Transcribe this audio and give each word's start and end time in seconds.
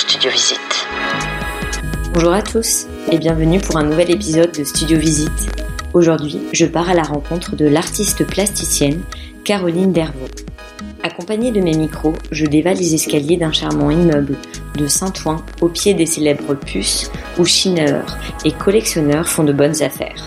Studio 0.00 0.30
Visite. 0.30 0.88
Bonjour 2.14 2.32
à 2.32 2.40
tous 2.40 2.86
et 3.12 3.18
bienvenue 3.18 3.60
pour 3.60 3.76
un 3.76 3.84
nouvel 3.84 4.10
épisode 4.10 4.50
de 4.50 4.64
Studio 4.64 4.98
Visite. 4.98 5.30
Aujourd'hui, 5.92 6.40
je 6.54 6.64
pars 6.64 6.88
à 6.88 6.94
la 6.94 7.02
rencontre 7.02 7.54
de 7.54 7.66
l'artiste 7.66 8.26
plasticienne 8.26 9.02
Caroline 9.44 9.92
Dervaux. 9.92 10.26
Accompagnée 11.02 11.52
de 11.52 11.60
mes 11.60 11.76
micros, 11.76 12.14
je 12.32 12.46
dévale 12.46 12.78
les 12.78 12.94
escaliers 12.94 13.36
d'un 13.36 13.52
charmant 13.52 13.90
immeuble 13.90 14.36
de 14.74 14.86
Saint-Ouen 14.86 15.44
au 15.60 15.68
pied 15.68 15.92
des 15.92 16.06
célèbres 16.06 16.54
puces 16.54 17.10
où 17.38 17.44
chineurs 17.44 18.16
et 18.46 18.52
collectionneurs 18.52 19.28
font 19.28 19.44
de 19.44 19.52
bonnes 19.52 19.82
affaires. 19.82 20.24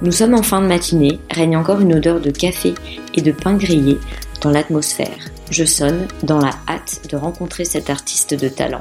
Nous 0.00 0.12
sommes 0.12 0.34
en 0.34 0.42
fin 0.42 0.62
de 0.62 0.66
matinée, 0.66 1.20
règne 1.30 1.58
encore 1.58 1.82
une 1.82 1.96
odeur 1.96 2.18
de 2.18 2.30
café 2.30 2.72
et 3.14 3.20
de 3.20 3.30
pain 3.30 3.56
grillé 3.56 3.98
dans 4.40 4.50
l'atmosphère. 4.50 5.33
Je 5.50 5.64
sonne 5.64 6.08
dans 6.22 6.38
la 6.38 6.52
hâte 6.68 7.02
de 7.10 7.16
rencontrer 7.16 7.64
cet 7.64 7.90
artiste 7.90 8.34
de 8.34 8.48
talent. 8.48 8.78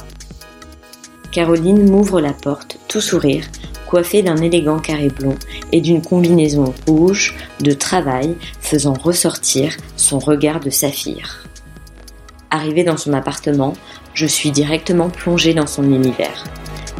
Caroline 1.31 1.89
m'ouvre 1.89 2.21
la 2.21 2.33
porte, 2.33 2.77
tout 2.87 3.01
sourire, 3.01 3.45
coiffée 3.87 4.23
d'un 4.23 4.37
élégant 4.37 4.79
carré 4.79 5.09
blond 5.09 5.35
et 5.71 5.81
d'une 5.81 6.01
combinaison 6.01 6.73
rouge 6.87 7.35
de 7.59 7.73
travail 7.73 8.35
faisant 8.59 8.93
ressortir 8.93 9.75
son 9.97 10.19
regard 10.19 10.59
de 10.59 10.69
saphir. 10.69 11.43
Arrivée 12.49 12.83
dans 12.83 12.97
son 12.97 13.13
appartement, 13.13 13.73
je 14.13 14.27
suis 14.27 14.51
directement 14.51 15.09
plongée 15.09 15.53
dans 15.53 15.67
son 15.67 15.83
univers. 15.83 16.43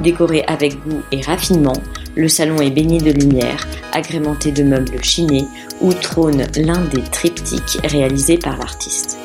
Décoré 0.02 0.44
avec 0.48 0.83
goût 0.83 1.02
et 1.11 1.22
raffinement, 1.22 1.81
le 2.16 2.27
salon 2.27 2.58
est 2.58 2.72
baigné 2.72 3.00
de 3.00 3.11
lumière, 3.11 3.67
agrémenté 3.92 4.52
de 4.52 4.64
meubles 4.64 5.03
chinés 5.03 5.45
où 5.81 5.94
trône 5.94 6.45
l'un 6.55 6.81
des 6.86 7.03
triptyques 7.03 7.80
réalisés 7.83 8.38
par 8.38 8.58
l'artiste. 8.58 9.17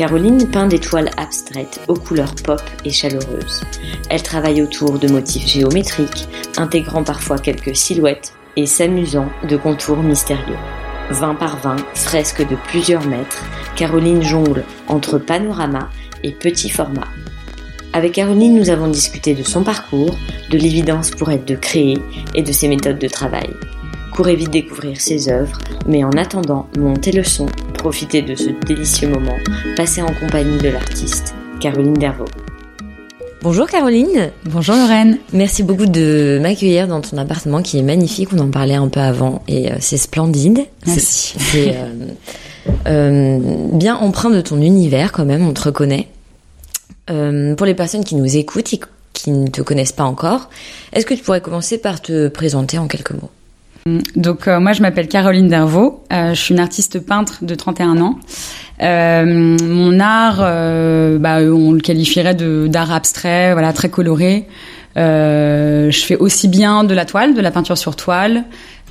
Caroline 0.00 0.48
peint 0.50 0.66
des 0.66 0.78
toiles 0.78 1.10
abstraites 1.18 1.78
aux 1.86 1.94
couleurs 1.94 2.34
pop 2.34 2.62
et 2.86 2.90
chaleureuses. 2.90 3.60
Elle 4.08 4.22
travaille 4.22 4.62
autour 4.62 4.98
de 4.98 5.06
motifs 5.08 5.46
géométriques, 5.46 6.26
intégrant 6.56 7.04
parfois 7.04 7.36
quelques 7.36 7.76
silhouettes 7.76 8.32
et 8.56 8.64
s'amusant 8.64 9.28
de 9.46 9.58
contours 9.58 10.02
mystérieux. 10.02 10.56
20 11.10 11.34
par 11.34 11.58
20, 11.58 11.76
fresques 11.94 12.48
de 12.48 12.56
plusieurs 12.68 13.06
mètres, 13.06 13.44
Caroline 13.76 14.22
jongle 14.22 14.64
entre 14.88 15.18
panorama 15.18 15.90
et 16.24 16.32
petit 16.32 16.70
format. 16.70 17.08
Avec 17.92 18.12
Caroline, 18.12 18.54
nous 18.54 18.70
avons 18.70 18.88
discuté 18.88 19.34
de 19.34 19.42
son 19.42 19.64
parcours, 19.64 20.16
de 20.50 20.56
l'évidence 20.56 21.10
pour 21.10 21.30
elle 21.30 21.44
de 21.44 21.56
créer 21.56 21.98
et 22.34 22.42
de 22.42 22.52
ses 22.52 22.68
méthodes 22.68 22.98
de 22.98 23.08
travail. 23.08 23.50
Courez 24.20 24.36
vite 24.36 24.50
découvrir 24.50 25.00
ses 25.00 25.30
œuvres, 25.30 25.56
mais 25.86 26.04
en 26.04 26.10
attendant, 26.10 26.66
montez 26.76 27.10
le 27.10 27.24
son, 27.24 27.46
profitez 27.72 28.20
de 28.20 28.34
ce 28.34 28.50
délicieux 28.66 29.08
moment, 29.08 29.38
passé 29.78 30.02
en 30.02 30.12
compagnie 30.12 30.58
de 30.58 30.68
l'artiste, 30.68 31.34
Caroline 31.58 31.94
Dervaux. 31.94 32.28
Bonjour 33.40 33.66
Caroline. 33.66 34.30
Bonjour 34.44 34.74
Lorraine. 34.74 35.16
Merci 35.32 35.62
beaucoup 35.62 35.86
de 35.86 36.38
m'accueillir 36.42 36.86
dans 36.86 37.00
ton 37.00 37.16
appartement 37.16 37.62
qui 37.62 37.78
est 37.78 37.82
magnifique. 37.82 38.28
On 38.34 38.38
en 38.40 38.50
parlait 38.50 38.74
un 38.74 38.88
peu 38.88 39.00
avant 39.00 39.42
et 39.48 39.72
euh, 39.72 39.76
c'est 39.80 39.96
splendide. 39.96 40.66
Merci. 40.86 41.36
C'est 41.38 41.76
euh, 41.76 42.08
euh, 42.88 43.38
bien 43.72 43.96
empreint 43.96 44.28
de 44.28 44.42
ton 44.42 44.60
univers 44.60 45.12
quand 45.12 45.24
même, 45.24 45.48
on 45.48 45.54
te 45.54 45.62
reconnaît. 45.62 46.08
Euh, 47.08 47.54
pour 47.54 47.64
les 47.64 47.74
personnes 47.74 48.04
qui 48.04 48.16
nous 48.16 48.36
écoutent 48.36 48.74
et 48.74 48.80
qui 49.14 49.30
ne 49.30 49.46
te 49.46 49.62
connaissent 49.62 49.92
pas 49.92 50.04
encore, 50.04 50.50
est-ce 50.92 51.06
que 51.06 51.14
tu 51.14 51.22
pourrais 51.22 51.40
commencer 51.40 51.78
par 51.78 52.02
te 52.02 52.28
présenter 52.28 52.76
en 52.76 52.86
quelques 52.86 53.12
mots? 53.12 53.30
Donc 54.14 54.46
euh, 54.46 54.60
moi 54.60 54.72
je 54.72 54.82
m'appelle 54.82 55.08
Caroline 55.08 55.48
Dervaux, 55.48 56.04
euh, 56.12 56.34
je 56.34 56.40
suis 56.40 56.54
une 56.54 56.60
artiste 56.60 56.98
peintre 57.00 57.38
de 57.42 57.54
31 57.54 58.00
ans. 58.00 58.18
Euh, 58.82 59.56
mon 59.62 59.98
art, 60.00 60.38
euh, 60.40 61.18
bah, 61.18 61.38
on 61.40 61.72
le 61.72 61.80
qualifierait 61.80 62.34
d'art 62.34 62.92
abstrait, 62.92 63.52
voilà 63.52 63.72
très 63.72 63.88
coloré. 63.88 64.46
Je 64.96 66.02
fais 66.04 66.16
aussi 66.16 66.48
bien 66.48 66.84
de 66.84 66.92
la 66.94 67.04
toile, 67.06 67.34
de 67.34 67.40
la 67.40 67.50
peinture 67.50 67.78
sur 67.78 67.96
toile. 67.96 68.44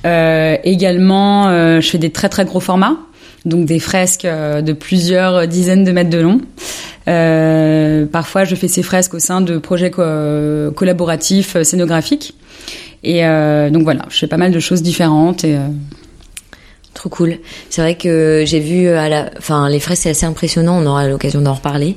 Également, 0.04 1.44
je 1.80 1.88
fais 1.88 1.98
des 1.98 2.10
très 2.10 2.28
très 2.28 2.44
gros 2.44 2.60
formats, 2.60 2.96
donc 3.44 3.66
des 3.66 3.78
fresques 3.78 4.26
de 4.26 4.72
plusieurs 4.72 5.46
dizaines 5.46 5.84
de 5.84 5.92
mètres 5.92 6.10
de 6.10 6.18
long. 6.18 6.40
Parfois, 8.10 8.44
je 8.44 8.54
fais 8.56 8.68
ces 8.68 8.82
fresques 8.82 9.14
au 9.14 9.18
sein 9.20 9.40
de 9.40 9.58
projets 9.58 9.90
co- 9.90 10.72
collaboratifs 10.74 11.60
scénographiques. 11.62 12.34
Et 13.02 13.24
euh, 13.24 13.70
donc 13.70 13.84
voilà, 13.84 14.02
je 14.08 14.18
fais 14.18 14.26
pas 14.26 14.36
mal 14.36 14.52
de 14.52 14.60
choses 14.60 14.82
différentes. 14.82 15.44
Et, 15.44 15.56
euh, 15.56 15.68
Trop 16.92 17.08
cool. 17.08 17.38
C'est 17.70 17.80
vrai 17.80 17.94
que 17.94 18.42
j'ai 18.44 18.58
vu 18.58 18.88
à 18.88 19.08
la, 19.08 19.30
enfin 19.38 19.68
les 19.68 19.78
fresques 19.78 20.02
c'est 20.02 20.10
assez 20.10 20.26
impressionnant. 20.26 20.82
On 20.82 20.86
aura 20.86 21.06
l'occasion 21.06 21.40
d'en 21.40 21.54
reparler, 21.54 21.96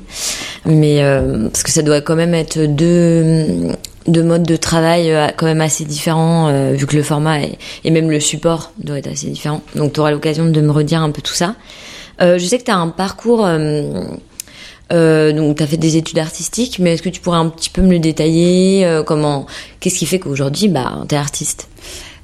mais 0.64 1.02
euh, 1.02 1.48
parce 1.48 1.64
que 1.64 1.70
ça 1.72 1.82
doit 1.82 2.00
quand 2.00 2.14
même 2.14 2.32
être 2.32 2.60
deux 2.60 3.72
deux 4.06 4.22
modes 4.22 4.44
de 4.44 4.56
travail 4.56 5.10
euh, 5.10 5.28
quand 5.36 5.46
même 5.46 5.60
assez 5.60 5.84
différents 5.84 6.48
euh, 6.48 6.72
vu 6.72 6.86
que 6.86 6.94
le 6.94 7.02
format 7.02 7.38
et 7.84 7.90
même 7.90 8.10
le 8.10 8.20
support 8.20 8.72
doit 8.78 8.98
être 8.98 9.10
assez 9.10 9.26
différent. 9.26 9.62
Donc 9.74 9.94
tu 9.94 10.00
auras 10.00 10.10
l'occasion 10.10 10.46
de 10.46 10.60
me 10.60 10.70
redire 10.70 11.02
un 11.02 11.10
peu 11.10 11.22
tout 11.22 11.34
ça. 11.34 11.54
Euh, 12.20 12.38
je 12.38 12.44
sais 12.44 12.58
que 12.58 12.64
tu 12.64 12.70
as 12.70 12.76
un 12.76 12.88
parcours. 12.88 13.48
Euh, 14.92 15.32
donc, 15.32 15.56
tu 15.56 15.62
as 15.62 15.66
fait 15.66 15.76
des 15.76 15.96
études 15.96 16.18
artistiques, 16.18 16.78
mais 16.78 16.94
est-ce 16.94 17.02
que 17.02 17.08
tu 17.08 17.20
pourrais 17.20 17.38
un 17.38 17.48
petit 17.48 17.70
peu 17.70 17.82
me 17.82 17.90
le 17.90 17.98
détailler 17.98 18.84
euh, 18.84 19.02
Comment 19.02 19.46
Qu'est-ce 19.80 19.98
qui 19.98 20.06
fait 20.06 20.18
qu'aujourd'hui, 20.18 20.68
bah, 20.68 21.04
t'es 21.08 21.16
artiste? 21.16 21.68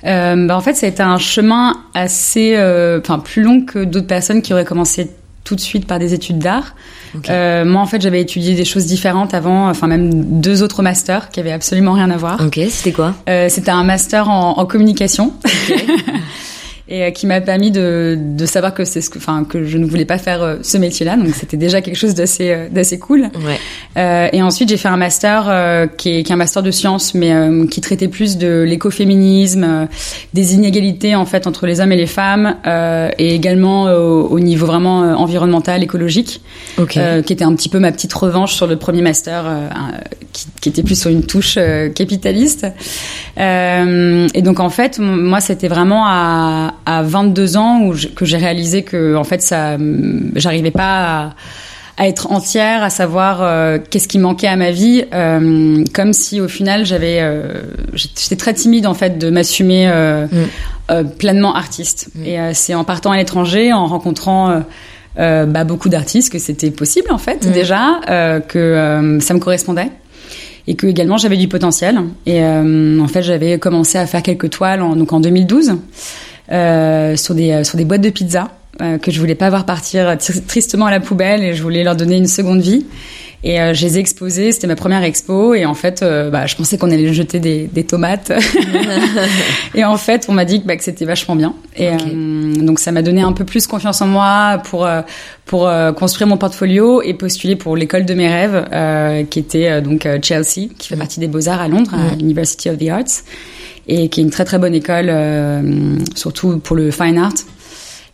Euh, 0.05 0.47
bah, 0.47 0.57
en 0.57 0.61
fait, 0.61 0.75
ça 0.75 0.87
a 0.87 0.89
été 0.89 1.03
un 1.03 1.19
chemin 1.19 1.77
assez, 1.95 2.55
euh, 2.57 3.01
enfin, 3.03 3.19
plus 3.19 3.43
long 3.43 3.63
que 3.65 3.85
d'autres 3.85 4.07
personnes 4.07 4.43
qui 4.43 4.53
auraient 4.53 4.65
commencé 4.65 5.11
tout 5.45 5.57
de 5.57 5.61
suite 5.61 5.87
par 5.87 5.99
des 5.99 6.15
études 6.15 6.39
d'art. 6.39 6.75
Euh, 7.29 7.65
moi, 7.65 7.81
en 7.83 7.87
fait, 7.87 8.01
j'avais 8.01 8.21
étudié 8.21 8.55
des 8.55 8.65
choses 8.65 8.87
différentes 8.87 9.35
avant, 9.35 9.69
enfin 9.69 9.87
même 9.87 10.41
deux 10.41 10.63
autres 10.63 10.83
masters 10.83 11.31
qui 11.31 11.41
avaient 11.41 11.51
absolument 11.51 11.95
rien 11.95 12.11
à 12.11 12.17
voir. 12.17 12.41
Ok, 12.45 12.61
c'était 12.69 12.93
quoi? 12.93 13.15
Euh, 13.29 13.49
C'était 13.49 13.71
un 13.71 13.83
master 13.83 14.29
en, 14.29 14.59
en 14.59 14.67
communication. 14.67 15.33
Et 16.93 17.05
euh, 17.05 17.11
qui 17.13 17.27
m'a 17.29 17.41
permis 17.41 17.71
de, 17.71 18.19
de 18.21 18.47
savoir 18.47 18.75
que 18.75 18.85
c'est 18.85 19.01
ce 19.01 19.09
que, 19.11 19.19
enfin, 19.19 19.45
que 19.49 19.65
je 19.65 19.79
ne 19.79 19.87
voulais 19.87 20.05
pas 20.05 20.19
faire 20.19 20.43
euh, 20.43 20.57
ce 20.63 20.77
métier-là, 20.77 21.17
donc 21.17 21.29
c'était 21.37 21.57
déjà 21.57 21.81
quelque 21.83 21.97
chose 21.97 22.15
d'assez, 22.15 22.51
euh, 22.51 22.69
d'assez 22.69 22.99
cool. 22.99 23.31
Ouais. 23.47 23.59
Euh, 23.97 24.29
et 24.33 24.43
ensuite, 24.43 24.69
j'ai 24.71 24.77
fait 24.77 24.89
un 24.89 24.97
master 24.97 25.45
euh, 25.49 25.87
qui, 25.87 26.09
est, 26.19 26.23
qui 26.25 26.33
est 26.33 26.35
un 26.35 26.39
master 26.39 26.65
de 26.65 26.73
sciences, 26.73 27.15
mais 27.15 27.33
euh, 27.33 27.65
qui 27.69 27.81
traitait 27.81 28.09
plus 28.09 28.39
de 28.39 28.65
l'écoféminisme, 28.67 29.63
euh, 29.65 29.87
des 30.35 30.55
inégalités 30.55 31.15
en 31.15 31.27
fait 31.27 31.47
entre 31.47 31.67
les 31.67 31.81
hommes 31.81 31.93
et 31.93 31.97
les 31.97 32.09
femmes, 32.09 32.57
euh, 32.67 33.09
et 33.19 33.37
également 33.37 33.85
au, 33.85 34.27
au 34.27 34.41
niveau 34.41 34.67
vraiment 34.67 34.99
environnemental, 35.01 35.85
écologique, 35.85 36.41
Ok. 36.77 36.97
euh, 36.97 37.23
qui 37.23 37.33
était 37.33 37.45
un 37.45 37.55
petit 37.55 37.69
peu 37.69 37.79
ma 37.79 37.93
petite 37.93 38.13
revanche 38.13 38.55
sur 38.55 38.67
le 38.67 38.75
premier 38.75 39.03
master, 39.03 39.45
euh, 39.47 39.69
qui, 40.33 40.47
qui 40.61 40.69
était 40.71 40.83
plus 40.83 41.01
sur 41.01 41.11
une 41.11 41.23
touche 41.25 41.55
euh, 41.57 41.89
capitaliste. 41.89 42.67
Euh, 43.39 44.27
et 44.35 44.43
donc 44.43 44.59
en 44.59 44.71
fait, 44.71 44.99
moi, 44.99 45.41
c'était 45.41 45.69
vraiment 45.69 46.05
à, 46.07 46.75
à 46.87 47.03
22 47.03 47.57
ans 47.57 47.81
où 47.83 47.93
je- 47.95 48.09
que 48.09 48.25
j'ai 48.25 48.37
réalisé 48.37 48.83
que 48.83 49.15
en 49.17 49.25
fait, 49.25 49.43
ça, 49.43 49.77
j'arrivais 50.37 50.71
pas 50.71 51.25
à 51.27 51.35
à 51.97 52.09
être 52.09 52.33
entière, 52.33 52.83
à 52.83 52.89
savoir 52.89 53.43
euh, 53.43 53.77
qu'est-ce 53.91 54.09
qui 54.09 54.19
manquait 54.19 54.47
à 54.47 54.57
ma 54.57 54.71
vie, 54.71 55.05
euh, 55.13 55.85
comme 55.93 56.15
si 56.15 56.41
au 56.41 56.49
final 56.49 56.87
j'avais, 56.87 57.19
euh, 57.21 57.61
j'étais 57.93 58.37
très 58.37 58.55
timide 58.55 58.87
en 58.87 58.95
fait 58.95 59.19
de 59.19 59.29
m'assumer 59.29 59.87
Mm. 59.87 61.05
pleinement 61.19 61.55
artiste. 61.55 62.09
Et 62.25 62.41
euh, 62.41 62.53
c'est 62.55 62.75
en 62.75 62.85
partant 62.85 63.11
à 63.13 63.19
l'étranger, 63.19 63.75
en 63.75 63.87
rencontrant 63.87 64.63
bah, 65.17 65.65
beaucoup 65.65 65.91
d'artistes 65.91 66.33
que 66.33 66.39
c'était 66.39 66.71
possible 66.71 67.09
en 67.13 67.19
fait 67.19 67.47
Mm. 67.47 67.51
déjà, 67.53 68.01
que 68.49 69.19
ça 69.21 69.35
me 69.35 69.39
correspondait. 69.39 69.91
et 70.67 70.75
que 70.77 70.87
également 70.87 71.17
j'avais 71.19 71.37
du 71.37 71.49
potentiel. 71.49 71.99
Et 72.27 72.43
en 72.43 73.09
fait, 73.09 73.23
j'avais 73.23 73.59
commencé 73.59 73.99
à 73.99 74.07
faire 74.07 74.23
quelques 74.23 74.49
toiles 74.51 74.81
en, 74.83 74.95
donc 74.97 75.13
en 75.13 75.21
2012 75.21 75.73
sur 76.51 77.35
des 77.35 77.65
sur 77.65 77.77
des 77.77 77.85
boîtes 77.85 78.01
de 78.01 78.11
pizza 78.11 78.51
que 78.79 79.11
je 79.11 79.21
voulais 79.21 79.35
pas 79.35 79.51
voir 79.51 79.67
partir 79.67 80.17
tristement 80.47 80.87
à 80.87 80.91
la 80.91 81.01
poubelle 81.01 81.43
et 81.43 81.55
je 81.55 81.63
voulais 81.63 81.85
leur 81.85 81.97
donner 81.97 82.17
une 82.17 82.27
seconde 82.27 82.61
vie. 82.61 82.87
Et 83.43 83.59
euh, 83.59 83.73
je 83.73 83.87
les 83.87 83.97
ai 83.97 84.01
exposés, 84.01 84.53
c'était 84.53 84.67
ma 84.67 84.77
première 84.77 85.03
expo. 85.03 85.55
Et 85.55 85.65
en 85.65 85.75
fait, 85.75 86.03
euh, 86.03 86.31
bah, 86.31 86.47
je 86.47 86.57
pensais 86.57 86.77
qu'on 86.77 86.91
allait 86.91 87.13
jeter 87.13 87.41
des, 87.41 87.69
des 87.73 87.85
tomates. 87.85 88.33
et 89.75 89.85
en 89.85 89.97
fait, 89.97 90.27
on 90.29 90.33
m'a 90.33 90.45
dit 90.45 90.61
que, 90.61 90.67
bah, 90.67 90.77
que 90.77 90.85
c'était 90.85 91.07
vachement 91.07 91.37
bien. 91.37 91.55
Et 91.77 91.89
euh, 91.89 92.55
donc, 92.57 92.79
ça 92.79 92.93
m'a 92.93 93.03
donné 93.03 93.23
un 93.23 93.33
peu 93.33 93.45
plus 93.45 93.67
confiance 93.67 94.03
en 94.03 94.07
moi 94.07 94.61
pour 94.65 94.89
pour 95.47 95.69
construire 95.97 96.29
mon 96.29 96.37
portfolio 96.37 97.03
et 97.03 97.13
postuler 97.13 97.57
pour 97.57 97.77
l'école 97.77 98.05
de 98.05 98.15
mes 98.15 98.29
rêves, 98.29 99.27
qui 99.31 99.41
était 99.41 99.83
donc 99.83 100.07
Chelsea, 100.23 100.69
qui 100.79 100.89
fait 100.89 100.97
partie 100.97 101.19
des 101.19 101.27
Beaux 101.27 101.49
Arts 101.49 101.61
à 101.61 101.67
Londres, 101.67 101.93
à 101.93 102.15
l'University 102.15 102.71
of 102.71 102.79
the 102.79 102.89
Arts, 102.89 103.25
et 103.91 104.09
qui 104.09 104.21
est 104.21 104.25
une 104.25 104.31
très 104.31 104.45
très 104.45 104.59
bonne 104.59 104.75
école, 104.75 105.13
surtout 106.15 106.59
pour 106.59 106.77
le 106.77 106.91
fine 106.91 107.19
art. 107.19 107.35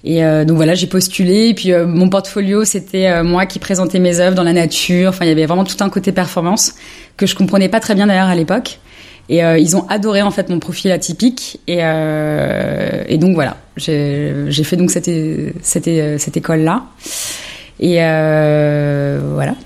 Et 0.07 0.25
euh, 0.25 0.45
donc 0.45 0.57
voilà, 0.57 0.75
j'ai 0.75 0.87
postulé. 0.87 1.49
Et 1.49 1.55
puis 1.55 1.73
euh, 1.73 1.85
mon 1.87 2.09
portfolio, 2.09 2.65
c'était 2.65 3.09
euh, 3.09 3.25
moi 3.25 3.45
qui 3.45 3.59
présentais 3.59 3.99
mes 3.99 4.21
œuvres 4.21 4.37
dans 4.37 4.45
la 4.45 4.53
nature. 4.53 5.09
Enfin, 5.09 5.25
il 5.25 5.29
y 5.29 5.33
avait 5.33 5.47
vraiment 5.47 5.65
tout 5.65 5.77
un 5.81 5.91
côté 5.91 6.13
performance 6.13 6.75
que 7.17 7.27
je 7.27 7.35
comprenais 7.35 7.69
pas 7.69 7.81
très 7.81 7.97
bien 7.97 8.07
d'ailleurs 8.07 8.29
à 8.29 8.35
l'époque. 8.35 8.79
Et 9.29 9.41
ils 9.41 9.77
ont 9.77 9.85
adoré 9.89 10.23
en 10.23 10.31
fait 10.31 10.51
mon 10.51 10.61
profil 10.61 10.93
atypique. 10.93 11.59
Et, 11.67 11.79
et 11.79 13.19
donc 13.19 13.35
voilà, 13.35 13.57
j'ai 13.77 14.63
fait 14.63 14.77
donc 14.77 14.93
cette, 14.93 15.11
cette, 15.63 16.21
cette 16.21 16.37
école 16.37 16.61
là. 16.61 16.85
Et 17.81 17.97
voilà. 17.97 19.57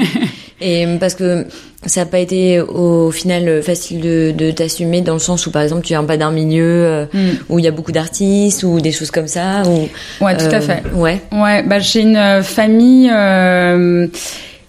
et 0.62 0.86
parce 0.98 1.14
que 1.14 1.44
ça 1.86 2.02
n'a 2.02 2.06
pas 2.06 2.18
été 2.18 2.60
au 2.60 3.10
final 3.10 3.62
facile 3.62 4.00
de, 4.00 4.32
de 4.36 4.50
t'assumer 4.50 5.00
dans 5.00 5.14
le 5.14 5.18
sens 5.18 5.46
où 5.46 5.50
par 5.50 5.62
exemple 5.62 5.82
tu 5.82 5.88
viens 5.88 6.04
pas 6.04 6.16
d'un 6.16 6.30
milieu 6.30 6.64
euh, 6.64 7.06
hmm. 7.12 7.30
où 7.48 7.58
il 7.58 7.64
y 7.64 7.68
a 7.68 7.72
beaucoup 7.72 7.92
d'artistes 7.92 8.62
ou 8.62 8.80
des 8.80 8.92
choses 8.92 9.10
comme 9.10 9.26
ça 9.26 9.62
ou 9.66 9.88
ouais 10.24 10.36
tout 10.36 10.44
à 10.44 10.54
euh, 10.54 10.60
fait. 10.60 10.82
ouais. 10.94 11.20
Ouais 11.32 11.62
bah 11.62 11.80
j'ai 11.80 12.00
une 12.00 12.16
euh, 12.16 12.42
famille 12.42 13.10
euh, 13.12 14.06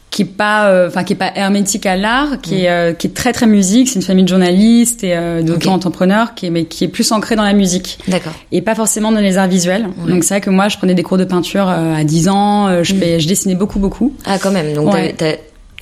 qui 0.10 0.24
est 0.24 0.26
pas 0.26 0.88
enfin 0.88 1.04
qui 1.04 1.14
est 1.14 1.18
pas 1.18 1.32
hermétique 1.36 1.86
à 1.86 1.96
l'art 1.96 2.42
qui 2.42 2.66
est 2.66 2.92
hmm. 2.92 2.96
qui 2.96 3.08
est 3.08 3.14
très 3.14 3.32
très 3.32 3.46
musique. 3.48 3.90
C'est 3.90 3.96
une 3.96 4.02
famille 4.02 4.24
de 4.24 4.30
journalistes 4.30 5.04
et 5.04 5.16
d'auto-entrepreneurs 5.44 6.34
qui 6.36 6.48
est 6.48 6.50
mais 6.50 6.66
qui 6.66 6.84
est 6.84 6.88
plus 6.88 7.12
ancrée 7.12 7.36
dans 7.36 7.44
la 7.44 7.54
musique. 7.54 8.00
D'accord. 8.08 8.34
Et 8.52 8.62
pas 8.62 8.76
forcément 8.76 9.12
dans 9.12 9.20
les 9.20 9.38
arts 9.38 9.48
visuels. 9.48 9.88
Donc 10.08 10.24
c'est 10.24 10.36
vrai 10.36 10.42
que 10.42 10.52
moi 10.52 10.68
je 10.68 10.78
prenais 10.78 10.94
des 10.94 11.04
cours 11.04 11.18
de 11.18 11.26
peinture 11.26 11.68
à 11.68 12.04
10 12.04 12.30
ans 12.30 12.84
je 12.84 12.94
fais 12.94 13.20
je 13.20 13.28
dessinais 13.28 13.56
beaucoup 13.56 13.80
beaucoup. 13.80 14.14
Ah 14.26 14.38
quand 14.40 14.52
même. 14.52 14.74
Donc 14.74 14.96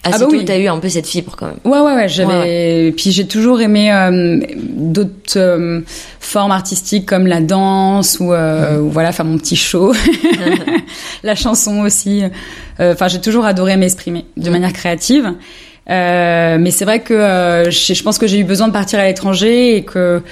ah, 0.03 0.09
ah 0.13 0.17
bah 0.17 0.25
oui. 0.31 0.43
t'as 0.45 0.57
eu 0.57 0.67
un 0.67 0.79
peu 0.79 0.89
cette 0.89 1.05
fibre 1.05 1.35
quand 1.37 1.45
même. 1.45 1.59
Ouais 1.63 1.79
ouais 1.79 1.93
ouais, 1.93 2.09
j'avais 2.09 2.91
puis 2.91 3.11
j'ai 3.11 3.27
toujours 3.27 3.61
aimé 3.61 3.93
euh, 3.93 4.39
d'autres 4.57 5.37
euh, 5.37 5.81
formes 6.19 6.51
artistiques 6.51 7.05
comme 7.05 7.27
la 7.27 7.39
danse 7.39 8.19
ou, 8.19 8.33
euh, 8.33 8.79
ou 8.79 8.89
voilà 8.89 9.11
faire 9.11 9.25
mon 9.25 9.37
petit 9.37 9.55
show, 9.55 9.93
la 11.23 11.35
chanson 11.35 11.81
aussi. 11.81 12.23
Euh, 12.79 12.93
enfin 12.93 13.09
j'ai 13.09 13.21
toujours 13.21 13.45
adoré 13.45 13.77
m'exprimer 13.77 14.25
de 14.37 14.49
manière 14.49 14.73
créative. 14.73 15.33
mais 15.87 16.71
c'est 16.71 16.85
vrai 16.85 17.01
que 17.01 17.67
je, 17.69 18.01
pense 18.01 18.17
que 18.17 18.25
j'ai 18.25 18.39
eu 18.39 18.43
besoin 18.43 18.69
de 18.69 18.73
partir 18.73 18.97
à 18.97 19.05
l'étranger 19.05 19.75
et 19.75 19.83
que 19.83 20.23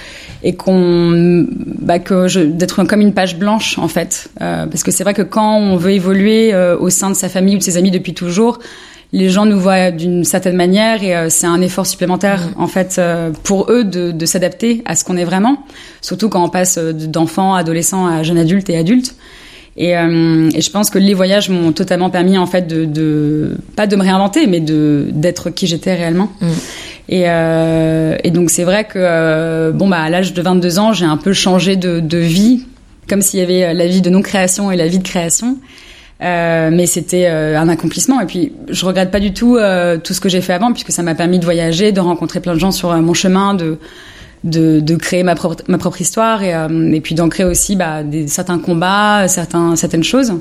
et 0.42 0.56
qu'on 0.56 1.46
bah, 1.78 2.00
que 2.00 2.26
je 2.26 2.40
d'être 2.40 2.82
comme 2.84 3.02
une 3.02 3.14
page 3.14 3.36
blanche 3.36 3.78
en 3.78 3.88
fait 3.88 4.30
parce 4.38 4.82
que 4.82 4.90
c'est 4.90 5.04
vrai 5.04 5.14
que 5.14 5.22
quand 5.22 5.58
on 5.58 5.76
veut 5.76 5.92
évoluer 5.92 6.52
au 6.56 6.90
sein 6.90 7.10
de 7.10 7.14
sa 7.14 7.28
famille 7.28 7.54
ou 7.54 7.58
de 7.58 7.62
ses 7.62 7.76
amis 7.76 7.92
depuis 7.92 8.14
toujours 8.14 8.58
les 9.12 9.28
gens 9.28 9.44
nous 9.44 9.58
voient 9.58 9.90
d'une 9.90 10.24
certaine 10.24 10.56
manière 10.56 11.02
et 11.02 11.16
euh, 11.16 11.28
c'est 11.30 11.46
un 11.46 11.60
effort 11.60 11.86
supplémentaire 11.86 12.40
mm. 12.40 12.62
en 12.62 12.66
fait 12.66 12.96
euh, 12.98 13.30
pour 13.42 13.70
eux 13.70 13.84
de, 13.84 14.12
de 14.12 14.26
s'adapter 14.26 14.82
à 14.84 14.94
ce 14.94 15.04
qu'on 15.04 15.16
est 15.16 15.24
vraiment, 15.24 15.64
surtout 16.00 16.28
quand 16.28 16.44
on 16.44 16.48
passe 16.48 16.78
euh, 16.78 16.92
d'enfants, 16.92 17.54
adolescents 17.54 18.06
à 18.06 18.22
jeunes 18.22 18.38
adultes 18.38 18.70
et 18.70 18.76
adultes. 18.76 19.14
Et, 19.76 19.92
et 19.92 20.60
je 20.60 20.70
pense 20.70 20.90
que 20.90 20.98
les 20.98 21.14
voyages 21.14 21.48
m'ont 21.48 21.72
totalement 21.72 22.10
permis 22.10 22.36
en 22.36 22.44
fait 22.44 22.66
de, 22.66 22.84
de, 22.84 23.56
pas 23.76 23.86
de 23.86 23.96
me 23.96 24.02
réinventer, 24.02 24.46
mais 24.46 24.60
de 24.60 25.06
d'être 25.10 25.48
qui 25.48 25.68
j'étais 25.68 25.94
réellement. 25.94 26.28
Mm. 26.40 26.46
Et, 27.08 27.24
et, 28.24 28.30
donc 28.30 28.50
c'est 28.50 28.64
vrai 28.64 28.84
que 28.84 29.70
bon 29.70 29.88
bah 29.88 30.00
à 30.00 30.10
l'âge 30.10 30.34
de 30.34 30.42
22 30.42 30.80
ans, 30.80 30.92
j'ai 30.92 31.06
un 31.06 31.16
peu 31.16 31.32
changé 31.32 31.76
de, 31.76 32.00
de 32.00 32.18
vie, 32.18 32.66
comme 33.08 33.22
s'il 33.22 33.40
y 33.40 33.42
avait 33.42 33.72
la 33.72 33.86
vie 33.86 34.02
de 34.02 34.10
non 34.10 34.22
création 34.22 34.70
et 34.72 34.76
la 34.76 34.88
vie 34.88 34.98
de 34.98 35.06
création. 35.08 35.56
Euh, 36.22 36.70
mais 36.70 36.84
c'était 36.84 37.28
euh, 37.28 37.58
un 37.58 37.68
accomplissement 37.70 38.20
et 38.20 38.26
puis 38.26 38.52
je 38.68 38.84
regrette 38.84 39.10
pas 39.10 39.20
du 39.20 39.32
tout 39.32 39.56
euh, 39.56 39.96
tout 39.96 40.12
ce 40.12 40.20
que 40.20 40.28
j'ai 40.28 40.42
fait 40.42 40.52
avant 40.52 40.70
puisque 40.70 40.92
ça 40.92 41.02
m'a 41.02 41.14
permis 41.14 41.38
de 41.38 41.44
voyager, 41.46 41.92
de 41.92 42.00
rencontrer 42.00 42.40
plein 42.40 42.52
de 42.52 42.58
gens 42.58 42.72
sur 42.72 42.94
mon 42.94 43.14
chemin, 43.14 43.54
de 43.54 43.78
de, 44.44 44.80
de 44.80 44.96
créer 44.96 45.22
ma 45.22 45.34
propre 45.34 45.62
ma 45.68 45.78
propre 45.78 46.00
histoire 46.00 46.42
et, 46.42 46.54
et 46.92 47.00
puis 47.00 47.14
d'ancrer 47.14 47.44
aussi 47.44 47.74
bah, 47.74 48.02
des, 48.02 48.28
certains 48.28 48.58
combats, 48.58 49.28
certains 49.28 49.76
certaines 49.76 50.04
choses. 50.04 50.34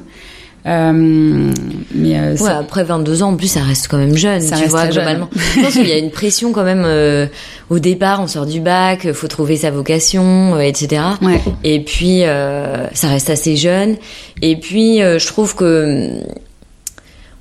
Euh, 0.66 1.52
mais 1.96 2.20
euh, 2.20 2.36
ouais, 2.36 2.52
après 2.52 2.84
22 2.84 3.24
ans, 3.24 3.30
en 3.30 3.36
plus, 3.36 3.48
ça 3.48 3.62
reste 3.62 3.88
quand 3.88 3.98
même 3.98 4.18
jeune, 4.18 4.42
ça 4.42 4.58
tu 4.58 4.66
vois, 4.66 4.88
globalement. 4.88 5.30
Je 5.56 5.62
pense 5.62 5.74
qu'il 5.74 5.88
y 5.88 5.92
a 5.92 5.98
une 5.98 6.12
pression 6.12 6.52
quand 6.52 6.64
même 6.64 6.84
euh, 6.86 7.28
au 7.70 7.80
départ, 7.80 8.22
on 8.22 8.28
sort 8.28 8.46
du 8.46 8.60
bac, 8.60 9.12
faut 9.14 9.28
trouver 9.28 9.58
sa 9.58 9.72
vocation, 9.72 10.56
euh, 10.56 10.60
etc. 10.60 11.02
Ouais. 11.22 11.42
Et 11.64 11.84
puis, 11.84 12.24
ça 12.94 13.08
reste 13.08 13.30
assez 13.30 13.56
jeune. 13.56 13.96
Et 14.42 14.58
puis, 14.58 15.00
je 15.00 15.28
trouve 15.28 15.56
que 15.56 16.10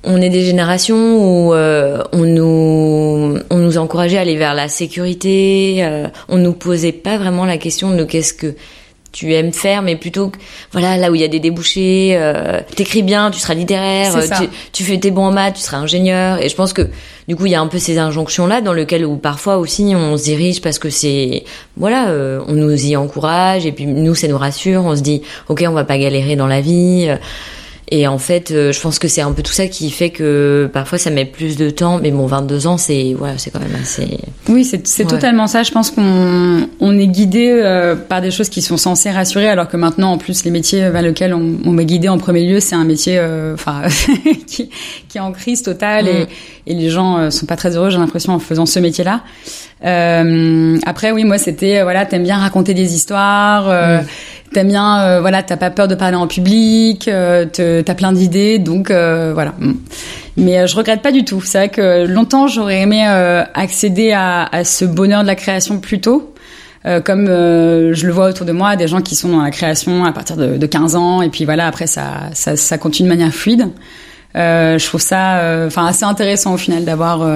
on 0.05 0.21
est 0.21 0.29
des 0.29 0.45
générations 0.45 0.95
où 0.95 1.53
on 1.53 2.25
nous 2.25 3.37
on 3.49 3.57
nous 3.57 3.77
encourageait 3.77 4.17
à 4.17 4.21
aller 4.21 4.37
vers 4.37 4.53
la 4.53 4.69
sécurité. 4.69 5.85
on 6.29 6.37
nous 6.37 6.53
posait 6.53 6.93
pas 6.93 7.17
vraiment 7.17 7.45
la 7.45 7.57
question 7.57 7.95
de 7.95 8.03
qu'est-ce 8.05 8.33
que 8.33 8.55
tu 9.11 9.33
aimes 9.33 9.53
faire, 9.53 9.81
mais 9.81 9.95
plutôt 9.95 10.31
voilà 10.71 10.97
là 10.97 11.11
où 11.11 11.15
il 11.15 11.21
y 11.21 11.23
a 11.23 11.27
des 11.27 11.39
débouchés, 11.39 12.11
euh, 12.13 12.59
t'écris 12.75 13.03
bien, 13.03 13.31
tu 13.31 13.39
seras 13.39 13.53
littéraire, 13.53 14.13
tu, 14.37 14.49
tu, 14.71 14.83
fais 14.83 14.97
tes 14.97 15.11
bons 15.11 15.25
en 15.25 15.31
maths, 15.31 15.55
tu 15.55 15.61
seras 15.61 15.77
ingénieur. 15.77 16.41
Et 16.41 16.49
je 16.49 16.55
pense 16.55 16.73
que 16.73 16.87
du 17.27 17.35
coup 17.35 17.45
il 17.45 17.51
y 17.51 17.55
a 17.55 17.61
un 17.61 17.67
peu 17.67 17.79
ces 17.79 17.97
injonctions 17.97 18.47
là 18.47 18.61
dans 18.61 18.73
lesquelles 18.73 19.05
où 19.05 19.17
parfois 19.17 19.57
aussi 19.57 19.93
on 19.95 20.17
se 20.17 20.23
dirige 20.23 20.61
parce 20.61 20.79
que 20.79 20.89
c'est 20.89 21.43
voilà 21.77 22.09
euh, 22.09 22.41
on 22.47 22.53
nous 22.53 22.85
y 22.85 22.95
encourage 22.95 23.65
et 23.65 23.71
puis 23.71 23.85
nous 23.85 24.15
ça 24.15 24.27
nous 24.27 24.37
rassure, 24.37 24.83
on 24.85 24.95
se 24.95 25.01
dit 25.01 25.21
ok 25.47 25.63
on 25.67 25.73
va 25.73 25.83
pas 25.83 25.97
galérer 25.97 26.35
dans 26.35 26.47
la 26.47 26.61
vie. 26.61 27.09
Et 27.91 28.07
en 28.07 28.19
fait, 28.19 28.51
euh, 28.51 28.71
je 28.71 28.79
pense 28.79 28.99
que 28.99 29.07
c'est 29.07 29.21
un 29.21 29.31
peu 29.31 29.41
tout 29.41 29.51
ça 29.51 29.67
qui 29.67 29.89
fait 29.89 30.11
que 30.11 30.69
parfois 30.71 30.99
ça 30.99 31.09
met 31.09 31.25
plus 31.25 31.57
de 31.57 31.71
temps. 31.71 31.99
Mais 31.99 32.11
bon, 32.11 32.27
22 32.27 32.67
ans, 32.67 32.77
c'est 32.77 33.15
voilà, 33.17 33.39
c'est 33.39 33.49
quand 33.49 33.59
même 33.59 33.75
assez. 33.81 34.19
Oui, 34.47 34.63
c'est 34.63 34.85
c'est 34.87 35.05
totalement 35.05 35.47
ça. 35.47 35.63
Je 35.63 35.71
pense 35.71 35.89
qu'on 35.89 36.69
on 36.79 36.99
est 36.99 37.07
guidé 37.07 37.49
euh, 37.49 37.95
par 37.95 38.21
des 38.21 38.29
choses 38.29 38.49
qui 38.49 38.61
sont 38.61 38.77
censées 38.77 39.09
rassurer, 39.09 39.49
alors 39.49 39.67
que 39.67 39.77
maintenant, 39.77 40.11
en 40.11 40.17
plus, 40.19 40.43
les 40.45 40.51
métiers 40.51 40.87
vers 40.89 41.01
lesquels 41.01 41.33
on, 41.33 41.57
on 41.65 41.71
m'a 41.71 41.83
guidé 41.83 42.09
en 42.09 42.19
premier 42.19 42.45
lieu, 42.45 42.59
c'est 42.59 42.75
un 42.75 42.85
métier, 42.85 43.17
euh, 43.17 43.55
enfin, 43.55 43.81
qui, 44.47 44.69
qui, 45.07 45.17
est 45.17 45.21
en 45.21 45.31
crise 45.31 45.63
totale 45.63 46.07
et, 46.07 46.25
mm. 46.25 46.27
et 46.67 46.73
les 46.75 46.89
gens 46.89 47.31
sont 47.31 47.47
pas 47.47 47.55
très 47.55 47.75
heureux. 47.75 47.89
J'ai 47.89 47.97
l'impression 47.97 48.33
en 48.33 48.39
faisant 48.39 48.67
ce 48.67 48.77
métier-là. 48.77 49.23
Après, 49.81 51.11
oui, 51.11 51.23
moi, 51.23 51.37
c'était 51.37 51.83
voilà, 51.83 52.05
t'aimes 52.05 52.23
bien 52.23 52.37
raconter 52.37 52.73
des 52.73 52.95
histoires. 52.95 53.67
Mm 54.01 54.05
t'aimes 54.53 54.67
bien, 54.67 55.01
euh, 55.01 55.21
voilà, 55.21 55.43
t'as 55.43 55.57
pas 55.57 55.69
peur 55.69 55.87
de 55.87 55.95
parler 55.95 56.15
en 56.15 56.27
public, 56.27 57.07
euh, 57.07 57.45
t'as 57.45 57.95
plein 57.95 58.11
d'idées, 58.11 58.59
donc 58.59 58.91
euh, 58.91 59.31
voilà. 59.33 59.53
Mm. 59.59 59.73
Mais 60.37 60.67
je 60.67 60.75
regrette 60.75 61.01
pas 61.01 61.11
du 61.11 61.25
tout. 61.25 61.41
C'est 61.41 61.57
vrai 61.57 61.69
que 61.69 62.05
longtemps 62.05 62.47
j'aurais 62.47 62.79
aimé 62.81 63.03
accéder 63.53 64.11
à, 64.13 64.45
à, 64.45 64.63
ce 64.63 64.85
bonheur 64.85 65.23
de 65.23 65.27
la 65.27 65.35
création 65.35 65.79
plus 65.79 65.99
tôt. 65.99 66.33
comme 67.03 67.25
je 67.25 68.05
le 68.07 68.11
vois 68.13 68.29
autour 68.29 68.45
de 68.45 68.53
moi, 68.53 68.77
des 68.77 68.87
gens 68.87 69.01
qui 69.01 69.15
sont 69.15 69.27
dans 69.27 69.43
la 69.43 69.51
création 69.51 70.05
à 70.05 70.13
partir 70.13 70.37
de, 70.37 70.57
de 70.57 70.65
15 70.65 70.95
ans, 70.95 71.21
et 71.21 71.29
puis 71.29 71.43
voilà, 71.43 71.67
après 71.67 71.87
ça, 71.87 72.29
ça, 72.33 72.55
ça 72.55 72.77
continue 72.77 73.09
de 73.09 73.13
manière 73.13 73.33
fluide. 73.33 73.67
Je 74.35 74.85
trouve 74.85 75.01
ça, 75.01 75.65
enfin, 75.65 75.85
assez 75.85 76.05
intéressant 76.05 76.53
au 76.53 76.57
final 76.57 76.85
d'avoir, 76.85 77.27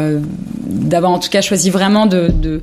d'avoir 0.65 1.11
en 1.11 1.19
tout 1.19 1.29
cas 1.29 1.41
choisi 1.41 1.69
vraiment 1.69 2.05
de, 2.05 2.27
de 2.29 2.61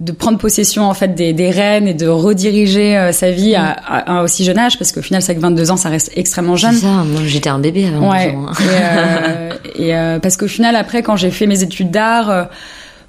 de 0.00 0.12
prendre 0.12 0.38
possession 0.38 0.84
en 0.84 0.94
fait 0.94 1.14
des, 1.14 1.32
des 1.32 1.50
rênes 1.50 1.86
et 1.86 1.94
de 1.94 2.08
rediriger 2.08 2.96
euh, 2.96 3.12
sa 3.12 3.30
vie 3.30 3.54
à, 3.54 3.70
à, 3.70 4.12
un 4.12 4.22
aussi 4.22 4.44
jeune 4.44 4.58
âge 4.58 4.76
parce 4.76 4.90
qu'au 4.90 5.02
final 5.02 5.22
c'est 5.22 5.34
que 5.34 5.40
22 5.40 5.70
ans 5.70 5.76
ça 5.76 5.88
reste 5.88 6.10
extrêmement 6.16 6.56
jeune. 6.56 6.74
ça, 6.74 7.04
moi 7.04 7.22
j'étais 7.24 7.48
un 7.48 7.60
bébé 7.60 7.86
avant. 7.86 8.10
Ouais. 8.10 8.34
Ans, 8.34 8.46
hein. 8.48 8.52
Et, 8.58 8.64
euh, 8.72 9.52
et 9.76 9.96
euh, 9.96 10.18
parce 10.18 10.36
qu'au 10.36 10.48
final 10.48 10.74
après 10.74 11.02
quand 11.02 11.16
j'ai 11.16 11.30
fait 11.30 11.46
mes 11.46 11.62
études 11.62 11.92
d'art 11.92 12.48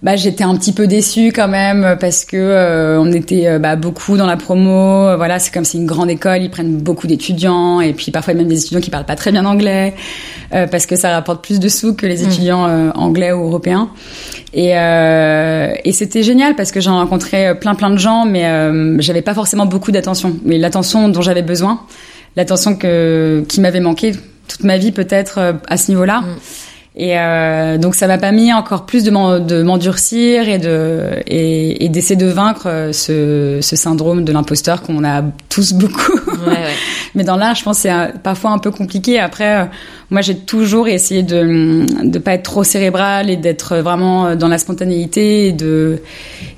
bah, 0.04 0.16
j'étais 0.16 0.44
un 0.44 0.56
petit 0.56 0.74
peu 0.74 0.88
déçue 0.88 1.32
quand 1.32 1.48
même 1.48 1.98
parce 2.00 2.26
que 2.26 2.38
euh, 2.38 3.00
on 3.00 3.12
était 3.12 3.48
euh, 3.48 3.60
bah, 3.60 3.76
beaucoup 3.76 4.18
dans 4.18 4.26
la 4.26 4.38
promo. 4.38 5.16
Voilà, 5.18 5.40
c'est 5.40 5.54
comme 5.54 5.66
c'est 5.66 5.78
une 5.78 5.86
grande 5.86 6.10
école, 6.10 6.44
ils 6.44 6.50
prennent 6.50 6.78
beaucoup 6.78 7.08
d'étudiants 7.08 7.80
et 7.82 7.94
puis 7.94 8.12
parfois 8.12 8.34
même 8.34 8.48
des 8.48 8.60
étudiants 8.60 8.82
qui 8.82 8.90
parlent 8.90 9.06
pas 9.06 9.16
très 9.16 9.32
bien 9.32 9.46
anglais 9.46 9.96
euh, 10.54 10.68
parce 10.68 10.86
que 10.86 10.96
ça 10.96 11.12
rapporte 11.12 11.44
plus 11.44 11.60
de 11.60 11.70
sous 11.70 11.96
que 11.96 12.06
les 12.06 12.24
mm. 12.24 12.30
étudiants 12.30 12.92
anglais 12.96 13.32
ou 13.32 13.46
européens. 13.46 13.90
Et, 14.54 14.72
et 14.72 15.92
c'était 15.92 16.24
génial 16.24 16.56
parce 16.56 16.72
que 16.72 16.80
j'ai 16.80 16.90
rencontré 16.90 17.56
plein 17.60 17.76
plein 17.76 17.90
de 17.90 17.98
gens, 17.98 18.26
mais 18.26 18.46
j'avais 19.00 19.22
pas 19.22 19.34
forcément 19.34 19.66
beaucoup 19.66 19.92
d'attention. 19.92 20.36
Mais 20.44 20.58
l'attention 20.58 21.10
dont 21.10 21.22
j'avais 21.22 21.42
besoin, 21.42 21.82
l'attention 22.36 22.76
que 22.76 23.44
qui 23.48 23.60
m'avait 23.60 23.80
manqué 23.80 24.14
toute 24.48 24.64
ma 24.64 24.78
vie 24.78 24.92
peut-être 24.92 25.56
à 25.68 25.78
ce 25.78 25.92
niveau-là. 25.92 26.22
Mm. 26.22 26.36
Et 26.98 27.20
euh, 27.20 27.78
donc 27.78 27.94
ça 27.94 28.08
m'a 28.08 28.18
pas 28.18 28.32
mis 28.32 28.54
encore 28.54 28.86
plus 28.86 29.04
de 29.04 29.12
m'en- 29.12 29.40
de 29.40 29.62
m'endurcir 29.64 30.48
et 30.48 30.60
de 30.60 31.02
et, 31.28 31.84
et 31.84 31.90
d'essayer 31.90 32.16
de 32.16 32.26
vaincre 32.28 32.68
euh, 32.68 32.94
ce, 32.94 33.60
ce 33.62 33.76
syndrome 33.76 34.24
de 34.24 34.32
l'imposteur 34.32 34.82
qu'on 34.82 35.04
a 35.04 35.22
tous 35.50 35.74
beaucoup. 35.82 36.14
Ouais, 36.48 36.54
ouais. 36.54 36.74
Mais 37.14 37.26
dans 37.26 37.36
l'art, 37.36 37.54
je 37.56 37.64
pense 37.64 37.82
que 37.84 37.90
c'est 37.90 38.14
parfois 38.24 38.52
un 38.52 38.60
peu 38.60 38.72
compliqué. 38.72 39.20
Après, 39.20 39.64
euh, 39.64 39.66
moi, 40.10 40.22
j'ai 40.22 40.36
toujours 40.36 40.88
essayé 40.88 41.22
de 41.22 41.86
de 42.06 42.18
pas 42.20 42.34
être 42.36 42.44
trop 42.44 42.64
cérébral 42.64 43.30
et 43.30 43.36
d'être 43.36 43.76
vraiment 43.78 44.34
dans 44.38 44.48
la 44.48 44.58
spontanéité 44.58 45.48
et 45.48 45.52
de 45.52 46.02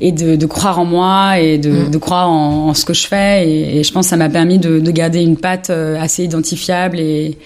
et 0.02 0.12
de, 0.12 0.36
de 0.36 0.46
croire 0.46 0.78
en 0.78 0.86
moi 0.86 1.40
et 1.40 1.58
de, 1.58 1.72
Mm. 1.72 1.90
de 1.90 1.98
croire 1.98 2.30
en, 2.30 2.68
en 2.70 2.74
ce 2.76 2.86
que 2.86 2.94
je 2.94 3.08
fais. 3.08 3.50
Et, 3.50 3.80
et 3.80 3.84
je 3.84 3.92
pense 3.92 4.06
que 4.06 4.10
ça 4.12 4.18
m'a 4.18 4.30
permis 4.30 4.60
de, 4.60 4.80
de 4.80 4.92
garder 4.92 5.22
une 5.24 5.38
patte 5.38 5.72
euh, 5.72 6.00
assez 6.00 6.24
identifiable 6.24 7.00
et 7.00 7.38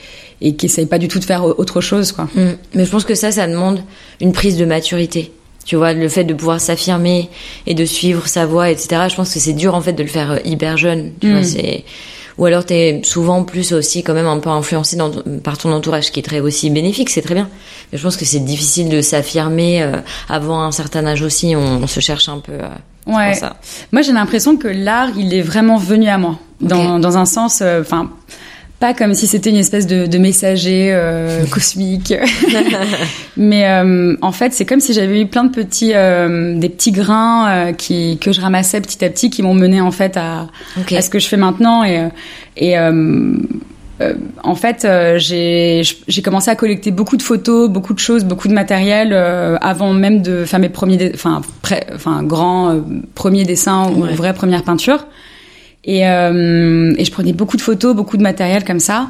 et 0.41 0.55
qui 0.55 0.65
essaye 0.65 0.85
pas 0.87 0.97
du 0.97 1.07
tout 1.07 1.19
de 1.19 1.25
faire 1.25 1.43
autre 1.45 1.81
chose, 1.81 2.11
quoi. 2.11 2.25
Mm. 2.35 2.49
Mais 2.75 2.85
je 2.85 2.89
pense 2.91 3.05
que 3.05 3.15
ça, 3.15 3.31
ça 3.31 3.47
demande 3.47 3.81
une 4.19 4.31
prise 4.31 4.57
de 4.57 4.65
maturité. 4.65 5.31
Tu 5.65 5.75
vois, 5.75 5.93
le 5.93 6.09
fait 6.09 6.23
de 6.23 6.33
pouvoir 6.33 6.59
s'affirmer 6.59 7.29
et 7.67 7.75
de 7.75 7.85
suivre 7.85 8.27
sa 8.27 8.45
voie, 8.47 8.71
etc. 8.71 9.03
Je 9.09 9.15
pense 9.15 9.31
que 9.33 9.39
c'est 9.39 9.53
dur 9.53 9.75
en 9.75 9.81
fait 9.81 9.93
de 9.93 10.01
le 10.01 10.09
faire 10.09 10.31
euh, 10.31 10.37
hyper 10.43 10.77
jeune. 10.77 11.11
Tu 11.21 11.27
Mm. 11.27 11.31
vois, 11.33 11.43
c'est 11.43 11.83
ou 12.37 12.45
alors 12.45 12.65
t'es 12.65 13.01
souvent 13.03 13.43
plus 13.43 13.71
aussi 13.73 14.01
quand 14.03 14.13
même 14.15 14.25
un 14.25 14.39
peu 14.39 14.49
influencé 14.49 14.95
dans 14.95 15.11
par 15.43 15.57
ton 15.59 15.71
entourage, 15.71 16.11
qui 16.11 16.19
est 16.21 16.23
très 16.23 16.39
aussi 16.39 16.69
bénéfique, 16.71 17.09
c'est 17.11 17.21
très 17.21 17.35
bien. 17.35 17.47
Mais 17.91 17.97
je 17.99 18.03
pense 18.03 18.17
que 18.17 18.25
c'est 18.25 18.39
difficile 18.39 18.89
de 18.89 19.01
s'affirmer 19.01 19.83
euh, 19.83 19.97
avant 20.29 20.61
un 20.63 20.71
certain 20.71 21.05
âge 21.05 21.21
aussi. 21.21 21.55
On, 21.55 21.83
on 21.83 21.87
se 21.87 21.99
cherche 21.99 22.27
un 22.29 22.39
peu. 22.39 22.53
euh, 22.53 22.67
Ouais. 23.05 23.33
ça. 23.35 23.57
Moi, 23.91 24.01
j'ai 24.03 24.13
l'impression 24.13 24.57
que 24.57 24.67
l'art, 24.67 25.09
il 25.17 25.33
est 25.33 25.41
vraiment 25.41 25.77
venu 25.77 26.07
à 26.07 26.17
moi, 26.17 26.39
dans, 26.61 26.99
dans 26.99 27.17
un 27.17 27.25
sens, 27.25 27.59
euh, 27.61 27.81
enfin, 27.81 28.09
pas 28.81 28.93
comme 28.93 29.13
si 29.13 29.27
c'était 29.27 29.49
une 29.51 29.55
espèce 29.55 29.87
de, 29.87 30.07
de 30.07 30.17
messager 30.17 30.89
euh, 30.91 31.45
cosmique, 31.51 32.13
mais 33.37 33.65
euh, 33.67 34.15
en 34.21 34.31
fait, 34.33 34.51
c'est 34.53 34.65
comme 34.65 34.79
si 34.81 34.93
j'avais 34.93 35.21
eu 35.21 35.27
plein 35.27 35.45
de 35.45 35.51
petits, 35.51 35.93
euh, 35.95 36.57
des 36.59 36.67
petits 36.69 36.91
grains 36.91 37.49
euh, 37.49 37.71
qui 37.73 38.17
que 38.19 38.33
je 38.33 38.41
ramassais 38.41 38.81
petit 38.81 39.05
à 39.05 39.09
petit, 39.09 39.29
qui 39.29 39.41
m'ont 39.43 39.53
mené 39.53 39.79
en 39.79 39.91
fait 39.91 40.17
à, 40.17 40.47
à 40.95 41.01
ce 41.01 41.09
que 41.09 41.19
je 41.19 41.27
fais 41.27 41.37
maintenant 41.37 41.83
et 41.85 41.99
euh, 41.99 42.07
et 42.57 42.77
euh, 42.77 43.37
en 44.43 44.55
fait, 44.55 44.83
euh, 44.83 45.19
j'ai 45.19 45.81
j'ai 46.07 46.21
commencé 46.23 46.49
à 46.49 46.55
collecter 46.55 46.89
beaucoup 46.89 47.17
de 47.17 47.21
photos, 47.21 47.69
beaucoup 47.69 47.93
de 47.93 47.99
choses, 47.99 48.25
beaucoup 48.25 48.47
de 48.47 48.53
matériel 48.53 49.11
euh, 49.13 49.57
avant 49.61 49.93
même 49.93 50.23
de 50.23 50.43
faire 50.43 50.59
mes 50.59 50.69
premiers, 50.69 51.11
enfin, 51.13 51.41
pré- 51.61 51.85
enfin, 51.93 52.23
grands 52.23 52.81
premiers 53.13 53.43
dessins 53.45 53.89
ou 53.95 54.01
Ouais. 54.03 54.13
vraies 54.13 54.33
premières 54.33 54.63
peintures. 54.63 55.05
Et, 55.83 56.07
euh, 56.07 56.93
et 56.97 57.05
je 57.05 57.11
prenais 57.11 57.33
beaucoup 57.33 57.57
de 57.57 57.61
photos, 57.61 57.95
beaucoup 57.95 58.17
de 58.17 58.23
matériel 58.23 58.63
comme 58.63 58.79
ça. 58.79 59.09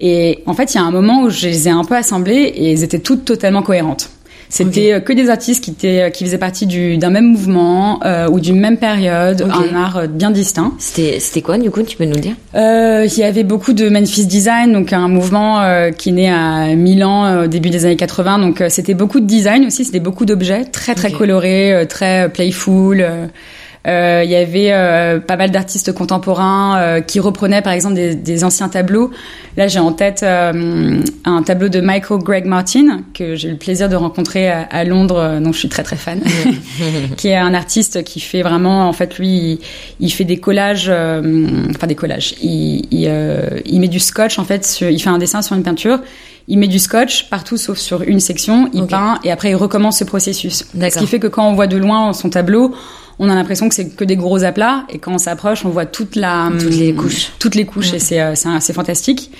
Et 0.00 0.40
en 0.46 0.54
fait, 0.54 0.74
il 0.74 0.76
y 0.76 0.80
a 0.80 0.84
un 0.84 0.90
moment 0.90 1.22
où 1.22 1.30
je 1.30 1.46
les 1.46 1.68
ai 1.68 1.70
un 1.70 1.84
peu 1.84 1.96
assemblées 1.96 2.52
et 2.54 2.72
elles 2.72 2.84
étaient 2.84 2.98
toutes 3.00 3.24
totalement 3.24 3.62
cohérentes. 3.62 4.10
C'était 4.50 4.94
euh, 4.94 5.00
que 5.00 5.12
des 5.12 5.28
artistes 5.28 5.62
qui 5.62 5.72
étaient 5.72 6.10
qui 6.10 6.24
faisaient 6.24 6.38
partie 6.38 6.64
du 6.66 6.96
d'un 6.96 7.10
même 7.10 7.26
mouvement 7.32 8.00
euh, 8.06 8.30
ou 8.30 8.40
d'une 8.40 8.58
même 8.58 8.78
période, 8.78 9.42
Ok. 9.42 9.52
un 9.70 9.76
art 9.76 9.96
euh, 9.98 10.06
bien 10.06 10.30
distinct. 10.30 10.72
C'était 10.78 11.20
c'était 11.20 11.42
quoi 11.42 11.58
du 11.58 11.70
coup 11.70 11.82
Tu 11.82 11.98
peux 11.98 12.06
nous 12.06 12.18
dire? 12.18 12.34
Euh, 12.54 13.06
il 13.06 13.18
y 13.18 13.24
avait 13.24 13.44
beaucoup 13.44 13.74
de 13.74 13.90
Memphis 13.90 14.24
Design, 14.24 14.72
donc 14.72 14.94
un 14.94 15.08
mouvement 15.08 15.60
euh, 15.60 15.90
qui 15.90 16.12
naît 16.12 16.30
à 16.30 16.74
Milan 16.76 17.26
euh, 17.26 17.44
au 17.44 17.46
début 17.46 17.68
des 17.68 17.84
années 17.84 17.96
80. 17.96 18.38
Donc 18.38 18.62
euh, 18.62 18.68
c'était 18.70 18.94
beaucoup 18.94 19.20
de 19.20 19.26
design 19.26 19.66
aussi, 19.66 19.84
c'était 19.84 20.00
beaucoup 20.00 20.24
d'objets 20.24 20.64
très 20.64 20.94
très 20.94 21.12
colorés, 21.12 21.74
euh, 21.74 21.84
très 21.84 22.24
euh, 22.24 22.28
playful. 22.30 23.06
Euh. 23.86 24.08
Euh, 24.08 24.24
Il 24.24 24.30
y 24.30 24.36
avait 24.36 24.72
euh, 24.72 25.20
pas 25.20 25.36
mal 25.36 25.50
d'artistes 25.50 25.92
contemporains 25.92 26.78
euh, 26.78 27.00
qui 27.00 27.20
reprenaient 27.20 27.62
par 27.62 27.72
exemple 27.72 27.94
des, 27.94 28.14
des 28.14 28.44
anciens 28.44 28.68
tableaux. 28.68 29.10
Là, 29.56 29.66
j'ai 29.66 29.78
en 29.78 29.92
tête 29.92 30.22
euh, 30.22 31.02
un 31.24 31.42
tableau 31.42 31.68
de 31.68 31.80
Michael 31.80 32.18
Greg 32.22 32.44
Martin 32.44 33.00
que 33.14 33.34
j'ai 33.34 33.48
eu 33.48 33.52
le 33.52 33.58
plaisir 33.58 33.88
de 33.88 33.96
rencontrer 33.96 34.48
à, 34.48 34.62
à 34.62 34.84
Londres, 34.84 35.18
euh, 35.18 35.40
dont 35.40 35.52
je 35.52 35.58
suis 35.58 35.68
très 35.68 35.82
très 35.82 35.96
fan, 35.96 36.20
qui 37.16 37.28
est 37.28 37.36
un 37.36 37.54
artiste 37.54 38.04
qui 38.04 38.20
fait 38.20 38.42
vraiment, 38.42 38.88
en 38.88 38.92
fait, 38.92 39.18
lui, 39.18 39.28
il, 39.28 39.58
il 40.00 40.10
fait 40.10 40.24
des 40.24 40.38
collages, 40.38 40.86
euh, 40.88 41.46
enfin 41.70 41.86
des 41.86 41.94
collages. 41.96 42.34
Il, 42.42 42.86
il, 42.90 43.06
euh, 43.08 43.60
il 43.66 43.80
met 43.80 43.88
du 43.88 44.00
scotch 44.00 44.38
en 44.38 44.44
fait, 44.44 44.64
sur, 44.64 44.88
il 44.88 45.00
fait 45.00 45.10
un 45.10 45.18
dessin 45.18 45.42
sur 45.42 45.56
une 45.56 45.62
peinture. 45.62 45.98
Il 46.50 46.58
met 46.58 46.68
du 46.68 46.78
scotch 46.78 47.28
partout 47.28 47.58
sauf 47.58 47.76
sur 47.76 48.00
une 48.02 48.20
section, 48.20 48.70
il 48.72 48.86
peint 48.86 49.18
et 49.22 49.30
après 49.30 49.50
il 49.50 49.54
recommence 49.54 49.98
ce 49.98 50.04
processus. 50.04 50.64
Ce 50.72 50.98
qui 50.98 51.06
fait 51.06 51.18
que 51.18 51.26
quand 51.26 51.46
on 51.46 51.52
voit 51.52 51.66
de 51.66 51.76
loin 51.76 52.14
son 52.14 52.30
tableau, 52.30 52.74
on 53.20 53.28
a 53.28 53.34
l'impression 53.34 53.68
que 53.68 53.74
c'est 53.74 53.88
que 53.88 54.04
des 54.04 54.16
gros 54.16 54.44
aplats 54.44 54.84
et 54.90 54.98
quand 54.98 55.12
on 55.12 55.18
s'approche, 55.18 55.64
on 55.64 55.70
voit 55.70 55.86
toute 55.86 56.14
la 56.16 56.50
Toutes 56.58 56.70
les 56.76 56.90
hum, 56.92 56.96
couches. 56.96 57.32
toutes 57.38 57.54
les 57.56 57.64
couches 57.64 57.90
Ouais. 57.90 57.96
et 57.96 58.00
c'est 58.00 58.20
euh, 58.20 58.34
c'est 58.60 58.72
fantastique. 58.72 59.30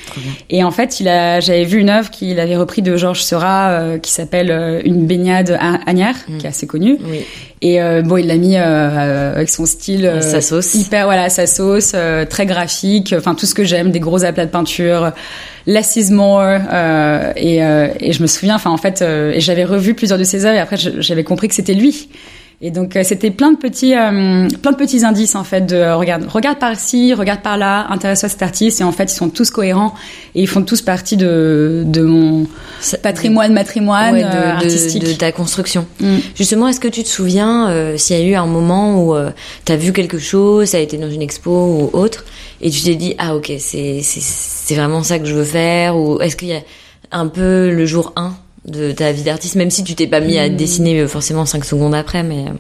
Et 0.51 0.65
en 0.65 0.71
fait, 0.71 1.01
il 1.01 1.09
a 1.09 1.41
j'avais 1.41 1.65
vu 1.65 1.79
une 1.79 1.91
œuvre 1.91 2.11
qu'il 2.11 2.41
avait 2.41 2.57
repris 2.57 2.83
de 2.83 2.97
Georges 2.97 3.23
Seurat 3.23 3.69
euh, 3.71 3.99
qui 3.99 4.11
s'appelle 4.13 4.51
euh, 4.51 4.81
une 4.85 5.07
baignade 5.07 5.57
à 5.61 5.79
Agnières, 5.87 6.17
Mm. 6.29 6.39
qui 6.39 6.47
est 6.47 6.49
assez 6.49 6.67
connue. 6.67 6.99
Oui. 7.09 7.21
Et 7.61 7.81
euh, 7.83 8.03
bon, 8.03 8.17
il 8.19 8.27
l'a 8.29 8.37
mis 8.37 8.57
euh, 8.57 9.35
avec 9.35 9.49
son 9.49 9.67
style 9.67 10.07
euh, 10.07 10.21
Sa 10.21 10.41
sauce. 10.41 10.75
hyper 10.75 11.07
voilà 11.07 11.29
sa 11.29 11.47
sauce 11.47 11.93
euh, 11.95 12.25
très 12.25 12.47
graphique, 12.47 13.15
enfin 13.17 13.35
tout 13.35 13.47
ce 13.47 13.55
que 13.55 13.65
j'aime, 13.65 13.91
des 13.91 13.99
gros 14.01 14.25
aplats 14.25 14.47
de 14.47 14.51
peinture, 14.51 15.13
less 15.67 16.11
more. 16.11 16.41
euh, 16.73 17.33
et, 17.37 17.63
euh, 17.65 17.89
et 18.01 18.13
je 18.13 18.23
me 18.23 18.27
souviens, 18.29 18.55
enfin 18.55 18.71
en 18.71 18.77
fait, 18.77 19.03
euh, 19.03 19.33
et 19.33 19.41
j'avais 19.41 19.65
revu 19.65 19.95
plusieurs 19.95 20.19
de 20.19 20.25
ses 20.25 20.45
œuvres 20.45 20.57
et 20.57 20.61
après 20.61 20.77
j'avais 20.77 21.25
compris 21.25 21.49
que 21.49 21.55
c'était 21.55 21.75
lui. 21.75 22.09
Et 22.61 22.73
donc 22.73 22.97
euh, 22.97 23.05
c'était 23.05 23.31
plein 23.31 23.53
de 23.53 23.57
petits, 23.57 23.95
euh, 23.95 24.49
plein 24.63 24.73
de 24.73 24.77
petits 24.77 25.05
indices 25.05 25.37
en 25.37 25.45
fait 25.45 25.61
de 25.65 25.77
euh, 25.77 25.95
regarde, 25.97 26.25
regarde 26.29 26.59
par 26.59 26.75
ci, 26.75 27.15
regarde 27.15 27.41
par 27.41 27.57
là, 27.57 27.87
intéresse-toi 27.91 28.27
à 28.27 28.31
cet 28.31 28.43
artiste 28.43 28.81
et 28.81 28.85
en 28.85 28.91
fait 28.91 29.05
ils 29.13 29.15
sont 29.15 29.29
tous 29.29 29.51
cohérents 29.53 29.95
et 30.35 30.41
ils 30.43 30.49
font 30.49 30.63
tous 30.63 30.83
partie 30.83 31.17
de 31.17 31.85
de 31.87 32.03
mon 32.03 32.49
patrimoine 33.01 33.53
matrimoine 33.53 34.15
Ouais, 34.15 34.23
de, 34.23 34.27
euh, 34.27 34.31
de- 34.31 34.47
artistique. 34.65 35.05
de 35.05 35.13
ta 35.13 35.31
construction. 35.31 35.87
Mm. 36.01 36.17
Justement, 36.35 36.67
est-ce 36.67 36.81
que 36.81 36.89
tu 36.89 37.05
te 37.05 37.09
souviens 37.09 37.69
euh, 37.71 37.97
s'il 37.97 38.19
y 38.19 38.21
a 38.21 38.25
eu 38.25 38.35
un 38.35 38.47
moment 38.47 39.05
où 39.05 39.15
euh, 39.15 39.31
tu 39.65 39.71
as 39.71 39.77
vu 39.77 39.93
quelque 39.93 40.19
chose, 40.19 40.67
ça 40.71 40.79
a 40.79 40.81
été 40.81 40.99
dans 40.99 41.11
une 41.11 41.23
expo 41.23 41.51
ou 41.53 41.91
autre, 41.97 42.25
et 42.61 42.71
tu 42.71 42.83
t'es 42.83 42.97
dit 42.97 43.15
ah 43.19 43.37
ok 43.37 43.53
c'est 43.61 44.01
c'est 44.03 44.21
c'est 44.21 44.75
vraiment 44.75 45.05
ça 45.05 45.21
que 45.21 45.27
je 45.27 45.35
veux 45.35 45.45
faire, 45.45 45.97
ou 45.97 46.21
est-ce 46.21 46.35
qu'il 46.35 46.49
y 46.49 46.55
a 46.55 46.61
un 47.13 47.29
peu 47.29 47.71
le 47.71 47.87
jour 47.87 48.13
1 48.17 48.35
de 48.71 48.93
ta 48.93 49.13
vie 49.13 49.23
d'artiste, 49.23 49.55
même 49.57 49.71
si 49.71 49.83
tu 49.85 49.95
t'es 49.95 50.07
pas 50.07 50.21
mis 50.21 50.39
à 50.39 50.49
Mm. 50.49 50.57
dessiner 50.57 51.01
euh, 51.01 51.09
forcément 51.09 51.45
5 51.47 51.65
secondes 51.65 51.95
après, 51.95 52.23
mais 52.23 52.45
euh, 52.47 52.53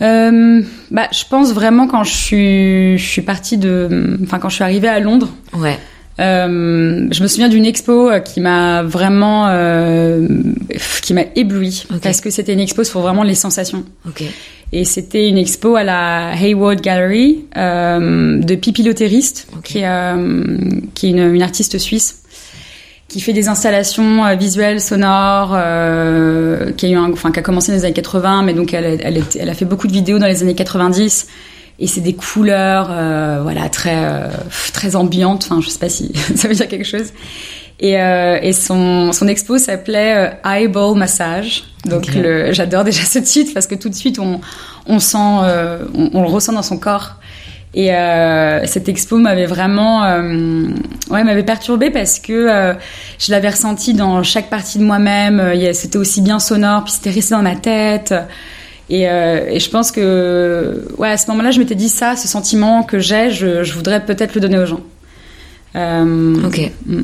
Euh, 0.00 0.62
bah, 0.92 1.08
je 1.12 1.24
pense 1.28 1.52
vraiment 1.52 1.88
quand 1.88 2.04
je 2.04 2.14
suis, 2.14 2.98
je 2.98 3.04
suis 3.04 3.22
partie 3.22 3.58
de, 3.58 4.16
enfin 4.22 4.38
quand 4.38 4.48
je 4.48 4.54
suis 4.54 4.64
arrivée 4.64 4.86
à 4.88 5.00
Londres, 5.00 5.28
ouais, 5.54 5.76
euh, 6.20 7.08
je 7.10 7.22
me 7.22 7.26
souviens 7.28 7.48
d'une 7.48 7.66
expo 7.66 8.10
qui 8.24 8.40
m'a 8.40 8.82
vraiment, 8.84 9.46
euh, 9.48 10.28
qui 11.02 11.14
m'a 11.14 11.22
éblouie 11.36 11.84
Ok. 11.92 12.00
parce 12.02 12.20
que 12.20 12.30
c'était 12.30 12.52
une 12.52 12.60
expo 12.60 12.84
sur 12.84 13.00
vraiment 13.00 13.22
les 13.24 13.34
sensations. 13.34 13.84
ok, 14.06 14.22
Et 14.72 14.84
c'était 14.84 15.28
une 15.28 15.38
expo 15.38 15.74
à 15.76 15.82
la 15.84 16.30
Hayward 16.32 16.80
Gallery 16.80 17.44
de 17.56 18.54
Pipi 18.54 18.82
Lotériste, 18.84 19.48
Ok. 19.56 19.62
qui 19.64 19.78
est, 19.78 20.14
qui 20.94 21.06
est 21.06 21.10
une, 21.10 21.34
une 21.34 21.42
artiste 21.42 21.78
suisse 21.78 22.22
qui 23.08 23.20
fait 23.20 23.32
des 23.32 23.48
installations 23.48 24.24
euh, 24.26 24.34
visuelles, 24.34 24.80
sonores, 24.80 25.52
euh, 25.54 26.72
qui 26.72 26.86
a 26.86 26.88
eu 26.90 26.94
un, 26.96 27.10
enfin 27.12 27.32
qui 27.32 27.38
a 27.38 27.42
commencé 27.42 27.72
dans 27.72 27.78
les 27.78 27.84
années 27.84 27.94
80, 27.94 28.42
mais 28.42 28.52
donc 28.54 28.74
elle, 28.74 28.84
a- 28.84 29.02
elle, 29.08 29.22
elle 29.38 29.48
a 29.48 29.54
fait 29.54 29.64
beaucoup 29.64 29.86
de 29.86 29.92
vidéos 29.92 30.18
dans 30.18 30.26
les 30.26 30.42
années 30.42 30.54
90. 30.54 31.26
Et 31.80 31.86
c'est 31.86 32.00
des 32.00 32.14
couleurs, 32.14 32.88
euh, 32.90 33.38
voilà, 33.42 33.68
très 33.68 33.94
euh, 33.96 34.28
très 34.72 34.96
ambiantes. 34.96 35.44
Enfin, 35.48 35.60
je 35.62 35.68
sais 35.68 35.78
pas 35.78 35.88
si 35.88 36.12
ça 36.34 36.48
veut 36.48 36.54
dire 36.54 36.68
quelque 36.68 36.84
chose. 36.84 37.12
Et, 37.80 38.00
euh, 38.00 38.38
et 38.42 38.52
son, 38.52 39.12
son 39.12 39.28
expo 39.28 39.56
s'appelait 39.56 40.32
euh, 40.44 40.50
Eyeball 40.50 40.98
Massage. 40.98 41.62
Donc 41.86 42.06
Ok. 42.08 42.14
le- 42.16 42.52
j'adore 42.52 42.82
déjà 42.82 43.04
ce 43.04 43.20
titre 43.20 43.52
parce 43.54 43.68
que 43.68 43.76
tout 43.76 43.88
de 43.88 43.94
suite 43.94 44.18
on, 44.18 44.40
on 44.86 44.98
sent, 44.98 45.16
euh, 45.44 45.84
on, 45.94 46.10
on 46.14 46.22
le 46.22 46.28
ressent 46.28 46.52
dans 46.52 46.62
son 46.62 46.76
corps. 46.78 47.14
Et 47.78 47.94
euh, 47.94 48.66
cette 48.66 48.88
expo 48.88 49.18
m'avait 49.18 49.46
vraiment, 49.46 50.02
euh, 50.02 50.66
ouais, 51.10 51.22
m'avait 51.22 51.44
perturbée 51.44 51.90
parce 51.90 52.18
que 52.18 52.32
euh, 52.32 52.74
je 53.20 53.30
l'avais 53.30 53.50
ressenti 53.50 53.94
dans 53.94 54.24
chaque 54.24 54.50
partie 54.50 54.78
de 54.78 54.82
moi-même. 54.82 55.40
C'était 55.74 55.96
aussi 55.96 56.20
bien 56.20 56.40
sonore, 56.40 56.82
puis 56.82 56.94
c'était 56.94 57.10
resté 57.10 57.36
dans 57.36 57.42
ma 57.42 57.54
tête. 57.54 58.12
Et, 58.90 59.02
et 59.02 59.60
je 59.60 59.70
pense 59.70 59.92
que, 59.92 60.88
ouais, 60.98 61.10
à 61.10 61.16
ce 61.16 61.30
moment-là, 61.30 61.52
je 61.52 61.60
m'étais 61.60 61.76
dit 61.76 61.88
ça, 61.88 62.16
ce 62.16 62.26
sentiment 62.26 62.82
que 62.82 62.98
j'ai, 62.98 63.30
je, 63.30 63.62
je 63.62 63.72
voudrais 63.74 64.04
peut-être 64.04 64.34
le 64.34 64.40
donner 64.40 64.58
aux 64.58 64.66
gens. 64.66 64.80
Ok. 65.76 66.72
Mm. 66.84 67.02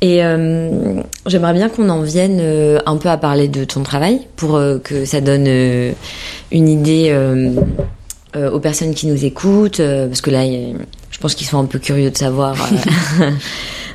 Et 0.00 0.24
euh, 0.24 1.02
j'aimerais 1.26 1.54
bien 1.54 1.68
qu'on 1.68 1.88
en 1.88 2.02
vienne 2.02 2.38
euh, 2.40 2.78
un 2.86 2.96
peu 2.98 3.08
à 3.08 3.16
parler 3.16 3.48
de 3.48 3.64
ton 3.64 3.82
travail 3.82 4.20
pour 4.36 4.54
euh, 4.54 4.78
que 4.78 5.04
ça 5.04 5.20
donne 5.20 5.48
une 6.52 6.68
idée 6.68 7.12
euh, 8.36 8.50
aux 8.50 8.60
personnes 8.60 8.94
qui 8.94 9.06
nous 9.06 9.24
écoutent, 9.24 9.80
euh, 9.80 10.06
parce 10.06 10.20
que 10.20 10.30
là, 10.30 10.44
je 10.44 11.18
pense 11.18 11.34
qu'ils 11.34 11.46
sont 11.46 11.58
un 11.58 11.64
peu 11.64 11.78
curieux 11.78 12.10
de 12.10 12.16
savoir. 12.16 12.54
euh, 13.20 13.30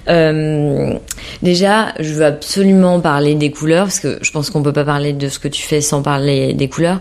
euh, 0.09 0.93
déjà, 1.41 1.93
je 1.99 2.13
veux 2.13 2.25
absolument 2.25 2.99
parler 2.99 3.35
des 3.35 3.51
couleurs 3.51 3.85
parce 3.85 3.99
que 3.99 4.17
je 4.21 4.31
pense 4.31 4.49
qu'on 4.49 4.63
peut 4.63 4.73
pas 4.73 4.85
parler 4.85 5.13
de 5.13 5.29
ce 5.29 5.39
que 5.39 5.47
tu 5.47 5.61
fais 5.61 5.81
sans 5.81 6.01
parler 6.01 6.53
des 6.53 6.67
couleurs. 6.67 6.99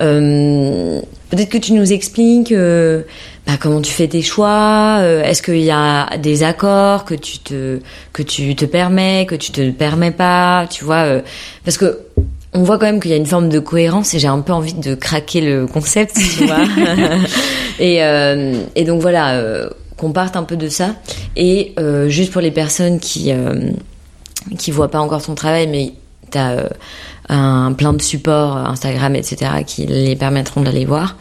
Euh, 0.00 1.00
Peut-être 1.30 1.48
que 1.48 1.58
tu 1.58 1.72
nous 1.72 1.92
expliques 1.92 2.52
euh, 2.52 3.02
bah, 3.44 3.54
comment 3.58 3.80
tu 3.80 3.90
fais 3.90 4.06
tes 4.06 4.22
choix. 4.22 5.00
Est-ce 5.24 5.42
qu'il 5.42 5.62
y 5.62 5.70
a 5.72 6.16
des 6.16 6.44
accords 6.44 7.04
que 7.04 7.14
tu 7.14 7.38
te 7.38 7.80
que 8.12 8.22
tu 8.22 8.54
te 8.54 8.64
permets, 8.64 9.26
que 9.28 9.34
tu 9.34 9.50
te 9.50 9.70
permets 9.70 10.12
pas, 10.12 10.68
tu 10.70 10.84
vois 10.84 11.04
euh, 11.06 11.20
Parce 11.64 11.76
que 11.76 11.98
on 12.54 12.62
voit 12.62 12.78
quand 12.78 12.86
même 12.86 13.00
qu'il 13.00 13.10
y 13.10 13.14
a 13.14 13.16
une 13.16 13.26
forme 13.26 13.48
de 13.48 13.58
cohérence 13.58 14.14
et 14.14 14.18
j'ai 14.18 14.28
un 14.28 14.40
peu 14.40 14.52
envie 14.52 14.74
de 14.74 14.94
craquer 14.94 15.40
le 15.40 15.66
concept, 15.66 16.14
tu 16.16 16.46
vois. 16.46 16.58
et, 17.78 18.02
euh, 18.02 18.62
et 18.76 18.84
donc 18.84 19.00
voilà, 19.00 19.34
euh, 19.34 19.68
qu'on 19.96 20.12
parte 20.12 20.36
un 20.36 20.44
peu 20.44 20.56
de 20.56 20.68
ça. 20.68 20.94
Et 21.36 21.74
euh, 21.78 22.08
juste 22.08 22.32
pour 22.32 22.40
les 22.40 22.52
personnes 22.52 23.00
qui 23.00 23.32
qui 24.58 24.70
voient 24.70 24.90
pas 24.90 25.00
encore 25.00 25.22
ton 25.22 25.34
travail, 25.34 25.66
mais 25.66 25.94
t'as 26.30 26.68
un 27.28 27.72
plein 27.72 27.92
de 27.92 28.02
supports 28.02 28.56
Instagram, 28.56 29.16
etc., 29.16 29.50
qui 29.66 29.86
les 29.86 30.16
permettront 30.16 30.60
d'aller 30.60 30.84
voir. 30.84 31.16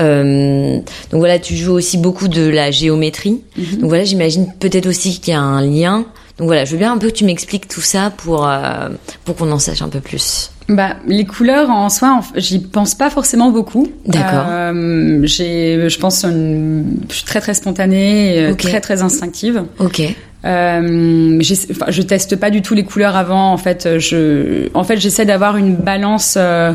Euh, 0.00 0.78
donc 1.10 1.20
voilà, 1.20 1.38
tu 1.38 1.56
joues 1.56 1.72
aussi 1.72 1.98
beaucoup 1.98 2.28
de 2.28 2.46
la 2.46 2.70
géométrie. 2.70 3.40
Donc 3.56 3.88
voilà, 3.88 4.04
j'imagine 4.04 4.52
peut-être 4.58 4.86
aussi 4.86 5.20
qu'il 5.20 5.32
y 5.32 5.36
a 5.36 5.40
un 5.40 5.62
lien. 5.62 6.06
Donc 6.38 6.48
voilà, 6.48 6.64
je 6.64 6.72
veux 6.72 6.78
bien 6.78 6.92
un 6.92 6.98
peu 6.98 7.08
que 7.08 7.14
tu 7.14 7.24
m'expliques 7.24 7.68
tout 7.68 7.80
ça 7.80 8.10
pour 8.10 8.48
euh, 8.48 8.88
pour 9.24 9.36
qu'on 9.36 9.52
en 9.52 9.60
sache 9.60 9.82
un 9.82 9.88
peu 9.88 10.00
plus. 10.00 10.50
Bah, 10.68 10.96
les 11.06 11.26
couleurs 11.26 11.68
en 11.70 11.90
soi, 11.90 12.20
j'y 12.36 12.58
pense 12.58 12.94
pas 12.94 13.10
forcément 13.10 13.50
beaucoup. 13.50 13.86
D'accord. 14.06 14.46
Euh, 14.48 15.20
j'ai, 15.24 15.88
je 15.90 15.98
pense, 15.98 16.24
une- 16.24 16.96
je 17.10 17.14
suis 17.16 17.24
très 17.24 17.40
très 17.40 17.52
spontanée, 17.54 18.38
euh, 18.38 18.54
très 18.54 18.80
très 18.80 19.02
instinctive. 19.02 19.64
Ok. 19.78 20.00
Euh, 20.46 21.40
enfin, 21.70 21.86
je 21.88 22.02
teste 22.02 22.36
pas 22.36 22.50
du 22.50 22.62
tout 22.62 22.74
les 22.74 22.84
couleurs 22.84 23.16
avant. 23.16 23.52
En 23.52 23.56
fait, 23.58 23.98
je, 23.98 24.68
en 24.74 24.84
fait, 24.84 24.98
j'essaie 24.98 25.24
d'avoir 25.26 25.56
une 25.56 25.74
balance 25.76 26.34
euh, 26.38 26.72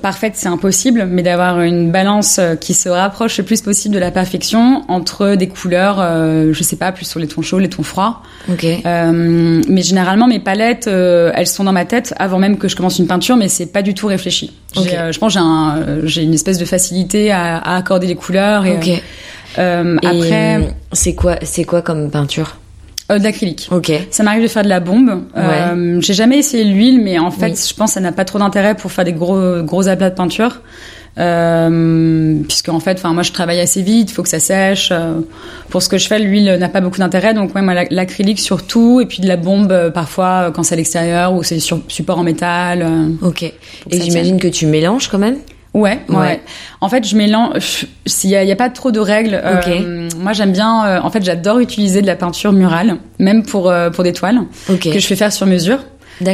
parfaite, 0.00 0.34
c'est 0.36 0.48
impossible, 0.48 1.06
mais 1.10 1.22
d'avoir 1.22 1.60
une 1.62 1.90
balance 1.90 2.38
euh, 2.38 2.54
qui 2.56 2.74
se 2.74 2.88
rapproche 2.88 3.38
le 3.38 3.44
plus 3.44 3.60
possible 3.60 3.94
de 3.94 4.00
la 4.00 4.10
perfection 4.10 4.84
entre 4.88 5.34
des 5.34 5.48
couleurs, 5.48 5.96
euh, 6.00 6.52
je 6.52 6.62
sais 6.62 6.76
pas, 6.76 6.92
plus 6.92 7.04
sur 7.04 7.18
les 7.20 7.26
tons 7.26 7.42
chauds, 7.42 7.58
les 7.58 7.68
tons 7.68 7.82
froids. 7.82 8.22
Ok. 8.50 8.64
Euh, 8.64 9.62
mais 9.68 9.82
généralement, 9.82 10.26
mes 10.26 10.38
palettes, 10.40 10.86
euh, 10.88 11.32
elles 11.34 11.46
sont 11.46 11.64
dans 11.64 11.72
ma 11.72 11.84
tête 11.84 12.14
avant 12.18 12.38
même 12.38 12.58
que 12.58 12.68
je 12.68 12.76
commence 12.76 12.98
une 12.98 13.06
peinture, 13.06 13.36
mais 13.36 13.48
c'est 13.48 13.66
pas 13.66 13.82
du 13.82 13.94
tout 13.94 14.06
réfléchi. 14.06 14.52
J'ai, 14.74 14.80
Ok. 14.80 14.88
euh, 14.94 15.12
je 15.12 15.18
pense 15.18 15.34
que 15.34 15.40
j'ai, 15.40 15.44
un, 15.44 15.76
j'ai 16.04 16.22
une 16.22 16.34
espèce 16.34 16.58
de 16.58 16.64
facilité 16.64 17.30
à, 17.32 17.58
à 17.58 17.76
accorder 17.76 18.06
les 18.06 18.14
couleurs. 18.16 18.64
Et, 18.66 19.02
après, 19.56 20.74
c'est 20.92 21.14
quoi 21.14 21.36
c'est 21.42 21.64
quoi 21.64 21.82
comme 21.82 22.10
peinture? 22.10 22.56
Euh, 23.10 23.18
de 23.18 23.24
l'acrylique. 23.24 23.68
Ok. 23.70 23.90
Ça 24.10 24.22
m'arrive 24.22 24.42
de 24.42 24.48
faire 24.48 24.62
de 24.62 24.68
la 24.68 24.80
bombe. 24.80 25.22
Euh, 25.36 25.98
j'ai 26.00 26.14
jamais 26.14 26.38
essayé 26.38 26.64
l'huile, 26.64 27.00
mais 27.02 27.18
en 27.18 27.30
fait, 27.30 27.50
Oui. 27.50 27.64
je 27.68 27.74
pense 27.74 27.90
que 27.90 27.94
ça 27.94 28.00
n'a 28.00 28.12
pas 28.12 28.24
trop 28.24 28.38
d'intérêt 28.38 28.74
pour 28.74 28.90
faire 28.92 29.04
des 29.04 29.12
gros 29.12 29.62
gros 29.62 29.88
aplats 29.88 30.10
de 30.10 30.14
peinture. 30.14 30.60
Euh, 31.18 32.36
puisque 32.48 32.68
en 32.70 32.80
fait, 32.80 32.94
enfin 32.98 33.12
moi 33.12 33.22
je 33.22 33.32
travaille 33.32 33.60
assez 33.60 33.82
vite, 33.82 34.10
il 34.10 34.14
faut 34.14 34.22
que 34.22 34.28
ça 34.30 34.38
sèche. 34.40 34.88
Euh, 34.92 35.20
pour 35.68 35.82
ce 35.82 35.88
que 35.90 35.98
je 35.98 36.06
fais, 36.06 36.18
l'huile 36.18 36.56
n'a 36.58 36.68
pas 36.70 36.80
beaucoup 36.80 36.98
d'intérêt, 36.98 37.34
donc 37.34 37.54
ouais, 37.54 37.60
moi 37.62 37.74
la- 37.74 37.84
l'acrylique 37.90 38.40
surtout, 38.40 39.00
et 39.00 39.06
puis 39.06 39.20
de 39.20 39.28
la 39.28 39.36
bombe 39.36 39.72
euh, 39.72 39.90
parfois 39.90 40.50
quand 40.54 40.62
c'est 40.62 40.74
à 40.74 40.76
l'extérieur 40.76 41.34
ou 41.34 41.42
c'est 41.42 41.60
sur 41.60 41.80
support 41.88 42.18
en 42.18 42.22
métal. 42.22 42.86
Ok. 43.20 43.42
Et 43.42 43.52
j'imagine 44.00 44.38
que 44.38 44.48
tu 44.48 44.66
mélanges 44.66 45.08
quand 45.08 45.18
même? 45.18 45.36
Ouais, 45.74 46.00
ouais, 46.08 46.16
Ouais. 46.16 46.40
En 46.82 46.88
fait, 46.90 47.06
je 47.06 47.16
mélange. 47.16 47.86
S'il 48.04 48.28
y 48.30 48.36
a, 48.36 48.42
il 48.42 48.48
y 48.48 48.52
a 48.52 48.56
pas 48.56 48.68
trop 48.68 48.90
de 48.90 49.00
règles. 49.00 49.40
euh, 49.42 50.08
moi, 50.18 50.32
j'aime 50.34 50.52
bien. 50.52 50.84
euh, 50.86 51.00
en 51.02 51.10
fait, 51.10 51.24
j'adore 51.24 51.58
utiliser 51.60 52.02
de 52.02 52.06
la 52.06 52.16
peinture 52.16 52.52
murale, 52.52 52.96
même 53.18 53.42
pour 53.42 53.70
euh, 53.70 53.88
pour 53.90 54.04
des 54.04 54.12
toiles 54.12 54.40
que 54.92 54.98
je 54.98 55.06
fais 55.06 55.16
faire 55.16 55.32
sur 55.32 55.46
mesure. 55.46 55.78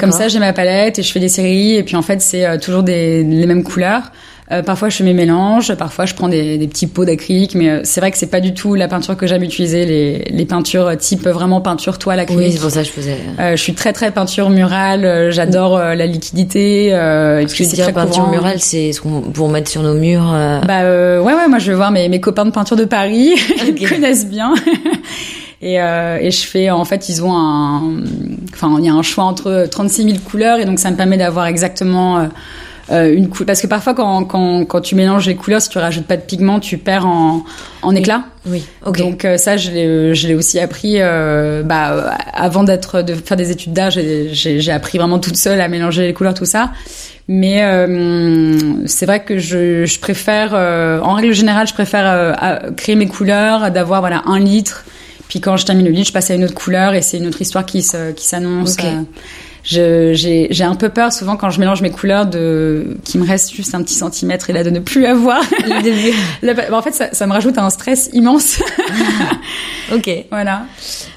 Comme 0.01 0.11
ça, 0.13 0.29
j'ai 0.29 0.41
ma 0.41 0.53
palette 0.53 0.99
et 0.99 1.03
je 1.03 1.13
fais 1.13 1.21
des 1.21 1.29
séries. 1.29 1.77
Et 1.77 1.83
puis 1.85 1.95
en 1.97 2.03
fait, 2.03 2.21
c'est 2.21 2.59
toujours 2.59 2.83
des, 2.83 3.23
les 3.23 3.47
mêmes 3.47 3.63
couleurs. 3.63 4.11
Euh, 4.51 4.63
parfois, 4.63 4.89
je 4.89 4.97
fais 4.97 5.05
mes 5.05 5.13
mélanges. 5.13 5.75
Parfois, 5.75 6.07
je 6.07 6.15
prends 6.15 6.29
des, 6.29 6.57
des 6.57 6.69
petits 6.69 6.87
pots 6.87 7.05
d'acrylique. 7.05 7.55
Mais 7.55 7.69
euh, 7.69 7.81
c'est 7.85 8.01
vrai 8.01 8.11
que 8.11 8.17
c'est 8.17 8.29
pas 8.31 8.41
du 8.41 8.55
tout 8.55 8.75
la 8.75 8.89
peinture 8.89 9.15
que 9.17 9.27
j'aime 9.27 9.43
utiliser. 9.43 9.85
Les, 9.85 10.19
les 10.31 10.45
peintures 10.47 10.97
type 10.97 11.29
vraiment 11.29 11.61
peinture 11.61 11.99
toile 11.99 12.17
Oui, 12.19 12.23
acrylique. 12.23 12.53
c'est 12.55 12.61
pour 12.61 12.71
ça 12.71 12.81
que 12.81 12.87
je 12.87 12.93
faisais. 12.93 13.17
Euh, 13.39 13.57
je 13.57 13.63
suis 13.63 13.75
très 13.75 13.93
très 13.93 14.11
peinture 14.11 14.49
murale. 14.49 15.05
euh, 15.05 15.31
J'adore 15.31 15.77
euh, 15.77 15.95
la 15.95 16.07
liquidité. 16.07 16.95
Euh, 16.95 17.41
et 17.41 17.43
Parce 17.43 17.53
puis 17.55 17.69
que 17.69 17.75
dire 17.75 17.93
peinture 17.93 18.23
courant. 18.23 18.31
murale, 18.31 18.59
c'est 18.61 18.93
ce 18.93 19.03
qu'on 19.03 19.21
pour 19.21 19.51
mettre 19.51 19.71
sur 19.71 19.83
nos 19.83 19.95
murs. 19.95 20.31
euh, 20.33 20.61
Bah 20.63 20.81
euh, 20.81 21.21
ouais 21.21 21.35
ouais 21.35 21.47
moi 21.49 21.59
je 21.59 21.71
vais 21.71 21.77
voir 21.77 21.91
mes, 21.91 22.09
mes 22.09 22.21
copains 22.21 22.47
de 22.47 22.51
peinture 22.51 22.77
de 22.77 22.85
Paris 22.87 23.33
Ok. 23.69 23.77
ils 23.81 23.89
connaissent 23.89 24.27
bien 24.27 24.55
et, 25.61 25.81
euh, 25.81 26.19
et 26.21 26.31
je 26.31 26.47
fais 26.47 26.71
en 26.71 26.85
fait 26.85 27.09
ils 27.09 27.23
ont 27.23 27.33
un 27.37 27.83
enfin 28.55 28.77
il 28.79 28.85
y 28.87 28.89
a 28.89 28.95
un 28.95 29.03
choix 29.03 29.25
entre 29.25 29.67
36 29.71 30.05
000 30.05 30.17
couleurs 30.31 30.59
et 30.59 30.65
donc 30.65 30.79
ça 30.79 30.91
me 30.91 30.97
permet 30.97 31.17
d'avoir 31.19 31.47
exactement 31.47 32.29
euh, 32.91 32.95
euh, 32.95 33.15
une 33.15 33.29
couleur 33.29 33.47
parce 33.47 33.61
que 33.61 33.67
parfois 33.67 33.95
quand, 33.95 34.25
quand 34.25 34.65
quand 34.65 34.81
tu 34.81 34.95
mélanges 34.95 35.27
les 35.27 35.37
couleurs 35.37 35.61
si 35.61 35.69
tu 35.69 35.79
rajoutes 35.79 36.07
pas 36.07 36.17
de 36.17 36.23
pigments 36.23 36.61
tu 36.61 36.79
perds 36.79 37.07
en 37.07 37.45
en 37.83 37.95
éclat 37.95 38.25
Oui. 38.47 38.65
Ok. 38.87 38.99
donc 38.99 39.25
euh, 39.25 39.37
ça 39.37 39.57
je 39.57 39.71
l'ai 39.71 40.15
je 40.15 40.27
l'ai 40.27 40.35
aussi 40.35 40.59
appris 40.59 40.97
euh, 41.01 41.63
bah 41.63 41.93
euh, 41.93 42.11
avant 42.35 42.65
d'être 42.65 43.03
de 43.03 43.15
faire 43.15 43.37
des 43.37 43.51
études 43.51 43.73
d'art 43.73 43.91
j'ai 43.91 44.31
j'ai 44.33 44.61
j'ai 44.61 44.73
appris 44.73 44.99
vraiment 44.99 45.19
toute 45.19 45.37
seule 45.37 45.61
à 45.61 45.69
mélanger 45.69 46.07
les 46.07 46.15
couleurs 46.15 46.35
tout 46.35 46.47
ça 46.47 46.71
mais 47.29 47.63
euh, 47.63 48.87
c'est 48.87 49.05
vrai 49.05 49.23
que 49.23 49.39
je, 49.39 49.85
je 49.85 50.01
préfère, 50.01 50.53
euh, 50.55 50.99
en 51.03 51.13
règle 51.13 51.35
générale, 51.35 51.67
je 51.69 51.75
préfère 51.75 52.05
euh, 52.07 52.71
créer 52.75 52.97
mes 52.97 53.07
couleurs, 53.07 53.71
d'avoir 53.71 54.01
voilà 54.01 54.23
un 54.25 54.39
litre. 54.39 54.87
Puis 55.29 55.43
quand 55.43 55.59
je 55.59 55.67
termine 55.67 55.85
le 55.85 55.93
litre, 55.93 56.09
je 56.09 56.13
passe 56.15 56.31
à 56.31 56.35
une 56.35 56.45
autre 56.45 56.55
couleur 56.55 56.95
et 56.95 57.03
c'est 57.03 57.19
une 57.19 57.27
autre 57.27 57.43
histoire 57.43 57.67
qui 57.67 57.83
se, 57.83 58.13
qui 58.13 58.27
J'ai 59.69 60.65
un 60.65 60.75
peu 60.75 60.89
peur 60.89 61.13
souvent 61.13 61.37
quand 61.37 61.51
je 61.51 61.61
mélange 61.61 61.83
mes 61.83 61.91
couleurs 61.91 62.27
de 62.27 62.97
qu'il 63.05 63.21
me 63.21 63.27
reste 63.27 63.53
juste 63.53 63.75
un 63.75 63.83
petit 63.83 63.95
centimètre 63.95 64.49
et 64.49 64.53
là 64.55 64.65
de 64.65 64.71
ne 64.71 64.81
plus 64.81 65.05
avoir. 65.05 65.43
Le 66.43 66.53
bah, 66.55 66.63
en 66.73 66.83
fait, 66.83 66.93
ça, 66.93 67.09
ça 67.13 67.27
me 67.27 67.33
rajoute 67.33 67.59
un 67.59 67.69
stress 67.69 68.09
immense. 68.15 68.61
ok. 69.95 70.11
voilà. 70.31 70.63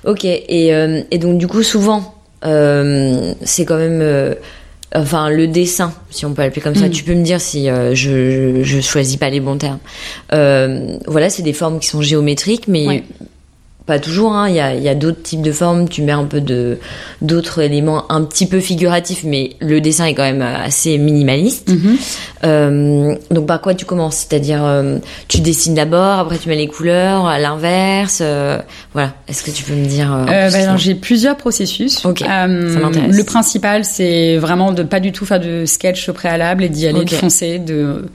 Ok. 0.06 0.26
Et 0.26 0.74
euh, 0.74 1.02
et 1.12 1.18
donc 1.18 1.38
du 1.38 1.48
coup 1.48 1.64
souvent 1.64 2.16
euh, 2.44 3.34
c'est 3.44 3.66
quand 3.66 3.78
même 3.78 4.02
euh, 4.02 4.34
enfin 4.94 5.30
le 5.30 5.48
dessin 5.48 5.94
si 6.10 6.26
on 6.26 6.34
peut 6.34 6.42
l'appeler 6.42 6.62
comme 6.62 6.76
ça. 6.76 6.88
Mm. 6.88 6.92
Tu 6.92 7.04
peux 7.04 7.14
me 7.14 7.24
dire 7.24 7.40
si 7.40 7.68
je, 7.68 7.94
je 7.94 8.64
je 8.64 8.82
choisis 8.82 9.16
pas 9.16 9.30
les 9.30 9.40
bons 9.40 9.58
termes. 9.58 9.80
Voilà, 10.32 11.30
c'est 11.30 11.44
des 11.44 11.54
formes 11.54 11.80
qui 11.80 11.88
sont 11.88 12.02
géométriques, 12.02 12.68
mais 12.68 12.86
Ouais. 12.86 13.04
Pas 13.92 14.00
toujours. 14.00 14.34
hein. 14.34 14.48
Il 14.48 14.56
y 14.56 14.60
a, 14.62 14.74
il 14.74 14.82
y 14.82 14.88
a 14.88 14.96
d'autres 14.96 15.22
types 15.22 15.42
de 15.42 15.52
formes. 15.52 15.90
Tu 15.90 16.02
mets 16.02 16.14
un 16.14 16.24
peu 16.24 16.40
de 16.40 16.78
d'autres 17.22 17.60
éléments 17.62 18.10
un 18.10 18.24
petit 18.24 18.46
peu 18.48 18.62
figuratifs, 18.62 19.24
mais 19.26 19.52
le 19.60 19.82
dessin 19.82 20.06
est 20.06 20.14
quand 20.14 20.24
même 20.24 20.42
assez 20.42 20.98
minimaliste. 20.98 21.70
Mhm. 21.70 21.98
Euh, 22.46 23.16
donc 23.30 23.48
par 23.48 23.60
quoi 23.62 23.74
tu 23.74 23.86
commences? 23.86 24.16
C'est-à-dire 24.28 24.62
euh, 24.64 24.98
tu 25.28 25.42
dessines 25.42 25.76
d'abord, 25.76 26.20
après 26.20 26.38
tu 26.38 26.48
mets 26.48 26.56
les 26.56 26.68
couleurs, 26.68 27.26
à 27.28 27.38
l'inverse. 27.38 28.20
euh, 28.22 28.60
voilà. 28.94 29.14
Est-ce 29.28 29.44
que 29.44 29.52
tu 29.52 29.64
peux 29.64 29.74
me 29.74 29.86
dire 29.86 30.14
euh, 30.14 30.26
Euh, 30.30 30.50
bah, 30.50 30.78
j'ai 30.78 30.96
plusieurs 30.96 31.36
processus. 31.36 32.06
Ok, 32.06 32.22
Euh, 32.22 32.74
ça 32.74 32.80
m'intéresse. 32.80 33.16
Le 33.18 33.24
principal, 33.24 33.84
c'est 33.86 34.38
vraiment 34.38 34.72
de 34.72 34.84
pas 34.84 35.00
du 35.02 35.12
tout 35.12 35.26
faire 35.26 35.40
de 35.42 35.66
sketch 35.66 36.08
au 36.10 36.14
préalable 36.14 36.64
et 36.64 36.70
d'y 36.70 36.88
aller, 36.88 37.04
de 37.04 37.10
foncer. 37.10 37.60
De... 37.60 38.06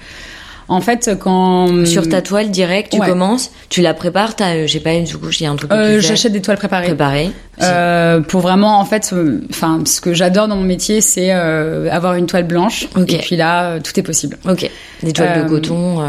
En 0.68 0.80
fait, 0.80 1.10
quand 1.20 1.86
Sur 1.86 2.08
ta 2.08 2.22
toile 2.22 2.50
direct, 2.50 2.92
tu 2.92 3.00
Ouais. 3.00 3.06
commences, 3.06 3.50
tu 3.68 3.82
la 3.82 3.94
prépares, 3.94 4.34
t'as, 4.34 4.54
euh, 4.56 4.66
je 4.66 4.72
sais 4.72 4.80
pas, 4.80 4.92
il 4.94 5.06
y 5.40 5.46
a 5.46 5.50
un 5.50 5.56
truc 5.56 5.70
euh, 5.72 6.00
j'achète 6.00 6.32
des 6.32 6.42
toiles 6.42 6.56
préparées. 6.56 6.86
préparer. 6.86 7.30
Euh, 7.62 8.20
pour 8.20 8.40
vraiment, 8.40 8.80
en 8.80 8.84
fait, 8.84 9.14
enfin, 9.50 9.80
ce 9.86 10.00
que 10.00 10.12
j'adore 10.12 10.48
dans 10.48 10.56
mon 10.56 10.64
métier, 10.64 11.00
c'est 11.00 11.32
euh, 11.32 11.88
avoir 11.92 12.14
une 12.14 12.26
toile 12.26 12.44
blanche. 12.44 12.88
Ok. 12.96 13.12
Et 13.12 13.18
puis 13.18 13.36
là, 13.36 13.78
tout 13.80 13.98
est 13.98 14.02
possible. 14.02 14.38
Ok. 14.48 14.68
Des 15.02 15.12
toiles 15.12 15.44
de 15.44 15.48
coton. 15.48 16.02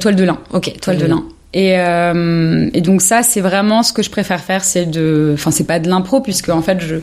toile 0.00 0.14
de 0.16 0.24
lin. 0.24 0.38
Ok. 0.52 0.72
toile 0.80 0.98
de 0.98 1.06
lin. 1.06 1.24
Et, 1.52 1.70
et 1.72 2.80
donc 2.82 3.00
ça, 3.02 3.22
c'est 3.22 3.40
vraiment 3.40 3.82
ce 3.82 3.92
que 3.92 4.02
je 4.02 4.10
préfère 4.10 4.40
faire, 4.40 4.62
c'est 4.62 4.86
de, 4.86 5.32
enfin 5.34 5.50
c'est 5.50 5.64
pas 5.66 5.78
de 5.80 5.88
l'impro 5.88 6.20
puisque 6.20 6.50
en 6.50 6.60
fait 6.60 6.80
je, 6.80 6.96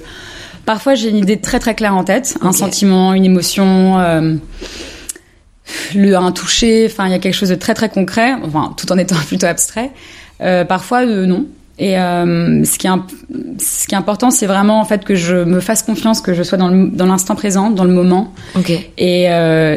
parfois 0.66 0.94
j'ai 0.94 1.10
une 1.10 1.18
idée 1.18 1.38
très 1.40 1.60
très 1.60 1.74
claire 1.74 1.96
en 1.96 2.04
tête, 2.04 2.36
un 2.42 2.52
sentiment, 2.52 3.14
une 3.14 3.26
émotion, 3.26 3.98
le 5.96 6.16
un 6.16 6.32
toucher, 6.32 6.86
enfin 6.90 7.06
il 7.08 7.12
y 7.12 7.16
a 7.16 7.20
quelque 7.20 7.34
chose 7.36 7.50
de 7.50 7.56
très 7.56 7.74
très 7.74 7.90
concret, 7.90 8.34
enfin 8.44 8.74
tout 8.78 8.92
en 8.92 8.98
étant 8.98 9.16
plutôt 9.28 9.48
abstrait. 9.48 9.92
Euh, 10.42 10.66
parfois 10.66 11.06
euh, 11.06 11.26
non. 11.26 11.46
Et 11.80 11.98
euh, 11.98 12.64
ce 12.66 12.78
qui 12.78 12.86
est 12.86 12.90
imp- 12.92 13.12
ce 13.60 13.88
qui 13.88 13.96
est 13.96 13.98
important, 13.98 14.30
c'est 14.30 14.46
vraiment 14.46 14.80
en 14.80 14.86
fait 14.86 15.04
que 15.04 15.16
je 15.16 15.36
me 15.38 15.60
fasse 15.60 15.82
confiance, 15.82 16.22
que 16.22 16.34
je 16.34 16.44
sois 16.44 16.58
dans 16.58 16.68
le- 16.68 16.90
dans 16.90 17.08
l'instant 17.08 17.36
présent, 17.36 17.72
dans 17.72 17.84
le 17.84 17.94
moment, 17.94 18.32
et, 18.98 19.24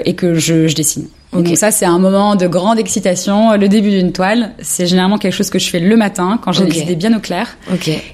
et 0.04 0.14
que 0.14 0.34
je, 0.34 0.68
je 0.68 0.74
dessine. 0.74 1.06
Donc 1.32 1.48
ça, 1.56 1.70
c'est 1.70 1.84
un 1.86 1.98
moment 1.98 2.34
de 2.36 2.46
grande 2.46 2.78
excitation. 2.78 3.56
Le 3.56 3.68
début 3.68 3.90
d'une 3.90 4.12
toile, 4.12 4.52
c'est 4.60 4.86
généralement 4.86 5.18
quelque 5.18 5.34
chose 5.34 5.50
que 5.50 5.58
je 5.58 5.68
fais 5.68 5.80
le 5.80 5.94
matin 5.96 6.38
quand 6.42 6.52
j'ai 6.52 6.64
Ok. 6.64 6.72
les 6.74 6.80
idées 6.82 6.96
bien 6.96 7.14
au 7.16 7.20
clair. 7.20 7.56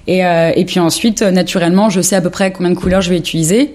Et, 0.09 0.19
et 0.21 0.65
puis 0.65 0.81
ensuite, 0.81 1.23
naturellement, 1.23 1.89
je 1.91 2.01
sais 2.01 2.17
à 2.17 2.21
peu 2.21 2.31
près 2.31 2.53
combien 2.53 2.71
de 2.71 2.77
couleurs 2.77 3.01
je 3.01 3.11
vais 3.11 3.19
utiliser. 3.19 3.75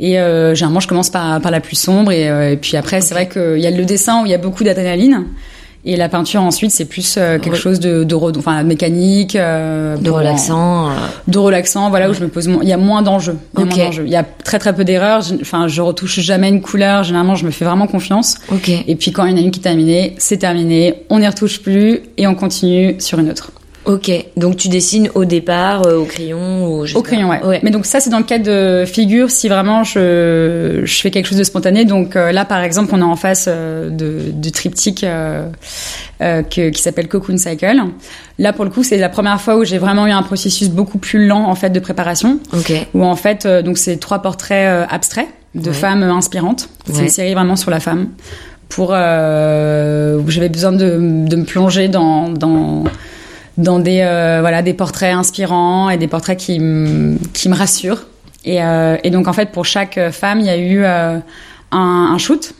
Et 0.00 0.18
euh, 0.20 0.54
généralement, 0.54 0.80
je 0.80 0.88
commence 0.88 1.10
par, 1.10 1.40
par 1.40 1.50
la 1.50 1.60
plus 1.60 1.76
sombre. 1.76 2.12
Et, 2.12 2.28
euh, 2.30 2.52
et 2.52 2.56
puis 2.56 2.76
après, 2.76 3.00
c'est 3.00 3.14
vrai 3.14 3.28
qu'il 3.28 3.58
y 3.58 3.66
a 3.66 3.70
le 3.70 3.84
dessin 3.84 4.22
où 4.22 4.26
il 4.26 4.30
y 4.30 4.34
a 4.34 4.38
beaucoup 4.38 4.62
d'adrénaline. 4.64 5.24
Et 5.84 5.96
la 5.96 6.08
peinture 6.08 6.42
ensuite, 6.42 6.70
c'est 6.72 6.84
plus 6.84 7.14
euh, 7.16 7.38
quelque 7.38 7.56
chose 7.56 7.78
de, 7.80 8.02
de, 8.04 8.14
re- 8.14 8.36
enfin, 8.36 8.62
mécanique, 8.64 9.36
euh, 9.36 9.96
De 9.96 10.08
pour- 10.08 10.18
relaxant. 10.18 10.90
euh, 10.90 10.92
de 11.28 11.38
relaxant, 11.38 11.88
voilà 11.88 12.10
où 12.10 12.14
je 12.14 12.20
me 12.20 12.28
pose. 12.28 12.50
Il 12.62 12.68
y 12.68 12.72
a 12.72 12.76
moins 12.76 13.00
d'enjeux. 13.00 13.36
Il 13.54 13.60
y 13.60 13.62
a 13.62 13.66
Ok. 13.66 13.74
moins 13.76 13.84
d'enjeux. 13.86 14.02
Il 14.04 14.10
y 14.12 14.16
a 14.16 14.24
très 14.24 14.58
très 14.58 14.74
peu 14.74 14.84
d'erreurs. 14.84 15.22
Enfin, 15.40 15.66
je 15.68 15.80
retouche 15.80 16.18
jamais 16.20 16.48
une 16.48 16.60
couleur. 16.60 17.04
Généralement, 17.04 17.36
je 17.36 17.46
me 17.46 17.50
fais 17.52 17.64
vraiment 17.64 17.86
confiance. 17.86 18.36
Ok. 18.52 18.68
Et 18.68 18.96
puis 18.96 19.12
quand 19.12 19.24
il 19.24 19.30
y 19.30 19.34
en 19.34 19.36
a 19.38 19.40
une 19.40 19.50
qui 19.52 19.60
est 19.60 19.62
terminée, 19.62 20.14
c'est 20.18 20.38
terminé. 20.38 21.04
On 21.10 21.20
n'y 21.20 21.28
retouche 21.28 21.60
plus 21.62 22.00
et 22.16 22.26
on 22.26 22.34
continue 22.34 22.96
sur 22.98 23.18
une 23.20 23.30
autre. 23.30 23.52
Ok. 23.88 24.10
Donc 24.36 24.56
tu 24.58 24.68
dessines 24.68 25.08
au 25.14 25.24
départ 25.24 25.86
euh, 25.86 25.96
au 25.96 26.04
crayon 26.04 26.66
ou 26.68 26.84
je 26.86 26.92
sais 26.92 26.98
Au 26.98 27.02
crayon, 27.02 27.28
ouais. 27.30 27.58
Mais 27.62 27.70
donc 27.70 27.86
ça, 27.86 28.00
c'est 28.00 28.10
dans 28.10 28.18
le 28.18 28.24
cas 28.24 28.38
de 28.38 28.84
figure, 28.86 29.30
si 29.30 29.48
vraiment 29.48 29.82
je, 29.82 30.82
je 30.84 31.00
fais 31.00 31.10
quelque 31.10 31.26
chose 31.26 31.38
de 31.38 31.42
spontané. 31.44 31.84
Donc 31.86 32.14
euh, 32.14 32.30
là, 32.30 32.44
par 32.44 32.60
exemple, 32.62 32.90
on 32.94 33.00
est 33.00 33.02
en 33.02 33.16
face 33.16 33.46
euh, 33.48 33.88
de, 33.88 34.30
du 34.30 34.52
triptyque 34.52 35.04
euh, 35.04 35.48
euh, 36.20 36.42
que- 36.42 36.68
qui 36.68 36.82
s'appelle 36.82 37.08
Cocoon 37.08 37.38
Cycle. 37.38 37.80
Là, 38.38 38.52
pour 38.52 38.64
le 38.66 38.70
coup, 38.70 38.82
c'est 38.82 38.98
la 38.98 39.08
première 39.08 39.40
fois 39.40 39.56
où 39.56 39.64
j'ai 39.64 39.78
vraiment 39.78 40.06
eu 40.06 40.10
un 40.10 40.22
processus 40.22 40.68
beaucoup 40.68 40.98
plus 40.98 41.26
lent 41.26 41.48
en 41.48 41.54
fait 41.54 41.70
de 41.70 41.80
préparation, 41.80 42.38
Ok. 42.52 42.72
où 42.94 43.04
en 43.04 43.16
fait, 43.16 43.46
euh, 43.46 43.62
donc 43.62 43.78
c'est 43.78 43.96
trois 43.96 44.20
portraits 44.20 44.86
abstraits 44.90 45.28
de 45.54 45.70
Ouais. 45.70 45.74
femmes 45.74 46.02
inspirantes. 46.02 46.68
C'est 46.86 46.92
Ouais. 46.96 47.02
une 47.04 47.08
série 47.08 47.32
vraiment 47.34 47.56
sur 47.56 47.70
la 47.70 47.80
femme. 47.80 48.08
Pour 48.68 48.90
euh, 48.92 50.18
où 50.18 50.30
j'avais 50.30 50.50
besoin 50.50 50.72
de, 50.72 50.98
de 51.26 51.36
me 51.36 51.44
plonger 51.44 51.88
dans 51.88 52.28
dans 52.28 52.84
dans 53.58 53.78
des 53.80 54.00
euh, 54.00 54.38
voilà 54.40 54.62
des 54.62 54.72
portraits 54.72 55.14
inspirants 55.14 55.90
et 55.90 55.98
des 55.98 56.08
portraits 56.08 56.38
qui 56.38 56.58
me 56.58 57.18
qui 57.34 57.48
me 57.50 57.54
rassurent. 57.54 58.06
Et, 58.44 58.62
euh, 58.62 58.96
et 59.04 59.10
donc 59.10 59.28
en 59.28 59.32
fait 59.34 59.50
pour 59.52 59.66
chaque 59.66 59.98
femme 60.12 60.40
il 60.40 60.46
y 60.46 60.50
a 60.50 60.56
eu 60.56 60.82
euh, 60.84 61.18
un, 61.72 62.10
un 62.14 62.18
shoot. 62.18 62.54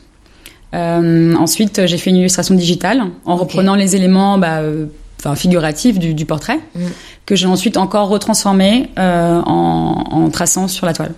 Euh, 0.75 1.35
ensuite 1.37 1.87
j'ai 1.87 1.97
fait 1.97 2.11
une 2.11 2.17
illustration 2.17 2.55
digitale 2.55 3.03
en 3.25 3.37
reprenant 3.37 3.75
les 3.75 3.97
éléments 3.97 4.37
bah, 4.37 4.59
euh, 4.59 4.85
enfin 5.19 5.35
figuratifs 5.35 5.99
du, 5.99 6.13
du 6.13 6.27
portrait 6.27 6.59
Mm. 6.75 6.81
que 7.25 7.35
j'ai 7.37 7.47
ensuite 7.47 7.77
encore 7.79 8.09
retransformé 8.09 8.91
euh, 8.99 9.41
en, 9.47 10.05
en 10.11 10.29
traçant 10.31 10.69
sur 10.69 10.85
la 10.85 10.93
toile. 10.93 11.15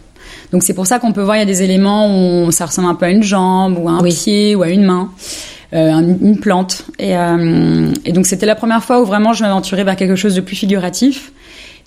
Donc 0.53 0.63
c'est 0.63 0.75
pour 0.75 0.87
ça 0.87 0.99
qu'on 1.01 1.13
peut 1.13 1.23
voir 1.23 1.37
il 1.37 1.41
y 1.41 1.43
a 1.43 1.47
des 1.47 1.63
éléments 1.63 2.45
où 2.47 2.51
ça 2.53 2.67
ressemble 2.67 2.89
un 2.89 2.95
peu 2.95 3.07
à 3.07 3.11
une 3.11 3.23
jambe 3.25 3.77
ou 3.81 3.89
à 3.89 3.93
un 3.93 4.01
Oui. 4.03 4.11
pied 4.15 4.55
ou 4.55 4.63
à 4.63 4.69
une 4.69 4.85
main 4.85 5.11
une 5.73 6.39
plante. 6.41 6.85
Et, 6.99 7.17
euh, 7.17 7.93
et 8.05 8.13
donc 8.13 8.27
c'était 8.27 8.47
la 8.47 8.55
première 8.55 8.83
fois 8.83 9.01
où 9.01 9.05
vraiment 9.05 9.33
je 9.33 9.45
m'aventurais 9.45 9.85
vers 9.85 9.97
quelque 9.97 10.17
chose 10.17 10.35
de 10.35 10.41
plus 10.41 10.57
figuratif 10.57 11.33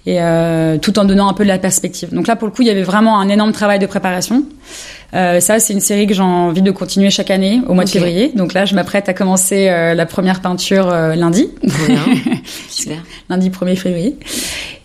et 0.06 0.22
euh, 0.22 0.78
tout 0.78 1.00
en 1.00 1.06
donnant 1.06 1.30
un 1.30 1.34
peu 1.34 1.44
de 1.44 1.50
la 1.50 1.58
perspective. 1.60 2.13
Donc 2.13 2.28
là 2.28 2.36
pour 2.36 2.48
le 2.48 2.54
coup 2.54 2.62
il 2.62 2.68
y 2.68 2.72
avait 2.72 2.84
vraiment 2.84 3.20
un 3.20 3.30
énorme 3.30 3.52
travail 3.54 3.80
de 3.80 3.86
préparation. 3.86 4.44
Euh, 5.13 5.39
ça 5.39 5.60
c'est 5.60 5.74
une 5.74 5.80
série 5.80 6.08
que 6.08 6.13
j'ai 6.16 6.22
envie 6.24 6.63
de 6.63 6.72
continuer 6.72 7.12
chaque 7.12 7.30
année 7.30 7.62
au 7.68 7.74
mois 7.76 7.84
de 7.86 7.89
février. 7.89 8.32
Donc 8.36 8.54
là 8.54 8.66
je 8.66 8.74
m'apprête 8.76 9.08
à 9.10 9.13
commencer 9.13 9.68
euh, 9.70 9.94
la 9.94 10.06
première 10.06 10.42
peinture 10.42 10.89
euh, 10.92 11.16
lundi, 11.16 11.50
bien. 11.88 12.00
Super. 12.70 12.98
lundi 13.30 13.50
1er 13.50 13.76
février. 13.76 14.16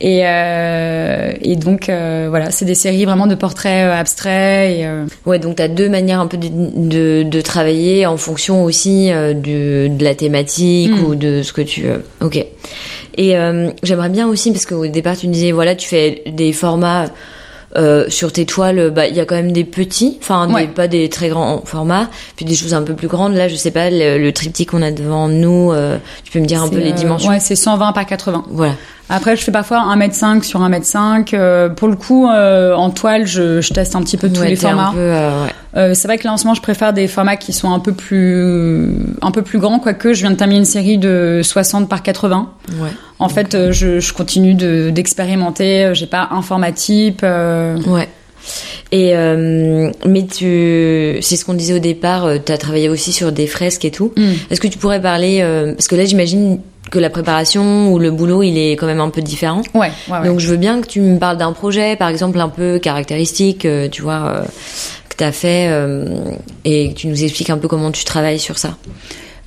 Et, 0.00 0.20
euh, 0.26 1.32
et 1.42 1.56
donc 1.56 1.88
euh, 1.88 2.26
voilà 2.28 2.50
c'est 2.52 2.64
des 2.66 2.76
séries 2.76 3.04
vraiment 3.04 3.26
de 3.26 3.34
portraits 3.34 3.90
abstraits 3.90 4.78
et 4.78 4.86
euh, 4.86 5.06
Ouais, 5.26 5.38
donc 5.40 5.56
tu 5.56 5.62
as 5.62 5.68
deux 5.68 5.88
manières 5.88 6.20
un 6.20 6.26
peu 6.28 6.36
de, 6.36 6.48
de, 6.48 7.22
de 7.24 7.40
travailler 7.40 8.06
en 8.06 8.16
fonction 8.16 8.62
aussi 8.64 9.10
euh, 9.10 9.32
du, 9.34 9.88
de 9.88 10.04
la 10.04 10.14
thématique 10.14 10.90
Mm. 10.92 11.04
ou 11.04 11.14
de 11.14 11.42
ce 11.42 11.52
que 11.52 11.62
tu... 11.62 11.86
euh, 11.86 11.98
ok. 12.20 12.44
Et 13.16 13.36
euh, 13.36 13.70
j'aimerais 13.82 14.08
bien 14.10 14.28
aussi, 14.28 14.52
parce 14.52 14.66
qu'au 14.66 14.86
départ 14.86 15.16
tu 15.16 15.28
me 15.28 15.32
disais, 15.32 15.52
voilà, 15.52 15.74
tu 15.74 15.88
fais 15.88 16.22
des 16.26 16.52
formats... 16.52 17.06
euh, 17.76 18.06
sur 18.08 18.32
tes 18.32 18.46
toiles, 18.46 18.90
bah 18.90 19.08
il 19.08 19.14
y 19.14 19.20
a 19.20 19.26
quand 19.26 19.34
même 19.34 19.52
des 19.52 19.64
petits, 19.64 20.16
enfin 20.22 20.50
Ouais. 20.50 20.66
pas 20.68 20.88
des 20.88 21.10
très 21.10 21.28
grands 21.28 21.60
formats, 21.66 22.08
puis 22.34 22.46
des 22.46 22.54
choses 22.54 22.72
un 22.72 22.82
peu 22.82 22.94
plus 22.94 23.08
grandes. 23.08 23.34
Là, 23.34 23.46
je 23.46 23.56
sais 23.56 23.70
pas, 23.70 23.90
le, 23.90 24.16
le 24.16 24.32
triptyque 24.32 24.70
qu'on 24.70 24.80
a 24.80 24.90
devant 24.90 25.28
nous, 25.28 25.70
euh, 25.72 25.98
tu 26.24 26.32
peux 26.32 26.40
me 26.40 26.46
dire 26.46 26.62
un 26.62 26.68
peu 26.70 26.78
les 26.78 26.92
euh, 26.92 26.94
dimensions? 26.94 27.28
Ouais 27.28 27.40
c'est 27.40 27.56
120 27.56 27.92
par 27.92 28.06
80. 28.06 28.44
Voilà. 28.50 28.72
Après, 29.10 29.36
je 29.36 29.42
fais 29.42 29.52
parfois 29.52 29.78
1m5 29.96 30.42
sur 30.42 30.60
1m5. 30.60 31.30
Euh, 31.34 31.68
pour 31.70 31.88
le 31.88 31.96
coup, 31.96 32.28
euh, 32.28 32.74
en 32.74 32.90
toile, 32.90 33.26
je, 33.26 33.60
je 33.60 33.72
teste 33.72 33.96
un 33.96 34.02
petit 34.02 34.16
peu 34.16 34.28
tous 34.28 34.40
Ouais, 34.42 34.50
les 34.50 34.56
formats. 34.56 34.92
euh, 34.96 35.44
ouais. 35.46 35.50
Euh, 35.76 35.94
c'est 35.94 36.08
vrai 36.08 36.18
que 36.18 36.24
là, 36.24 36.32
en 36.32 36.36
ce 36.36 36.44
moment, 36.44 36.54
je 36.54 36.60
préfère 36.62 36.92
des 36.92 37.08
formats 37.08 37.36
qui 37.36 37.52
sont 37.52 37.72
un 37.72 37.78
peu 37.78 37.92
plus, 37.92 38.90
un 39.22 39.30
peu 39.30 39.42
plus 39.42 39.58
grands, 39.58 39.78
quoique 39.78 40.12
je 40.12 40.20
viens 40.20 40.30
de 40.30 40.36
terminer 40.36 40.58
une 40.60 40.64
série 40.66 40.98
de 40.98 41.40
60 41.42 41.88
par 41.88 42.02
80. 42.02 42.50
Ouais. 42.80 42.88
En 43.18 43.28
fait, 43.28 43.54
euh, 43.54 43.72
je, 43.72 43.98
je 44.00 44.12
continue 44.12 44.54
de, 44.54 44.90
d'expérimenter. 44.90 45.84
Euh, 45.86 45.94
J'ai 45.94 46.06
pas 46.06 46.28
un 46.30 46.42
format 46.42 46.72
type. 46.72 47.20
euh, 47.22 47.76
Ouais. 47.86 48.08
Et 48.92 49.14
euh, 49.14 49.90
mais 50.06 50.26
tu, 50.26 51.18
c'est 51.20 51.36
ce 51.36 51.44
qu'on 51.44 51.52
disait 51.54 51.74
au 51.74 51.78
départ. 51.80 52.26
tu 52.46 52.50
as 52.52 52.56
travaillé 52.56 52.88
aussi 52.88 53.12
sur 53.12 53.30
des 53.32 53.46
fresques 53.46 53.84
et 53.84 53.90
tout. 53.90 54.12
hmm. 54.16 54.32
Est-ce 54.50 54.60
que 54.60 54.68
tu 54.68 54.78
pourrais 54.78 55.02
parler 55.02 55.40
euh, 55.42 55.74
parce 55.74 55.86
que 55.88 55.96
là 55.96 56.06
j'imagine 56.06 56.60
que 56.90 56.98
la 56.98 57.10
préparation 57.10 57.92
ou 57.92 57.98
le 57.98 58.10
boulot 58.10 58.42
il 58.42 58.58
est 58.58 58.72
quand 58.72 58.86
même 58.86 59.00
un 59.00 59.10
peu 59.10 59.22
différent. 59.22 59.62
Ouais, 59.74 59.90
ouais, 60.08 60.18
ouais. 60.18 60.26
Donc 60.26 60.40
je 60.40 60.48
veux 60.48 60.56
bien 60.56 60.80
que 60.80 60.86
tu 60.86 61.00
me 61.00 61.18
parles 61.18 61.36
d'un 61.36 61.52
projet, 61.52 61.96
par 61.96 62.08
exemple 62.08 62.40
un 62.40 62.48
peu 62.48 62.78
caractéristique, 62.78 63.64
euh, 63.64 63.88
tu 63.88 64.02
vois, 64.02 64.26
euh, 64.26 64.42
que 65.08 65.16
t'as 65.16 65.32
fait 65.32 65.68
euh, 65.70 66.32
et 66.64 66.90
que 66.90 66.94
tu 66.94 67.08
nous 67.08 67.24
expliques 67.24 67.50
un 67.50 67.58
peu 67.58 67.68
comment 67.68 67.90
tu 67.90 68.04
travailles 68.04 68.38
sur 68.38 68.58
ça. 68.58 68.76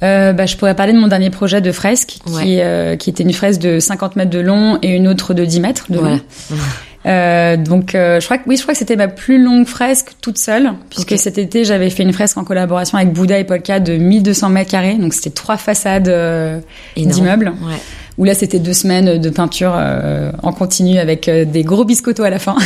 Bah, 0.02 0.48
je 0.48 0.58
pourrais 0.58 0.76
parler 0.76 0.94
de 0.94 0.98
mon 0.98 1.08
dernier 1.08 1.30
projet 1.30 1.62
de 1.62 1.72
fresque, 1.72 2.18
qui, 2.26 2.60
qui 2.98 3.10
était 3.10 3.24
une 3.24 3.34
fresque 3.34 3.62
de 3.62 3.80
50 3.80 4.16
mètres 4.16 4.32
de 4.32 4.40
long 4.40 4.80
et 4.82 4.96
une 4.96 5.08
autre 5.08 5.36
de 5.36 5.46
10 5.46 5.60
mètres 5.60 5.86
de 5.92 6.00
long. 6.00 6.20
Euh, 7.06 7.58
donc, 7.58 7.96
euh, 7.96 8.20
je 8.20 8.26
crois 8.26 8.38
que 8.38 8.44
oui, 8.48 8.58
je 8.58 8.62
crois 8.62 8.74
que 8.74 8.78
c'était 8.78 8.96
ma 8.96 9.08
plus 9.08 9.42
longue 9.42 9.66
fresque 9.66 10.12
toute 10.22 10.38
seule, 10.38 10.74
puisque 10.90 11.18
cet 11.18 11.38
été 11.38 11.66
j'avais 11.66 11.90
fait 11.90 12.04
une 12.04 12.14
fresque 12.14 12.38
en 12.38 12.44
collaboration 12.44 12.98
avec 12.98 13.12
Bouddha 13.12 13.40
et 13.40 13.44
Polka 13.44 13.80
de 13.80 13.94
1200 13.98 14.50
mètres 14.50 14.72
carrés. 14.72 14.96
Donc 14.96 15.14
c'était 15.14 15.32
trois 15.32 15.58
façades 15.58 16.10
euh, 16.10 16.60
d'immeubles. 16.96 17.54
Ouais. 17.62 17.78
Où 18.18 18.24
là 18.24 18.34
c'était 18.34 18.60
deux 18.60 18.74
semaines 18.74 19.18
de 19.20 19.30
peinture 19.30 19.74
euh, 19.76 20.32
en 20.44 20.52
continu 20.52 21.00
avec 21.00 21.28
euh, 21.28 21.46
des 21.46 21.64
gros 21.64 21.86
biscottos 21.86 22.24
à 22.24 22.30
la 22.30 22.40
fin. 22.40 22.56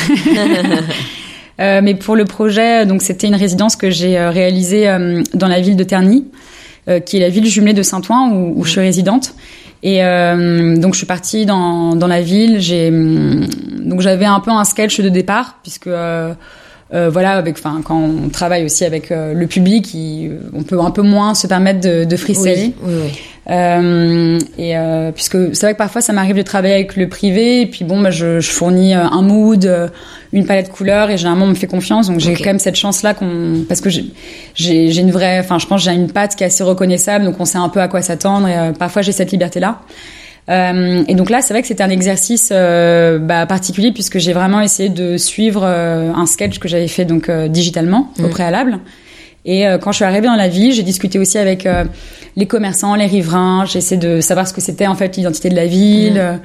Euh, 1.62 1.80
mais 1.82 1.95
pour 1.95 2.17
le 2.17 2.26
projet, 2.26 2.86
donc 2.86 3.02
c'était 3.02 3.28
une 3.28 3.36
résidence 3.36 3.78
que 3.78 3.89
j'ai 3.89 4.19
réalisée 4.19 4.93
dans 5.34 5.48
la 5.48 5.62
ville 5.62 5.78
de 5.78 5.86
Terny, 5.86 6.26
qui 7.06 7.15
est 7.15 7.19
la 7.21 7.30
ville 7.30 7.45
jumelée 7.45 7.71
de 7.71 7.82
Saint-Ouen 7.82 8.34
où, 8.34 8.60
où 8.60 8.65
je 8.65 8.71
suis 8.71 8.82
résidente. 8.82 9.34
Et 9.84 10.04
euh, 10.04 10.76
donc 10.78 10.94
je 10.94 11.00
suis 11.00 11.08
partie 11.08 11.46
dans, 11.46 11.96
dans 11.96 12.08
la 12.08 12.22
ville. 12.22 12.60
J'ai 12.60 12.90
hum, 12.90 13.46
donc 13.80 14.02
j'avais 14.02 14.26
un 14.26 14.40
peu 14.40 14.52
un 14.52 14.64
sketch 14.64 15.00
de 15.00 15.10
départ 15.10 15.58
puisque 15.62 15.88
euh, 15.88 16.34
euh, 16.93 17.10
voilà 17.10 17.32
avec 17.32 17.56
enfin 17.58 17.82
quand 17.84 17.98
on 18.00 18.30
travaille 18.30 18.63
aussi 18.65 18.86
avec 18.86 19.12
euh, 19.12 19.34
le 19.34 19.48
public, 19.48 19.93
il- 19.93 20.32
on 20.54 20.63
peut 20.63 20.80
un 20.80 20.91
peu 20.91 21.02
moins 21.02 21.34
se 21.34 21.48
permettre 21.48 21.82
de, 21.82 22.04
de 22.04 22.15
freestyler. 22.17 22.74
Oui, 22.84 22.93
oui, 22.93 22.93
oui. 23.06 23.19
Euh, 23.48 24.39
et 24.58 24.76
euh, 24.76 25.12
puisque 25.12 25.38
c'est 25.56 25.67
vrai 25.67 25.74
que 25.74 25.78
parfois 25.78 26.02
ça 26.02 26.13
m'arrive 26.13 26.36
de 26.36 26.41
travailler 26.41 26.74
avec 26.74 26.95
le 26.95 27.08
privé 27.08 27.62
et 27.62 27.67
puis 27.67 27.86
bon 27.86 28.02
bah, 28.02 28.10
je, 28.10 28.39
je 28.39 28.50
fournis 28.50 28.95
euh, 28.95 29.04
un 29.04 29.21
mood 29.21 29.65
euh, 29.65 29.88
une 30.34 30.48
palette 30.48 30.71
couleurs 30.71 31.12
et 31.12 31.17
généralement 31.17 31.45
on 31.45 31.50
me 31.50 31.54
fait 31.56 31.67
confiance 31.67 32.08
donc 32.08 32.19
j'ai 32.19 32.34
quand 32.34 32.45
même 32.45 32.58
cette 32.60 32.76
chance 32.76 33.04
là 33.04 33.13
qu'on 33.13 33.63
parce 33.67 33.82
que 33.82 33.89
j'ai 33.91 35.00
une 35.00 35.12
vraie 35.12 35.39
enfin 35.39 35.60
je 35.60 35.67
pense 35.67 35.84
j'ai 35.84 35.91
une 35.91 36.10
patte 36.12 36.36
qui 36.36 36.43
est 36.43 36.48
assez 36.48 36.63
reconnaissable 36.63 37.24
donc 37.26 37.36
on 37.39 37.45
sait 37.45 37.60
un 37.60 37.69
peu 37.69 37.82
à 37.82 37.88
quoi 37.88 38.02
s'attendre 38.02 38.48
et 38.48 38.58
euh, 38.58 38.71
parfois 38.71 39.04
j'ai 39.04 39.12
cette 39.12 39.32
liberté 39.32 39.60
là 39.60 39.82
euh, 40.49 41.03
et 41.08 41.15
donc 41.15 41.29
là, 41.29 41.41
c'est 41.41 41.53
vrai 41.53 41.62
que 41.62 41.67
c'était 41.67 41.84
un 41.84 41.89
exercice 41.89 42.49
euh, 42.51 43.17
bah, 43.19 43.45
particulier 43.45 43.91
puisque 43.91 44.19
j'ai 44.19 44.34
vraiment 44.34 44.62
essayé 44.62 44.89
de 44.89 45.17
suivre 45.17 45.63
euh, 45.65 46.12
un 46.13 46.25
sketch 46.25 46.60
que 46.60 46.67
j'avais 46.67 46.88
fait 46.88 47.05
donc 47.05 47.29
euh, 47.29 47.47
digitalement 47.47 48.12
au 48.19 48.27
Mm. 48.27 48.29
préalable. 48.29 48.79
Et 49.45 49.67
euh, 49.67 49.77
quand 49.77 49.91
je 49.91 49.97
suis 49.97 50.05
arrivée 50.05 50.27
dans 50.27 50.36
la 50.36 50.47
ville, 50.47 50.71
j'ai 50.73 50.84
discuté 50.84 51.19
aussi 51.19 51.38
avec 51.38 51.65
euh, 51.65 51.84
les 52.36 52.45
commerçants, 52.47 52.95
les 52.95 53.05
riverains. 53.05 53.65
J'ai 53.65 53.77
essayé 53.79 53.99
de 53.99 54.19
savoir 54.21 54.47
ce 54.47 54.53
que 54.53 54.62
c'était 54.62 54.88
en 54.88 54.95
fait 54.95 55.17
l'identité 55.17 55.49
de 55.49 55.55
la 55.55 55.65
ville 55.67 56.13
Mm. 56.21 56.39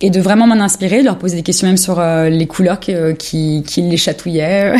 Et 0.00 0.10
de 0.10 0.20
vraiment 0.20 0.46
m'en 0.46 0.62
inspirer, 0.62 1.00
de 1.00 1.04
leur 1.04 1.18
poser 1.18 1.36
des 1.36 1.42
questions 1.42 1.66
même 1.66 1.76
sur 1.76 1.98
euh, 1.98 2.28
les 2.28 2.46
couleurs 2.46 2.78
qui, 2.78 2.94
euh, 2.94 3.14
qui, 3.14 3.64
qui 3.66 3.82
les 3.82 3.96
chatouillaient, 3.96 4.74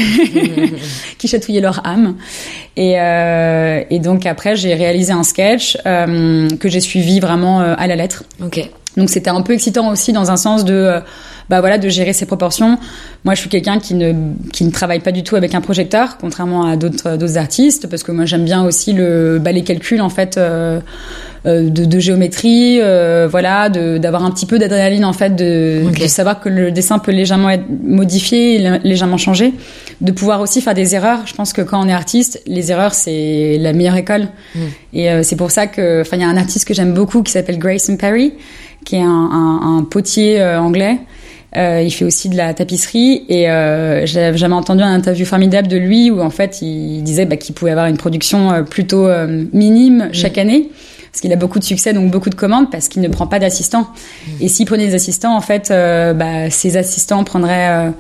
qui 1.19 1.27
chatouillaient 1.27 1.61
leur 1.61 1.85
âme. 1.85 2.17
Et, 2.77 3.01
euh, 3.01 3.83
et 3.91 3.99
donc 3.99 4.27
après, 4.27 4.55
j'ai 4.55 4.75
réalisé 4.75 5.13
un 5.13 5.25
sketch 5.25 5.77
euh, 5.87 6.49
que 6.61 6.69
j'ai 6.69 6.81
suivi 6.81 7.19
vraiment 7.19 7.61
à 7.61 7.87
la 7.87 7.97
lettre. 7.97 8.23
Ok. 8.43 8.69
Donc 8.97 9.11
c'était 9.11 9.31
un 9.31 9.43
peu 9.43 9.53
excitant 9.53 9.93
aussi 9.93 10.13
dans 10.13 10.31
un 10.33 10.37
sens 10.37 10.65
de 10.65 11.01
bah 11.49 11.61
voilà 11.61 11.79
de 11.79 11.89
gérer 11.89 12.13
ses 12.13 12.27
proportions. 12.27 12.79
Moi 13.25 13.35
je 13.35 13.41
suis 13.41 13.49
quelqu'un 13.49 13.79
qui 13.79 13.95
ne 13.95 14.13
qui 14.53 14.65
ne 14.65 14.73
travaille 14.73 14.99
pas 14.99 15.13
du 15.13 15.23
tout 15.23 15.37
avec 15.37 15.55
un 15.55 15.61
projecteur 15.61 16.19
contrairement 16.19 16.67
à 16.67 16.77
d'autres 16.77 17.17
d'autres 17.17 17.39
artistes 17.39 17.87
parce 17.89 18.03
que 18.03 18.11
moi 18.11 18.25
j'aime 18.25 18.45
bien 18.45 18.65
aussi 18.65 18.93
le 18.93 19.39
bah, 19.39 19.53
les 19.53 19.63
calculs 19.63 20.01
en 20.01 20.09
fait 20.09 20.37
de, 21.49 21.85
de 21.85 21.99
géométrie 21.99 22.79
euh, 22.81 23.29
voilà 23.31 23.69
d'avoir 23.69 24.25
un 24.25 24.31
petit 24.31 24.47
peu 24.47 24.59
d'adrénaline 24.59 25.05
en 25.05 25.13
fait 25.13 25.35
de, 25.35 25.85
savoir 26.07 26.41
que 26.41 26.49
le 26.49 26.71
dessin 26.71 26.99
peut 26.99 27.13
légèrement 27.13 27.51
être 27.51 27.65
modifié 27.69 28.59
légèrement 28.85 29.19
changé. 29.19 29.53
De 30.01 30.13
pouvoir 30.13 30.41
aussi 30.41 30.61
faire 30.61 30.75
des 30.75 30.95
erreurs. 30.95 31.21
Je 31.27 31.35
pense 31.35 31.53
que 31.53 31.61
quand 31.61 31.85
on 31.85 31.89
est 31.89 31.93
artiste 31.93 32.41
les 32.47 32.71
erreurs 32.71 32.95
c'est 32.95 33.59
la 33.61 33.73
meilleure 33.73 33.97
école. 33.97 34.29
Mm. 34.55 34.59
et 34.95 35.11
euh, 35.11 35.23
c'est 35.23 35.37
pour 35.37 35.51
ça 35.51 35.67
que 35.67 36.03
enfin 36.03 36.17
il 36.17 36.23
y 36.23 36.25
a 36.25 36.29
un 36.29 36.37
artiste 36.37 36.67
que 36.67 36.75
j'aime 36.75 36.95
beaucoup 36.95 37.23
qui 37.23 37.33
s'appelle 37.33 37.59
Grayson 37.59 37.97
Perry 37.97 38.33
qui 38.85 38.97
est 38.97 39.03
un, 39.03 39.07
un, 39.07 39.79
un 39.79 39.85
potier 39.85 40.41
euh, 40.41 40.61
anglais. 40.61 40.99
Euh, 41.57 41.83
il 41.83 41.91
fait 41.91 42.05
aussi 42.05 42.29
de 42.29 42.37
la 42.37 42.53
tapisserie. 42.55 43.25
Et 43.29 43.51
euh, 43.51 44.07
j'avais 44.07 44.37
jamais 44.37 44.55
entendu 44.55 44.83
un 44.83 44.93
interview 44.93 45.25
formidable 45.25 45.69
de 45.69 45.77
lui 45.77 46.11
où 46.11 46.21
en 46.21 46.31
fait 46.31 46.61
il 46.63 47.03
disait 47.03 47.25
bah, 47.25 47.37
qu'il 47.37 47.55
pouvait 47.55 47.71
avoir 47.71 47.87
une 47.87 47.97
production 47.97 48.53
euh, 48.53 48.63
plutôt 48.63 49.07
euh, 49.07 49.45
minime 49.53 50.11
chaque 50.13 50.39
année 50.39 50.71
parce 51.11 51.21
qu'il 51.21 51.33
a 51.33 51.37
beaucoup 51.37 51.59
de 51.59 51.65
succès, 51.65 51.93
donc 51.93 52.11
beaucoup 52.11 52.31
de 52.31 52.35
commandes, 52.35 52.71
parce 52.71 52.89
qu'il 52.89 53.03
ne 53.03 53.09
prend 53.09 53.27
pas 53.27 53.39
d'assistants. 53.39 53.89
Et 54.41 54.49
s'il 54.49 54.67
prenait 54.67 54.87
des 54.87 54.95
assistants, 54.95 55.37
en 55.37 55.41
fait, 55.41 55.71
euh, 55.71 56.13
bah, 56.13 56.51
ces 56.51 56.77
assistants 56.77 57.25
prendraient, 57.25 57.71
euh, 57.71 57.91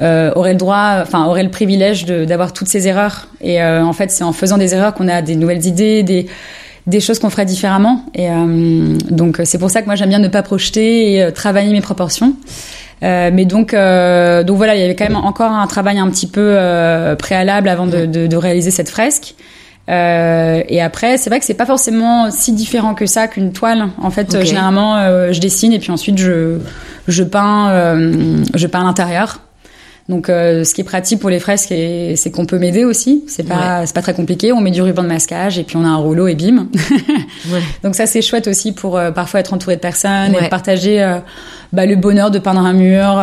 euh, 0.00 0.32
auraient 0.34 0.52
le 0.52 0.58
droit, 0.58 0.98
enfin, 1.02 1.26
auraient 1.26 1.42
le 1.42 1.50
privilège 1.50 2.06
d'avoir 2.06 2.52
toutes 2.52 2.68
ces 2.68 2.88
erreurs. 2.88 3.28
Et 3.40 3.62
euh, 3.62 3.84
en 3.84 3.92
fait, 3.92 4.10
c'est 4.10 4.24
en 4.24 4.32
faisant 4.32 4.58
des 4.58 4.74
erreurs 4.74 4.94
qu'on 4.94 5.08
a 5.08 5.22
des 5.22 5.36
nouvelles 5.36 5.66
idées, 5.66 6.02
des 6.02 6.26
des 6.88 6.98
choses 6.98 7.20
qu'on 7.20 7.30
ferait 7.30 7.46
différemment. 7.46 8.06
Et 8.12 8.28
euh, 8.28 8.98
donc, 9.08 9.40
c'est 9.44 9.58
pour 9.58 9.70
ça 9.70 9.82
que 9.82 9.86
moi, 9.86 9.94
j'aime 9.94 10.08
bien 10.08 10.18
ne 10.18 10.26
pas 10.26 10.42
projeter 10.42 11.14
et 11.14 11.32
travailler 11.32 11.72
mes 11.72 11.80
proportions. 11.80 12.34
Euh, 13.02 13.30
mais 13.32 13.44
donc, 13.44 13.74
euh, 13.74 14.44
donc 14.44 14.56
voilà, 14.56 14.76
il 14.76 14.80
y 14.80 14.84
avait 14.84 14.94
quand 14.94 15.04
même 15.04 15.16
encore 15.16 15.50
un 15.50 15.66
travail 15.66 15.98
un 15.98 16.08
petit 16.10 16.26
peu 16.26 16.40
euh, 16.40 17.16
préalable 17.16 17.68
avant 17.68 17.86
de, 17.86 18.06
de, 18.06 18.26
de 18.26 18.36
réaliser 18.36 18.70
cette 18.70 18.88
fresque. 18.88 19.34
Euh, 19.88 20.62
et 20.68 20.80
après, 20.80 21.16
c'est 21.16 21.28
vrai 21.28 21.40
que 21.40 21.44
c'est 21.44 21.54
pas 21.54 21.66
forcément 21.66 22.30
si 22.30 22.52
différent 22.52 22.94
que 22.94 23.06
ça 23.06 23.26
qu'une 23.26 23.52
toile. 23.52 23.88
En 24.00 24.10
fait, 24.10 24.34
euh, 24.34 24.44
généralement, 24.44 24.96
euh, 24.96 25.32
je 25.32 25.40
dessine 25.40 25.72
et 25.72 25.78
puis 25.78 25.90
ensuite 25.90 26.18
je 26.18 26.58
je 27.08 27.24
peins 27.24 27.70
euh, 27.70 28.44
je 28.54 28.66
peins 28.66 28.84
l'intérieur. 28.84 29.40
Donc, 30.12 30.28
euh, 30.28 30.62
ce 30.62 30.74
qui 30.74 30.82
est 30.82 30.84
pratique 30.84 31.20
pour 31.20 31.30
les 31.30 31.40
fresques, 31.40 31.68
c'est 32.16 32.30
qu'on 32.30 32.44
peut 32.44 32.58
m'aider 32.58 32.84
aussi. 32.84 33.24
C'est 33.28 33.48
pas 33.48 33.86
c'est 33.86 33.94
pas 33.94 34.02
très 34.02 34.12
compliqué. 34.12 34.52
On 34.52 34.60
met 34.60 34.70
du 34.70 34.82
ruban 34.82 35.02
de 35.02 35.08
masquage 35.08 35.58
et 35.58 35.64
puis 35.64 35.78
on 35.78 35.84
a 35.86 35.88
un 35.88 35.96
rouleau 35.96 36.28
et 36.28 36.34
bim. 36.34 36.66
Ouais. 37.50 37.60
Donc 37.82 37.94
ça, 37.94 38.04
c'est 38.06 38.20
chouette 38.20 38.46
aussi 38.46 38.72
pour 38.72 38.98
euh, 38.98 39.10
parfois 39.10 39.40
être 39.40 39.54
entouré 39.54 39.76
de 39.76 39.80
personnes 39.80 40.34
et 40.34 40.38
Ouais. 40.42 40.48
partager 40.50 41.02
euh, 41.02 41.18
bah, 41.72 41.86
le 41.86 41.96
bonheur 41.96 42.30
de 42.30 42.38
peindre 42.38 42.60
un 42.60 42.74
mur, 42.74 43.20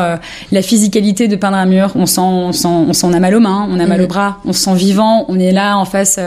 la 0.52 0.62
physicalité 0.64 1.28
de 1.28 1.36
peindre 1.36 1.58
un 1.58 1.68
mur. 1.68 1.92
On 1.94 2.08
sent, 2.08 2.22
on 2.22 2.52
sent, 2.52 2.68
on 2.68 2.92
sent, 2.94 3.06
on 3.06 3.14
a 3.14 3.20
mal 3.20 3.36
aux 3.36 3.40
mains, 3.40 3.68
on 3.70 3.80
a 3.80 3.86
mal 3.86 4.00
Mhm. 4.00 4.06
au 4.06 4.08
bras, 4.08 4.38
on 4.46 4.52
se 4.54 4.60
sent 4.64 4.74
vivant. 4.76 5.26
On 5.30 5.40
est 5.40 5.52
là 5.52 5.78
en 5.78 5.86
face 5.86 6.20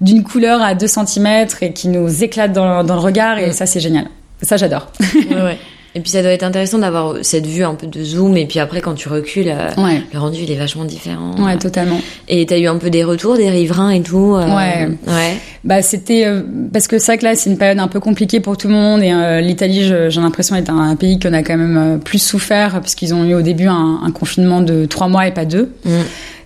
d'une 0.00 0.22
couleur 0.24 0.62
à 0.62 0.74
2 0.74 0.86
cm 0.86 1.46
et 1.60 1.72
qui 1.74 1.88
nous 1.88 2.24
éclate 2.24 2.52
dans, 2.54 2.82
dans 2.82 2.94
le 2.94 3.00
regard 3.00 3.38
et 3.38 3.52
ça, 3.52 3.66
c'est 3.66 3.80
génial. 3.80 4.06
Ça, 4.40 4.56
j'adore. 4.56 4.90
Ouais. 5.30 5.58
Et 5.94 6.00
puis 6.00 6.10
ça 6.10 6.20
doit 6.22 6.30
être 6.32 6.42
intéressant 6.42 6.78
d'avoir 6.78 7.14
cette 7.22 7.46
vue 7.46 7.64
un 7.64 7.74
peu 7.74 7.86
de 7.86 8.04
zoom 8.04 8.36
et 8.36 8.46
puis 8.46 8.58
après 8.60 8.80
quand 8.82 8.94
tu 8.94 9.08
recules, 9.08 9.48
euh, 9.48 9.70
Ouais. 9.82 10.02
le 10.12 10.18
rendu 10.18 10.40
il 10.42 10.50
est 10.52 10.56
vachement 10.56 10.84
différent. 10.84 11.34
Ouais, 11.38 11.56
totalement. 11.56 12.00
Et 12.28 12.44
t'as 12.46 12.58
eu 12.58 12.66
un 12.66 12.76
peu 12.76 12.90
des 12.90 13.04
retours 13.04 13.36
des 13.36 13.48
riverains 13.48 13.90
et 13.90 14.02
tout. 14.02 14.34
euh, 14.36 14.46
Ouais. 14.46 14.88
Ouais. 15.06 15.36
Bah 15.64 15.80
c'était 15.82 16.24
euh, 16.26 16.42
parce 16.72 16.86
que 16.88 16.96
vrai 17.04 17.16
que 17.18 17.24
là 17.24 17.34
c'est 17.34 17.48
une 17.50 17.56
période 17.58 17.78
un 17.80 17.88
peu 17.88 18.00
compliquée 18.00 18.38
pour 18.40 18.56
tout 18.58 18.68
le 18.68 18.74
monde 18.74 19.02
et 19.02 19.40
l'Italie 19.42 19.82
j'ai 19.84 20.20
l'impression 20.20 20.54
est 20.56 20.68
un, 20.70 20.78
un 20.78 20.94
pays 20.96 21.18
qu'on 21.18 21.32
a 21.32 21.42
quand 21.42 21.56
même 21.56 21.98
plus 22.04 22.22
souffert 22.22 22.80
puisqu'ils 22.82 23.14
ont 23.14 23.24
eu 23.24 23.34
au 23.34 23.42
début 23.42 23.66
un, 23.66 24.00
un 24.04 24.10
confinement 24.12 24.60
de 24.60 24.84
trois 24.84 25.08
mois 25.08 25.26
et 25.26 25.32
pas 25.32 25.46
deux. 25.46 25.72
Mm. 25.84 25.90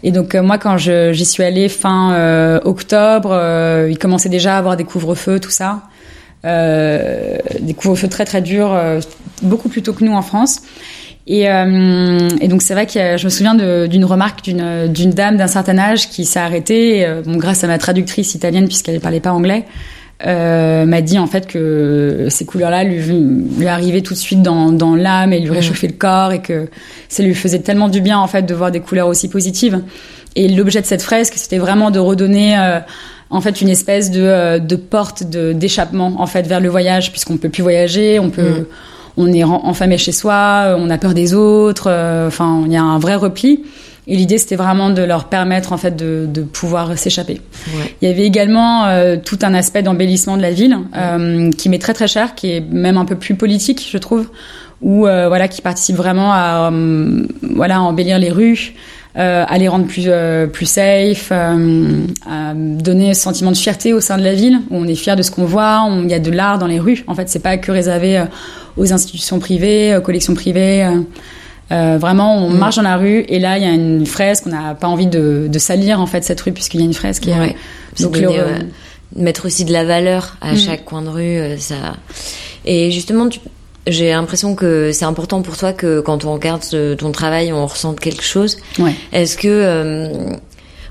Et 0.05 0.11
donc 0.13 0.35
euh, 0.35 0.43
moi 0.43 0.59
quand 0.59 0.79
j'y 0.79 1.25
suis 1.25 1.43
allée 1.43 1.69
fin 1.69 2.13
euh, 2.13 2.61
octobre, 2.65 3.31
euh, 3.33 3.89
ils 3.91 3.99
commençaient 3.99 4.29
déjà 4.29 4.55
à 4.55 4.59
avoir 4.59 4.77
des 4.77 4.85
couvre-feux 4.85 5.39
tout 5.41 5.51
ça, 5.51 5.83
des 6.45 7.75
couvre-feux 7.75 8.09
très 8.09 8.25
très 8.25 8.43
durs, 8.43 8.73
euh, 8.73 9.01
beaucoup 9.43 9.69
plus 9.69 9.83
tôt 9.83 9.93
que 9.93 10.05
nous 10.05 10.13
en 10.13 10.23
France. 10.23 10.63
Et, 11.27 11.49
euh, 11.49 12.29
et 12.41 12.49
donc 12.49 12.63
c'est 12.63 12.75
vrai 12.75 12.87
que 12.87 12.99
euh, 12.99 13.17
je 13.17 13.25
me 13.25 13.31
souviens 13.31 13.55
d'une 13.55 14.05
remarque 14.05 14.43
d'une 14.43 15.11
dame 15.11 15.37
d'un 15.37 15.47
certain 15.47 15.79
âge 15.79 16.09
qui 16.09 16.25
s'est 16.25 16.41
arrêtée, 16.41 17.07
euh, 17.07 17.23
bon, 17.25 17.37
grâce 17.37 17.63
à 17.63 17.69
ma 17.69 17.79
traductrice 17.79 18.35
italienne 18.35 18.67
puisqu'elle 18.67 18.97
ne 18.97 19.01
parlait 19.01 19.21
pas 19.21 19.31
anglais, 19.33 19.65
euh, 20.27 20.85
m'a 20.85 21.01
dit 21.01 21.21
en 21.21 21.29
fait 21.29 21.47
que 21.47 22.27
ces 22.29 22.45
couleurs-là 22.45 22.83
lui, 22.83 23.01
lui 23.57 23.69
arrivaient 23.69 24.01
tout 24.01 24.15
de 24.15 24.19
suite 24.19 24.43
dans, 24.43 24.73
dans 24.73 24.97
l'âme 24.97 25.33
et 25.33 25.39
lui 25.39 25.51
réchauffaient 25.51 25.89
le 25.89 25.93
corps 25.93 26.33
et 26.33 26.43
que 26.43 26.69
ça 27.09 27.23
lui 27.23 27.35
faisait 27.35 27.61
tellement 27.61 27.89
du 27.89 28.01
bien 28.01 28.19
en 28.19 28.27
fait 28.27 28.43
de 28.43 28.55
voir 28.55 28.73
des 28.73 28.81
couleurs 28.81 29.07
aussi 29.07 29.29
positives. 29.29 29.81
Et 30.35 30.49
l'objet 30.49 30.81
de 30.81 30.87
cette 30.87 31.03
fresque, 31.03 31.35
c'était 31.37 31.59
vraiment 31.59 31.91
de 31.91 31.99
redonner 31.99 32.59
euh, 32.59 32.81
en 33.33 33.41
fait 33.41 33.61
une 33.61 33.69
espèce 33.69 34.13
de, 34.13 34.23
euh, 34.23 34.59
de 34.61 34.77
porte 34.77 35.25
de 35.25 35.53
d'échappement 35.53 36.15
en 36.19 36.27
fait 36.27 36.47
vers 36.47 36.61
le 36.61 36.69
voyage 36.69 37.11
puisqu'on 37.11 37.39
peut 37.39 37.49
plus 37.49 37.63
voyager, 37.63 38.21
on 38.21 38.31
peut 38.31 38.43
Mm. 38.43 38.65
on 39.17 39.33
est 39.33 39.45
enfermé 39.45 39.99
chez 39.99 40.13
soi, 40.13 40.75
on 40.79 40.89
a 40.91 40.99
peur 40.99 41.15
des 41.15 41.35
autres, 41.35 41.89
euh, 41.89 42.29
enfin 42.29 42.63
il 42.67 42.73
y 42.73 42.77
a 42.77 42.83
un 42.83 42.99
vrai 42.99 43.17
repli. 43.17 43.65
Et 44.09 44.17
l'idée 44.17 44.39
c'était 44.39 44.57
vraiment 44.57 44.91
de 44.91 45.03
leur 45.03 45.27
permettre 45.27 45.73
en 45.73 45.77
fait 45.77 45.95
de, 45.95 46.27
de 46.29 46.43
pouvoir 46.43 46.99
s'échapper. 46.99 47.41
Ouais. 47.69 47.95
Il 48.01 48.09
y 48.09 48.11
avait 48.11 48.25
également 48.25 48.87
euh, 48.87 49.17
tout 49.17 49.39
un 49.43 49.55
aspect 49.55 49.83
d'embellissement 49.83 50.37
de 50.37 50.43
la 50.43 50.51
ville 50.51 50.77
euh, 50.97 51.53
qui 51.53 51.69
m'est 51.69 51.79
très 51.79 51.95
très 51.95 52.09
cher, 52.09 52.35
qui 52.35 52.51
est 52.51 52.61
même 52.61 52.97
un 52.97 53.05
peu 53.05 53.15
plus 53.15 53.37
politique 53.37 53.87
je 53.89 53.99
trouve, 53.99 54.29
ou 54.81 55.07
euh, 55.07 55.29
voilà 55.29 55.47
qui 55.47 55.63
participe 55.63 55.95
vraiment 55.97 56.33
à 56.33 56.71
euh, 56.73 57.23
voilà 57.55 57.77
à 57.77 57.81
embellir 57.81 58.19
les 58.19 58.31
rues, 58.31 58.75
euh, 59.19 59.45
à 59.47 59.59
les 59.59 59.69
rendre 59.69 59.87
plus 59.87 60.05
euh, 60.07 60.47
plus 60.47 60.67
safe, 60.67 61.29
euh, 61.33 62.05
à 62.31 62.55
donner 62.55 63.13
ce 63.15 63.23
sentiment 63.23 63.51
de 63.53 63.57
fierté 63.57 63.93
au 63.93 64.01
sein 64.01 64.17
de 64.19 64.23
la 64.25 64.33
ville 64.35 64.61
où 64.71 64.77
on 64.77 64.87
est 64.87 64.95
fier 64.95 65.17
de 65.17 65.23
ce 65.23 65.31
qu'on 65.31 65.45
voit, 65.45 65.87
il 66.03 66.11
y 66.11 66.15
a 66.15 66.19
de 66.19 66.31
l'art 66.31 66.59
dans 66.59 66.67
les 66.67 66.81
rues. 66.81 67.05
En 67.07 67.15
fait, 67.15 67.29
c'est 67.29 67.39
pas 67.43 67.57
que 67.59 67.71
réservé 67.71 68.19
euh, 68.19 68.25
aux 68.77 68.93
institutions 68.93 69.39
privées, 69.39 69.97
aux 69.97 70.01
collections 70.01 70.35
privées. 70.35 70.89
euh, 71.71 71.97
vraiment, 71.99 72.37
on 72.37 72.51
Mm. 72.51 72.59
marche 72.59 72.77
dans 72.77 72.83
la 72.83 72.97
rue 72.97 73.25
et 73.29 73.39
là, 73.39 73.57
il 73.59 73.65
y 73.65 73.67
a 73.67 73.73
une 73.73 74.05
fresque. 74.07 74.45
On 74.47 74.51
n'a 74.51 74.75
pas 74.75 74.89
envie 74.89 75.07
de, 75.07 75.47
de 75.51 75.59
salir 75.59 76.01
en 76.01 76.07
fait 76.07 76.23
cette 76.25 76.41
rue 76.41 76.53
puisqu'il 76.53 76.81
y 76.81 76.83
a 76.83 76.87
une 76.87 76.95
fresque. 76.95 77.27
Et, 77.29 77.33
euh, 77.33 77.39
Ouais. 77.39 77.57
Donc 78.01 78.15
donner, 78.15 78.41
mettre 79.15 79.45
aussi 79.47 79.67
de 79.67 79.73
la 79.73 79.85
valeur 79.85 80.37
à 80.41 80.53
Mm. 80.55 80.57
chaque 80.57 80.85
coin 80.87 81.03
de 81.03 81.09
rue, 81.11 81.59
ça. 81.59 81.75
Et 82.65 82.91
justement, 82.91 83.29
tu- 83.29 83.41
j'ai 83.87 84.11
l'impression 84.11 84.55
que 84.55 84.93
c'est 84.93 85.05
important 85.05 85.43
pour 85.43 85.57
toi 85.57 85.73
que 85.73 86.01
quand 86.01 86.25
on 86.25 86.33
regarde 86.35 86.63
ce- 86.63 86.95
ton 86.95 87.11
travail, 87.13 87.53
on 87.53 87.67
ressente 87.67 87.99
quelque 88.01 88.23
chose. 88.25 88.59
ouais. 88.79 88.95
Est-ce 89.13 89.37
que, 89.37 89.49
euh, 89.49 90.37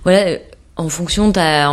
voilà, 0.04 0.38
en 0.78 0.90
fonction, 0.90 1.32
t'as, 1.32 1.72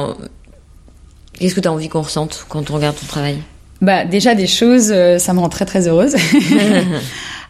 qu'est-ce 1.39 1.55
que 1.55 1.61
t'as 1.61 1.71
envie 1.71 1.89
qu'on 1.89 2.03
ressente 2.03 2.45
quand 2.49 2.71
on 2.71 2.75
regarde 2.75 2.97
ton 2.97 3.07
travail? 3.07 3.39
Bah 3.81 4.05
déjà 4.05 4.35
des 4.35 4.47
choses, 4.47 4.91
euh, 4.93 5.19
ça 5.19 5.33
me 5.33 5.41
rend 5.41 5.49
très 5.49 5.65
très 5.65 5.89
heureuse. 5.89 6.15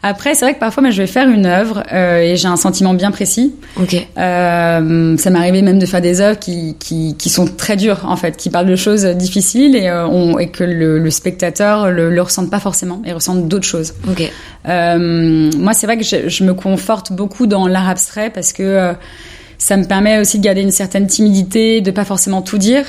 Après, 0.02 0.34
c'est 0.34 0.44
vrai 0.44 0.54
que 0.54 0.60
parfois, 0.60 0.82
moi, 0.82 0.90
je 0.90 1.02
vais 1.02 1.08
faire 1.08 1.28
une 1.28 1.46
œuvre 1.46 1.82
euh, 1.92 2.18
et 2.18 2.36
j'ai 2.36 2.46
un 2.46 2.56
sentiment 2.56 2.94
bien 2.94 3.10
précis. 3.10 3.54
Ok. 3.80 3.94
Euh, 4.16 5.16
ça 5.16 5.30
m'est 5.30 5.38
arrivé 5.38 5.60
même 5.62 5.80
de 5.80 5.86
faire 5.86 6.00
des 6.00 6.20
œuvres 6.20 6.38
qui, 6.38 6.76
qui, 6.78 7.16
qui 7.18 7.28
sont 7.28 7.46
très 7.46 7.76
dures, 7.76 8.02
en 8.04 8.16
fait, 8.16 8.36
qui 8.36 8.48
parlent 8.48 8.68
de 8.68 8.76
choses 8.76 9.04
difficiles 9.04 9.74
et, 9.74 9.88
euh, 9.88 10.06
on, 10.06 10.38
et 10.38 10.50
que 10.50 10.62
le, 10.62 11.00
le 11.00 11.10
spectateur 11.10 11.90
le, 11.90 12.10
le 12.10 12.22
ressente 12.22 12.48
pas 12.48 12.60
forcément 12.60 13.02
et 13.04 13.12
ressente 13.12 13.48
d'autres 13.48 13.66
choses. 13.66 13.94
Ok. 14.08 14.30
Euh, 14.68 15.50
moi, 15.56 15.74
c'est 15.74 15.86
vrai 15.86 15.98
que 15.98 16.04
je, 16.04 16.28
je 16.28 16.44
me 16.44 16.54
conforte 16.54 17.12
beaucoup 17.12 17.48
dans 17.48 17.66
l'art 17.66 17.88
abstrait 17.88 18.30
parce 18.30 18.52
que 18.52 18.92
ça 19.58 19.76
me 19.76 19.84
permet 19.84 20.20
aussi 20.20 20.38
de 20.38 20.44
garder 20.44 20.60
une 20.60 20.70
certaine 20.70 21.08
timidité, 21.08 21.80
de 21.80 21.90
pas 21.90 22.04
forcément 22.04 22.42
tout 22.42 22.58
dire 22.58 22.84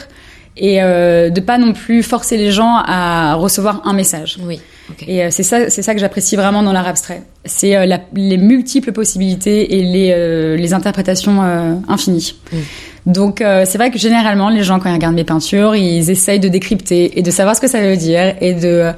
et 0.59 0.83
euh, 0.83 1.29
de 1.29 1.39
pas 1.39 1.57
non 1.57 1.73
plus 1.73 2.03
forcer 2.03 2.37
les 2.37 2.51
gens 2.51 2.75
à 2.85 3.33
recevoir 3.35 3.81
un 3.85 3.93
message. 3.93 4.37
Oui. 4.43 4.59
Et 5.07 5.23
euh, 5.23 5.27
c'est 5.31 5.43
ça, 5.43 5.69
c'est 5.69 5.81
ça 5.81 5.93
que 5.93 5.99
j'apprécie 5.99 6.35
vraiment 6.35 6.63
dans 6.63 6.73
l'art 6.73 6.87
abstrait. 6.87 7.23
C'est 7.45 7.75
euh, 7.75 7.97
les 8.13 8.37
multiples 8.37 8.91
possibilités 8.91 9.77
et 9.77 9.83
les, 9.83 10.11
euh, 10.13 10.55
les 10.55 10.73
interprétations 10.73 11.41
infinies. 11.87 12.35
Mm. 12.51 12.57
Donc 13.05 13.41
euh, 13.41 13.63
c'est 13.65 13.77
vrai 13.77 13.91
que 13.91 13.97
généralement 13.97 14.49
les 14.49 14.63
gens 14.63 14.79
quand 14.79 14.89
ils 14.89 14.93
regardent 14.93 15.15
mes 15.15 15.23
peintures, 15.23 15.75
ils 15.75 16.09
essayent 16.09 16.39
de 16.39 16.49
décrypter 16.49 17.17
et 17.17 17.21
de 17.21 17.31
savoir 17.31 17.55
ce 17.55 17.62
que 17.62 17.67
ça 17.67 17.81
veut 17.81 17.95
dire 17.97 18.35
et 18.41 18.53
de 18.53 18.67
euh, 18.67 18.91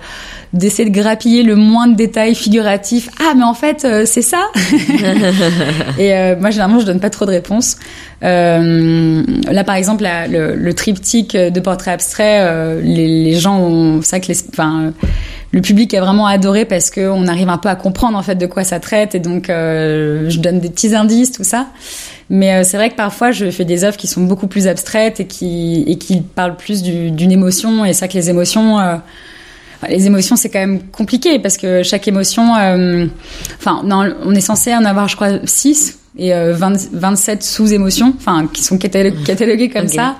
d'essayer 0.53 0.89
de 0.89 0.93
grappiller 0.93 1.43
le 1.43 1.55
moins 1.55 1.87
de 1.87 1.95
détails 1.95 2.35
figuratifs. 2.35 3.09
Ah 3.21 3.33
mais 3.37 3.43
en 3.43 3.53
fait 3.53 3.85
euh, 3.85 4.03
c'est 4.05 4.21
ça. 4.21 4.41
et 5.97 6.13
euh, 6.15 6.35
moi 6.39 6.49
généralement 6.49 6.79
je 6.79 6.85
donne 6.85 6.99
pas 6.99 7.09
trop 7.09 7.25
de 7.25 7.31
réponses. 7.31 7.77
Euh, 8.23 9.23
là 9.51 9.63
par 9.63 9.75
exemple 9.75 10.03
la- 10.03 10.27
le, 10.27 10.55
le 10.55 10.73
triptyque 10.73 11.35
de 11.35 11.59
portraits 11.59 11.93
abstraits, 11.93 12.41
euh, 12.41 12.81
les, 12.83 13.07
les 13.07 13.35
gens 13.35 13.59
ont, 13.59 13.99
vrai 13.99 14.19
que 14.21 14.27
les, 14.27 14.37
enfin 14.49 14.93
le 15.53 15.61
public 15.61 15.93
a 15.93 16.01
vraiment 16.01 16.27
adoré 16.27 16.65
parce 16.65 16.89
que 16.89 17.09
on 17.09 17.27
arrive 17.27 17.49
un 17.49 17.57
peu 17.57 17.69
à 17.69 17.75
comprendre 17.75 18.17
en 18.17 18.21
fait 18.23 18.35
de 18.35 18.45
quoi 18.45 18.63
ça 18.63 18.79
traite 18.79 19.15
et 19.15 19.19
donc 19.19 19.49
euh, 19.49 20.29
je 20.29 20.39
donne 20.39 20.59
des 20.59 20.69
petits 20.69 20.95
indices 20.95 21.31
tout 21.31 21.43
ça. 21.43 21.67
Mais 22.33 22.53
euh, 22.55 22.63
c'est 22.63 22.77
vrai 22.77 22.89
que 22.89 22.95
parfois 22.95 23.31
je 23.31 23.51
fais 23.51 23.65
des 23.65 23.83
œuvres 23.83 23.97
qui 23.97 24.07
sont 24.07 24.21
beaucoup 24.21 24.47
plus 24.47 24.65
abstraites 24.67 25.19
et 25.19 25.27
qui 25.27 25.83
et 25.85 25.97
qui 25.97 26.21
parlent 26.21 26.55
plus 26.55 26.81
du- 26.81 27.11
d'une 27.11 27.31
émotion 27.31 27.83
et 27.85 27.93
vrai 27.93 28.07
que 28.07 28.13
les 28.13 28.29
émotions 28.31 28.79
euh, 28.79 28.95
les 29.89 30.05
émotions, 30.05 30.35
c'est 30.35 30.49
quand 30.49 30.59
même 30.59 30.79
compliqué 30.91 31.39
parce 31.39 31.57
que 31.57 31.81
chaque 31.81 32.07
émotion, 32.07 32.55
euh, 32.55 33.07
enfin, 33.57 33.81
non, 33.83 34.13
on 34.23 34.33
est 34.35 34.39
censé 34.41 34.75
en 34.75 34.85
avoir, 34.85 35.07
je 35.07 35.15
crois, 35.15 35.39
6 35.43 35.97
et 36.19 36.33
euh, 36.35 36.53
20 36.53 36.89
27 36.93 37.41
sous-émotions, 37.41 38.13
enfin, 38.15 38.47
qui 38.53 38.63
sont 38.63 38.77
cataloguées, 38.77 39.23
cataloguées 39.25 39.69
comme 39.69 39.87
ça, 39.95 40.15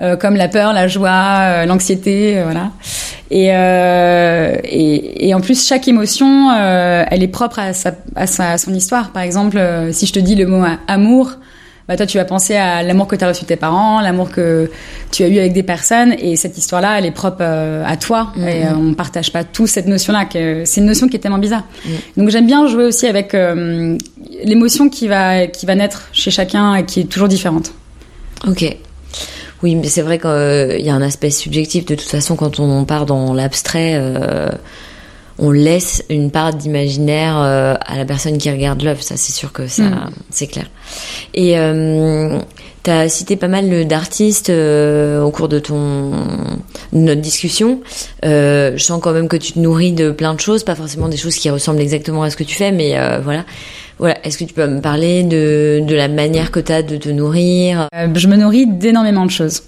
euh, 0.00 0.14
comme 0.16 0.36
la 0.36 0.46
peur, 0.46 0.72
la 0.72 0.86
joie, 0.86 1.10
euh, 1.40 1.66
l'anxiété, 1.66 2.38
euh, 2.38 2.44
voilà. 2.44 2.70
Et, 3.32 3.48
euh, 3.52 4.54
et, 4.62 5.28
et 5.28 5.34
en 5.34 5.40
plus, 5.40 5.66
chaque 5.66 5.88
émotion, 5.88 6.50
euh, 6.52 7.04
elle 7.10 7.24
est 7.24 7.28
propre 7.28 7.58
à, 7.58 7.72
sa, 7.72 7.92
à, 8.14 8.28
sa, 8.28 8.50
à 8.52 8.58
son 8.58 8.72
histoire. 8.72 9.10
Par 9.10 9.24
exemple, 9.24 9.58
si 9.90 10.06
je 10.06 10.12
te 10.12 10.20
dis 10.20 10.36
le 10.36 10.46
mot 10.46 10.64
amour, 10.86 11.32
bah 11.88 11.96
toi 11.96 12.06
tu 12.06 12.16
vas 12.18 12.24
penser 12.24 12.54
à 12.56 12.82
l'amour 12.82 13.06
que 13.08 13.16
tu 13.16 13.24
as 13.24 13.28
reçu 13.28 13.42
de 13.42 13.46
tes 13.48 13.56
parents, 13.56 14.00
l'amour 14.00 14.30
que 14.30 14.70
tu 15.10 15.24
as 15.24 15.28
eu 15.28 15.38
avec 15.38 15.52
des 15.52 15.62
personnes 15.62 16.14
et 16.18 16.36
cette 16.36 16.56
histoire-là 16.56 16.98
elle 16.98 17.06
est 17.06 17.10
propre 17.10 17.38
euh, 17.40 17.84
à 17.86 17.96
toi 17.96 18.32
Mhm. 18.36 18.48
et 18.48 18.66
euh, 18.66 18.74
on 18.76 18.94
partage 18.94 19.32
pas 19.32 19.44
tous 19.44 19.66
cette 19.66 19.86
notion-là 19.88 20.24
que 20.26 20.64
c'est 20.64 20.80
une 20.80 20.86
notion 20.86 21.08
qui 21.08 21.16
est 21.16 21.20
tellement 21.20 21.38
bizarre. 21.38 21.64
Donc 22.16 22.28
j'aime 22.30 22.46
bien 22.46 22.66
jouer 22.68 22.84
aussi 22.84 23.06
avec 23.06 23.34
euh, 23.34 23.96
l'émotion 24.44 24.88
qui 24.88 25.08
va 25.08 25.46
qui 25.46 25.66
va 25.66 25.74
naître 25.74 26.08
chez 26.12 26.30
chacun 26.30 26.74
et 26.76 26.84
qui 26.84 27.00
est 27.00 27.04
toujours 27.04 27.28
différente. 27.28 27.72
Ok. 28.46 28.64
Oui, 29.62 29.76
mais 29.76 29.86
c'est 29.86 30.02
vrai 30.02 30.18
qu'il 30.18 30.84
y 30.84 30.90
a 30.90 30.94
un 30.94 31.02
aspect 31.02 31.30
subjectif. 31.30 31.84
De 31.86 31.94
toute 31.94 32.08
façon, 32.08 32.34
quand 32.34 32.58
on 32.58 32.84
part 32.84 33.06
dans 33.06 33.32
l'abstrait, 33.32 33.92
euh, 33.94 34.48
on 35.44 35.50
laisse 35.50 36.04
une 36.08 36.30
part 36.30 36.54
d'imaginaire 36.54 37.34
euh, 37.36 37.74
à 37.84 37.96
la 37.96 38.04
personne 38.04 38.38
qui 38.38 38.48
regarde 38.48 38.80
l'œuvre. 38.82 39.02
Ça, 39.02 39.16
c'est 39.16 39.32
sûr 39.32 39.52
que 39.52 39.66
ça, 39.66 39.82
Mm. 39.82 40.10
c'est 40.30 40.46
clair. 40.46 40.66
Et 41.34 41.58
euh, 41.58 42.38
tu 42.84 42.90
as 42.90 43.08
cité 43.08 43.34
pas 43.36 43.48
mal 43.48 43.86
d'artistes 43.88 44.50
euh, 44.50 45.20
au 45.20 45.32
cours 45.32 45.48
de 45.48 45.58
ton 45.58 46.10
de 46.92 46.98
notre 46.98 47.20
discussion. 47.20 47.80
Euh, 48.24 48.72
je 48.76 48.84
sens 48.84 49.00
quand 49.02 49.12
même 49.12 49.26
que 49.28 49.36
tu 49.36 49.52
te 49.52 49.58
nourris 49.58 49.92
de 49.92 50.12
plein 50.12 50.34
de 50.34 50.40
choses, 50.40 50.62
pas 50.62 50.76
forcément 50.76 51.08
des 51.08 51.16
choses 51.16 51.34
qui 51.36 51.50
ressemblent 51.50 51.80
exactement 51.80 52.22
à 52.22 52.30
ce 52.30 52.36
que 52.36 52.44
tu 52.44 52.54
fais, 52.54 52.70
mais 52.70 52.96
euh, 52.96 53.18
voilà. 53.20 53.44
Voilà. 53.98 54.16
Est-ce 54.24 54.38
que 54.38 54.44
tu 54.44 54.54
peux 54.54 54.66
me 54.66 54.80
parler 54.80 55.22
de, 55.24 55.80
de 55.86 55.94
la 55.94 56.08
manière 56.08 56.50
que 56.50 56.60
tu 56.60 56.72
as 56.72 56.82
de 56.82 56.96
te 56.96 57.08
nourrir? 57.08 57.88
Euh, 57.94 58.08
je 58.14 58.28
me 58.28 58.36
nourris 58.36 58.66
d'énormément 58.66 59.26
de 59.26 59.30
choses. 59.30 59.62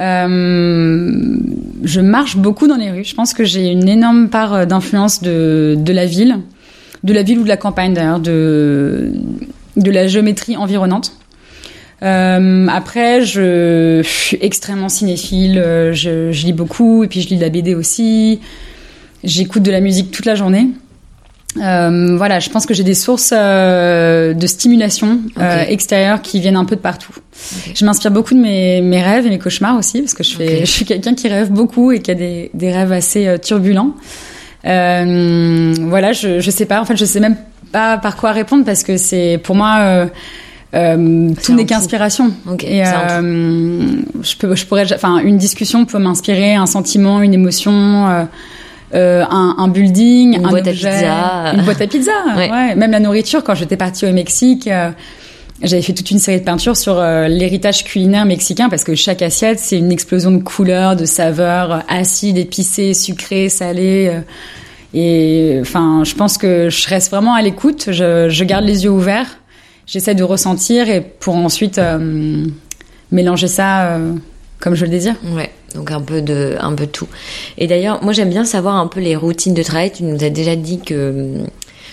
Euh, 0.00 1.38
je 1.84 2.00
marche 2.00 2.36
beaucoup 2.36 2.66
dans 2.66 2.76
les 2.76 2.90
rues. 2.90 3.04
Je 3.04 3.14
pense 3.14 3.32
que 3.32 3.44
j'ai 3.44 3.70
une 3.70 3.88
énorme 3.88 4.28
part 4.28 4.54
euh, 4.54 4.64
d'influence 4.66 5.22
de, 5.22 5.74
de 5.78 5.92
la 5.92 6.06
ville, 6.06 6.38
de 7.02 7.12
la 7.12 7.22
ville 7.22 7.38
ou 7.38 7.44
de 7.44 7.48
la 7.48 7.56
campagne 7.56 7.94
d'ailleurs, 7.94 8.20
de, 8.20 9.12
de 9.76 9.90
la 9.90 10.06
géométrie 10.06 10.56
environnante. 10.56 11.12
Euh, 12.02 12.66
après, 12.68 13.24
je, 13.24 14.02
suis 14.04 14.38
extrêmement 14.42 14.90
cinéphile. 14.90 15.54
je 15.92 16.30
lis 16.44 16.52
beaucoup 16.52 17.04
et 17.04 17.08
puis 17.08 17.22
je 17.22 17.28
lis 17.28 17.36
de 17.36 17.42
la 17.42 17.48
BD 17.48 17.74
aussi. 17.74 18.40
J'écoute 19.24 19.62
de 19.62 19.70
la 19.70 19.80
musique 19.80 20.10
toute 20.10 20.26
la 20.26 20.34
journée. 20.34 20.68
Euh, 21.60 22.16
voilà, 22.16 22.38
je 22.40 22.50
pense 22.50 22.66
que 22.66 22.74
j'ai 22.74 22.82
des 22.84 22.94
sources 22.94 23.32
euh, 23.36 24.34
de 24.34 24.46
stimulation 24.46 25.20
euh, 25.38 25.62
Ok. 25.62 25.66
extérieures 25.70 26.22
qui 26.22 26.40
viennent 26.40 26.56
un 26.56 26.64
peu 26.64 26.76
de 26.76 26.80
partout. 26.80 27.12
Je 27.74 27.84
m'inspire 27.84 28.10
beaucoup 28.10 28.34
de 28.34 28.40
mes, 28.40 28.80
mes 28.80 29.02
rêves 29.02 29.26
et 29.26 29.30
mes 29.30 29.38
cauchemars 29.38 29.76
aussi, 29.78 30.00
parce 30.02 30.14
que 30.14 30.22
je, 30.22 30.36
fais, 30.36 30.60
je 30.66 30.70
suis 30.70 30.84
quelqu'un 30.84 31.14
qui 31.14 31.28
rêve 31.28 31.50
beaucoup 31.50 31.92
et 31.92 32.00
qui 32.00 32.10
a 32.10 32.14
des, 32.14 32.50
des 32.54 32.72
rêves 32.72 32.92
assez 32.92 33.26
euh, 33.26 33.38
turbulents. 33.38 33.94
Euh, 34.66 35.74
voilà, 35.80 36.12
je, 36.12 36.40
je 36.40 36.50
sais 36.50 36.66
pas, 36.66 36.80
en 36.80 36.84
fait, 36.84 36.96
je 36.96 37.04
sais 37.04 37.20
même 37.20 37.36
pas 37.72 37.98
par 37.98 38.16
quoi 38.16 38.32
répondre 38.32 38.64
parce 38.64 38.82
que 38.82 38.96
c'est 38.96 39.38
pour 39.42 39.54
moi. 39.56 39.76
Euh, 39.80 40.06
euh, 40.74 41.30
tout 41.42 41.54
n'est 41.54 41.64
qu'inspiration. 41.64 42.32
Ok, 42.50 42.64
Et 42.64 42.84
c'est 42.84 42.90
un 42.92 43.24
euh, 43.24 43.86
je 44.22 44.36
peux, 44.36 44.54
je 44.54 44.66
pourrais, 44.66 44.92
enfin, 44.92 45.18
une 45.18 45.38
discussion 45.38 45.84
peut 45.86 45.98
m'inspirer 45.98 46.54
un 46.54 46.66
sentiment, 46.66 47.22
une 47.22 47.32
émotion, 47.32 48.08
euh, 48.08 48.24
euh, 48.94 49.24
un, 49.28 49.56
un 49.58 49.68
building, 49.68 50.36
Une 50.38 50.46
un 50.46 50.50
boîte 50.50 50.68
à 50.68 50.72
pizza. 50.72 51.52
une 51.54 51.62
boîte 51.62 51.80
à 51.80 51.86
pizza. 51.86 52.12
Ouais. 52.36 52.50
ouais. 52.50 52.74
Même 52.76 52.90
la 52.92 53.00
nourriture. 53.00 53.42
Quand 53.42 53.54
j'étais 53.54 53.76
partie 53.76 54.06
au 54.06 54.12
Mexique, 54.12 54.68
euh, 54.68 54.90
j'avais 55.62 55.82
fait 55.82 55.92
toute 55.92 56.10
une 56.10 56.18
série 56.18 56.38
de 56.38 56.44
peintures 56.44 56.76
sur 56.76 56.98
euh, 56.98 57.28
l'héritage 57.28 57.82
culinaire 57.84 58.24
mexicain 58.26 58.68
parce 58.68 58.84
que 58.84 58.94
chaque 58.94 59.22
assiette 59.22 59.58
c'est 59.58 59.78
une 59.78 59.90
explosion 59.90 60.30
de 60.30 60.42
couleurs, 60.42 60.94
de 60.96 61.04
saveurs, 61.04 61.72
euh, 61.72 61.78
acides, 61.88 62.38
épicées, 62.38 62.94
sucrées, 62.94 63.48
salées. 63.48 64.20
et 64.94 65.58
enfin, 65.60 66.02
je 66.04 66.14
pense 66.14 66.38
que 66.38 66.68
je 66.70 66.88
reste 66.88 67.10
vraiment 67.10 67.34
à 67.34 67.42
l'écoute. 67.42 67.86
Je, 67.90 68.28
je 68.28 68.44
garde 68.44 68.64
les 68.64 68.84
yeux 68.84 68.90
ouverts. 68.90 69.38
J'essaie 69.86 70.14
de 70.14 70.22
ressentir 70.24 70.88
et 70.88 71.00
pour 71.00 71.36
ensuite 71.36 71.80
mélanger 73.12 73.48
ça 73.48 73.98
comme 74.58 74.74
je 74.74 74.84
le 74.84 74.90
désire. 74.90 75.14
Ouais, 75.34 75.50
donc 75.76 75.90
un 75.90 76.00
peu 76.00 76.22
de, 76.22 76.56
un 76.60 76.72
peu 76.74 76.86
de 76.86 76.90
tout. 76.90 77.06
Et 77.58 77.66
d'ailleurs, 77.66 78.02
moi 78.02 78.12
j'aime 78.12 78.30
bien 78.30 78.44
savoir 78.44 78.76
un 78.76 78.86
peu 78.86 79.00
les 79.00 79.14
routines 79.14 79.54
de 79.54 79.62
travail. 79.62 79.92
Tu 79.92 80.02
nous 80.02 80.24
as 80.24 80.30
déjà 80.30 80.56
dit 80.56 80.80
que 80.80 81.44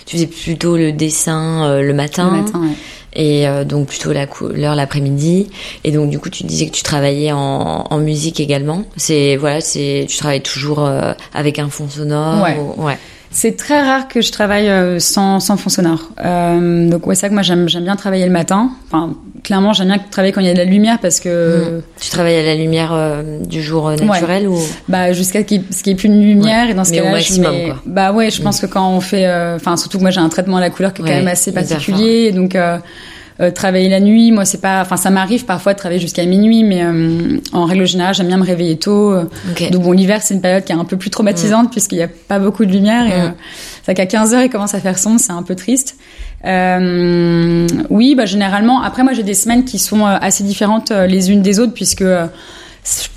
tu 0.06 0.16
faisais 0.16 0.26
plutôt 0.26 0.76
le 0.76 0.92
dessin 0.92 1.64
euh, 1.66 1.82
le 1.82 1.94
matin, 1.94 2.30
Le 2.32 2.42
matin, 2.42 2.60
ouais. 2.60 2.74
et 3.14 3.46
euh, 3.48 3.64
donc 3.64 3.86
plutôt 3.88 4.12
la 4.12 4.26
couleur 4.26 4.74
l'après-midi. 4.74 5.48
Et 5.84 5.92
donc 5.92 6.10
du 6.10 6.18
coup, 6.18 6.30
tu 6.30 6.44
disais 6.44 6.66
que 6.66 6.72
tu 6.72 6.82
travaillais 6.82 7.32
en, 7.32 7.86
en 7.90 7.98
musique 7.98 8.40
également. 8.40 8.84
C'est 8.96 9.36
voilà, 9.36 9.60
c'est 9.60 10.06
tu 10.08 10.16
travailles 10.18 10.42
toujours 10.42 10.80
euh, 10.84 11.12
avec 11.32 11.58
un 11.58 11.68
fond 11.68 11.88
sonore. 11.88 12.42
Ouais. 12.42 12.58
ou- 12.58 12.82
ouais. 12.84 12.98
C'est 13.36 13.56
très 13.56 13.82
rare 13.82 14.06
que 14.06 14.20
je 14.20 14.30
travaille 14.30 14.68
euh, 14.68 15.00
sans, 15.00 15.40
sans 15.40 15.56
fond 15.56 15.68
sonore. 15.68 16.10
Euh, 16.24 16.88
donc 16.88 17.04
ouais, 17.08 17.16
c'est 17.16 17.22
ça 17.22 17.28
que 17.28 17.34
moi 17.34 17.42
j'aime 17.42 17.66
bien 17.66 17.96
travailler 17.96 18.24
le 18.26 18.30
matin. 18.30 18.70
Enfin, 18.86 19.12
clairement, 19.42 19.72
j'aime 19.72 19.88
bien 19.88 19.98
travailler 20.10 20.32
quand 20.32 20.40
il 20.40 20.46
y 20.46 20.50
a 20.50 20.52
de 20.52 20.58
la 20.58 20.64
lumière 20.64 21.00
parce 21.00 21.18
que 21.18 21.82
Tu 22.00 22.10
travailles 22.10 22.36
à 22.38 22.42
la 22.44 22.54
lumière 22.54 22.92
euh, 22.92 23.40
du 23.40 23.60
jour 23.60 23.88
euh, 23.88 23.96
naturel 23.96 24.46
ou? 24.48 24.56
Bah 24.88 25.12
jusqu'à 25.12 25.40
ce 25.40 25.44
qu'il 25.46 25.64
ce 25.70 25.82
qu'il 25.82 25.88
y 25.92 25.94
ait 25.94 25.98
plus 25.98 26.08
de 26.08 26.14
lumière 26.14 26.66
Ouais, 26.66 26.70
et 26.70 26.74
dans 26.74 26.84
ce 26.84 26.92
au 26.92 26.94
cas-là 26.94 27.08
je 27.08 27.12
maximum, 27.14 27.52
mets- 27.52 27.64
quoi. 27.70 27.82
bah 27.86 28.12
ouais 28.12 28.30
je 28.30 28.40
pense 28.40 28.60
que 28.60 28.66
quand 28.66 28.88
on 28.88 29.00
fait 29.00 29.26
euh, 29.26 29.56
enfin 29.56 29.76
surtout 29.76 29.98
que 29.98 30.02
moi 30.02 30.10
j'ai 30.12 30.20
un 30.20 30.28
traitement 30.28 30.58
à 30.58 30.60
la 30.60 30.70
couleur 30.70 30.94
qui 30.94 31.02
est 31.02 31.04
quand 31.04 31.10
même 31.10 31.26
assez 31.28 31.50
particulier 31.52 32.30
donc 32.30 32.54
euh, 33.40 33.50
travailler 33.50 33.88
la 33.88 34.00
nuit. 34.00 34.30
Moi 34.32 34.44
c'est 34.44 34.60
pas 34.60 34.80
enfin 34.80 34.96
ça 34.96 35.10
m'arrive 35.10 35.44
parfois 35.44 35.72
de 35.74 35.78
travailler 35.78 36.00
jusqu'à 36.00 36.24
minuit 36.24 36.62
mais 36.64 36.82
euh, 36.84 37.38
en 37.52 37.64
règle 37.64 37.86
générale 37.86 38.14
j'aime 38.14 38.28
bien 38.28 38.36
me 38.36 38.44
réveiller 38.44 38.76
tôt. 38.78 39.14
Donc 39.70 39.82
bon 39.82 39.92
l'hiver 39.92 40.20
c'est 40.22 40.34
une 40.34 40.40
période 40.40 40.64
qui 40.64 40.72
est 40.72 40.76
un 40.76 40.84
peu 40.84 40.96
plus 40.96 41.10
traumatisante 41.10 41.70
puisqu'il 41.70 41.98
y 41.98 42.02
a 42.02 42.08
pas 42.08 42.38
beaucoup 42.38 42.64
de 42.64 42.70
lumière 42.72 43.06
et 43.06 43.18
Mm. 43.18 43.24
euh, 43.24 43.28
c'est 43.84 43.94
qu'à 43.94 44.06
15 44.06 44.34
heures 44.34 44.42
il 44.42 44.50
commence 44.50 44.74
à 44.74 44.80
faire 44.80 44.98
sombre 44.98 45.18
c'est 45.20 45.32
un 45.32 45.42
peu 45.42 45.54
triste. 45.54 45.96
Euh, 46.46 47.66
oui 47.90 48.14
bah 48.14 48.26
généralement 48.26 48.82
après 48.82 49.02
moi 49.02 49.12
j'ai 49.14 49.22
des 49.22 49.34
semaines 49.34 49.64
qui 49.64 49.78
sont 49.78 50.06
euh, 50.06 50.16
assez 50.20 50.44
différentes 50.44 50.90
euh, 50.90 51.06
les 51.06 51.30
unes 51.30 51.42
des 51.42 51.58
autres 51.58 51.72
puisque 51.74 52.02
euh, 52.02 52.26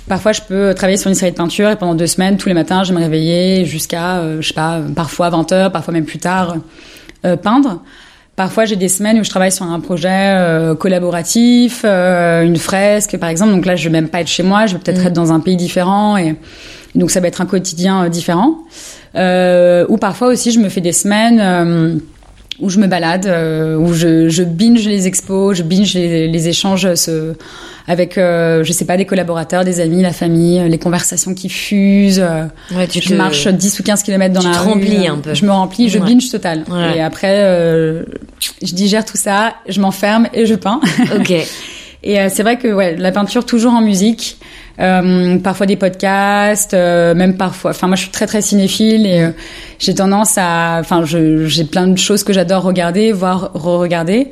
Parfois, 0.08 0.32
je 0.32 0.40
peux 0.40 0.72
travailler 0.72 0.96
sur 0.96 1.10
une 1.10 1.14
série 1.14 1.30
de 1.32 1.36
peintures 1.36 1.68
et 1.68 1.76
pendant 1.76 1.94
deux 1.94 2.06
semaines, 2.06 2.38
tous 2.38 2.48
les 2.48 2.54
matins, 2.54 2.84
je 2.84 2.88
vais 2.94 2.98
me 2.98 3.04
réveiller 3.04 3.66
jusqu'à, 3.66 4.22
je 4.40 4.48
sais 4.48 4.54
pas, 4.54 4.80
parfois 4.96 5.28
20 5.28 5.52
heures, 5.52 5.70
parfois 5.70 5.92
même 5.92 6.06
plus 6.06 6.18
tard, 6.18 6.56
peindre. 7.42 7.82
Parfois, 8.38 8.66
j'ai 8.66 8.76
des 8.76 8.86
semaines 8.86 9.18
où 9.18 9.24
je 9.24 9.30
travaille 9.30 9.50
sur 9.50 9.64
un 9.64 9.80
projet 9.80 10.08
euh, 10.12 10.76
collaboratif, 10.76 11.82
euh, 11.84 12.42
une 12.42 12.56
fresque, 12.56 13.16
par 13.16 13.30
exemple. 13.30 13.50
Donc 13.50 13.66
là, 13.66 13.74
je 13.74 13.82
vais 13.82 13.90
même 13.90 14.08
pas 14.08 14.20
être 14.20 14.28
chez 14.28 14.44
moi, 14.44 14.66
je 14.66 14.74
vais 14.74 14.78
peut-être 14.78 15.02
Mm. 15.02 15.06
être 15.08 15.12
dans 15.12 15.32
un 15.32 15.40
pays 15.40 15.56
différent 15.56 16.16
et 16.16 16.36
donc 16.94 17.10
ça 17.10 17.18
va 17.18 17.26
être 17.26 17.40
un 17.40 17.46
quotidien 17.46 18.04
euh, 18.04 18.08
différent. 18.08 18.58
Euh, 19.16 19.84
ou 19.88 19.96
parfois 19.96 20.28
aussi, 20.28 20.52
je 20.52 20.60
me 20.60 20.68
fais 20.68 20.80
des 20.80 20.92
semaines. 20.92 22.00
Où 22.60 22.70
je 22.70 22.78
me 22.78 22.86
balade, 22.86 23.26
euh, 23.26 23.76
où 23.76 23.92
je, 23.94 24.28
je 24.28 24.42
binge 24.42 24.84
les 24.86 25.06
expos, 25.06 25.56
je 25.56 25.62
binge 25.62 25.94
les, 25.94 26.26
les 26.28 26.48
échanges 26.48 26.94
ce, 26.94 27.34
avec, 27.86 28.18
euh, 28.18 28.64
je 28.64 28.72
sais 28.72 28.84
pas, 28.84 28.96
des 28.96 29.04
collaborateurs, 29.06 29.64
des 29.64 29.80
amis, 29.80 30.02
la 30.02 30.12
famille, 30.12 30.58
euh, 30.60 30.68
les 30.68 30.78
conversations 30.78 31.34
qui 31.34 31.48
fusent. 31.48 32.20
euh, 32.20 32.44
Ouais, 32.74 32.86
tu 32.86 33.00
je 33.00 33.08
te- 33.10 33.14
marche 33.14 33.46
10 33.48 33.78
ou 33.80 33.82
15 33.82 34.02
kilomètres 34.02 34.34
dans 34.34 34.40
tu 34.40 34.48
la 34.48 34.54
te 34.54 34.58
rue. 34.58 34.68
remplis 34.72 35.06
un 35.08 35.18
peu. 35.18 35.34
Je 35.34 35.44
me 35.46 35.50
remplis, 35.52 35.88
je 35.88 35.98
Ouais. 35.98 36.06
binge 36.06 36.28
total. 36.30 36.64
Ouais. 36.70 36.96
Et 36.98 37.00
après, 37.00 37.32
euh, 37.44 38.02
je 38.62 38.74
digère 38.74 39.04
tout 39.04 39.16
ça, 39.16 39.54
je 39.68 39.80
m'enferme 39.80 40.28
et 40.34 40.44
je 40.46 40.54
peins. 40.54 40.80
Ok. 41.18 41.32
Et 42.02 42.20
euh, 42.20 42.28
c'est 42.30 42.42
vrai 42.42 42.58
que 42.58 42.68
ouais, 42.68 42.96
la 42.96 43.10
peinture 43.10 43.44
toujours 43.44 43.72
en 43.72 43.80
musique, 43.80 44.38
euh, 44.78 45.38
parfois 45.38 45.66
des 45.66 45.76
podcasts, 45.76 46.74
euh, 46.74 47.14
même 47.14 47.36
parfois. 47.36 47.72
Enfin, 47.72 47.88
moi, 47.88 47.96
je 47.96 48.02
suis 48.02 48.10
très 48.10 48.26
très 48.26 48.40
cinéphile 48.40 49.06
et 49.06 49.22
euh, 49.22 49.30
j'ai 49.78 49.94
tendance 49.94 50.38
à. 50.38 50.78
Enfin, 50.80 51.04
j'ai 51.04 51.64
plein 51.64 51.88
de 51.88 51.98
choses 51.98 52.22
que 52.22 52.32
j'adore 52.32 52.62
regarder, 52.62 53.12
voire 53.12 53.50
re-regarder. 53.54 54.30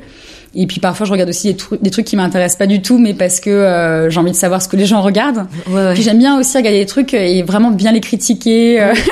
Et 0.55 0.65
puis 0.67 0.79
parfois, 0.79 1.05
je 1.05 1.11
regarde 1.11 1.29
aussi 1.29 1.47
des, 1.47 1.55
trucs 1.57 1.81
des 1.81 1.89
trucs 1.91 2.05
qui 2.05 2.15
m'intéressent 2.15 2.57
pas 2.57 2.67
du 2.67 2.81
tout, 2.81 2.97
mais 2.97 3.13
parce 3.13 3.39
que 3.39 3.49
euh, 3.49 4.09
j'ai 4.09 4.19
envie 4.19 4.31
de 4.31 4.35
savoir 4.35 4.61
ce 4.61 4.67
que 4.67 4.75
les 4.77 4.85
gens 4.85 5.01
regardent. 5.01 5.45
Ouais, 5.67 5.73
ouais. 5.75 5.93
Puis 5.93 6.03
j'aime 6.03 6.17
bien 6.19 6.39
aussi 6.39 6.57
regarder 6.57 6.79
des 6.79 6.85
trucs 6.85 7.13
et 7.13 7.43
vraiment 7.43 7.71
bien 7.71 7.91
les 7.91 8.01
critiquer. 8.01 8.81
euh, 8.81 8.93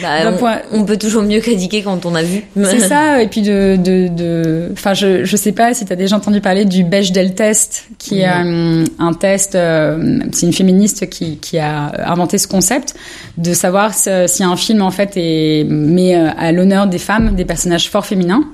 Bah, 0.00 0.08
on, 0.32 0.36
point- 0.36 0.60
on 0.72 0.84
peut 0.84 0.96
toujours 0.96 1.22
mieux 1.22 1.40
critiquer 1.40 1.82
quand 1.82 2.06
on 2.06 2.14
a 2.14 2.22
vu. 2.22 2.42
C'est 2.64 2.78
ça, 2.88 3.22
et 3.22 3.28
puis 3.28 3.42
de, 3.42 3.76
de, 3.76 4.08
de, 4.08 4.68
enfin, 4.72 4.94
je, 4.94 5.24
je 5.24 5.36
sais 5.36 5.52
pas 5.52 5.74
si 5.74 5.84
t'as 5.84 5.96
déjà 5.96 6.16
entendu 6.16 6.40
parler 6.40 6.64
du 6.64 6.82
Bechdel 6.82 7.34
test, 7.34 7.84
qui 7.98 8.20
est 8.20 8.24
un, 8.26 8.84
un 8.98 9.12
test, 9.12 9.54
euh, 9.54 10.18
c'est 10.32 10.46
une 10.46 10.52
féministe 10.52 11.08
qui, 11.10 11.36
qui 11.36 11.58
a 11.58 11.92
inventé 12.10 12.38
ce 12.38 12.48
concept 12.48 12.94
de 13.38 13.52
savoir 13.52 13.92
si, 13.94 14.42
un 14.42 14.56
film 14.56 14.82
en 14.82 14.90
fait 14.90 15.12
est 15.16 15.64
met 15.68 16.16
euh, 16.16 16.28
à 16.38 16.52
l'honneur 16.52 16.86
des 16.86 16.98
femmes, 16.98 17.34
des 17.34 17.44
personnages 17.44 17.88
forts 17.90 18.06
féminins. 18.06 18.44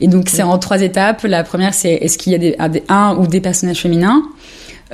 Et 0.00 0.06
donc 0.06 0.28
c'est 0.28 0.42
en 0.42 0.58
trois 0.58 0.82
étapes. 0.82 1.22
La 1.24 1.44
première, 1.54 1.74
c'est 1.74 1.92
est-ce 1.94 2.18
qu'il 2.18 2.32
y 2.32 2.34
a 2.34 2.38
des, 2.38 2.54
un 2.58 2.68
des- 2.68 2.82
un 2.88 3.16
ou 3.16 3.26
des 3.26 3.40
personnages 3.40 3.80
féminins? 3.80 4.22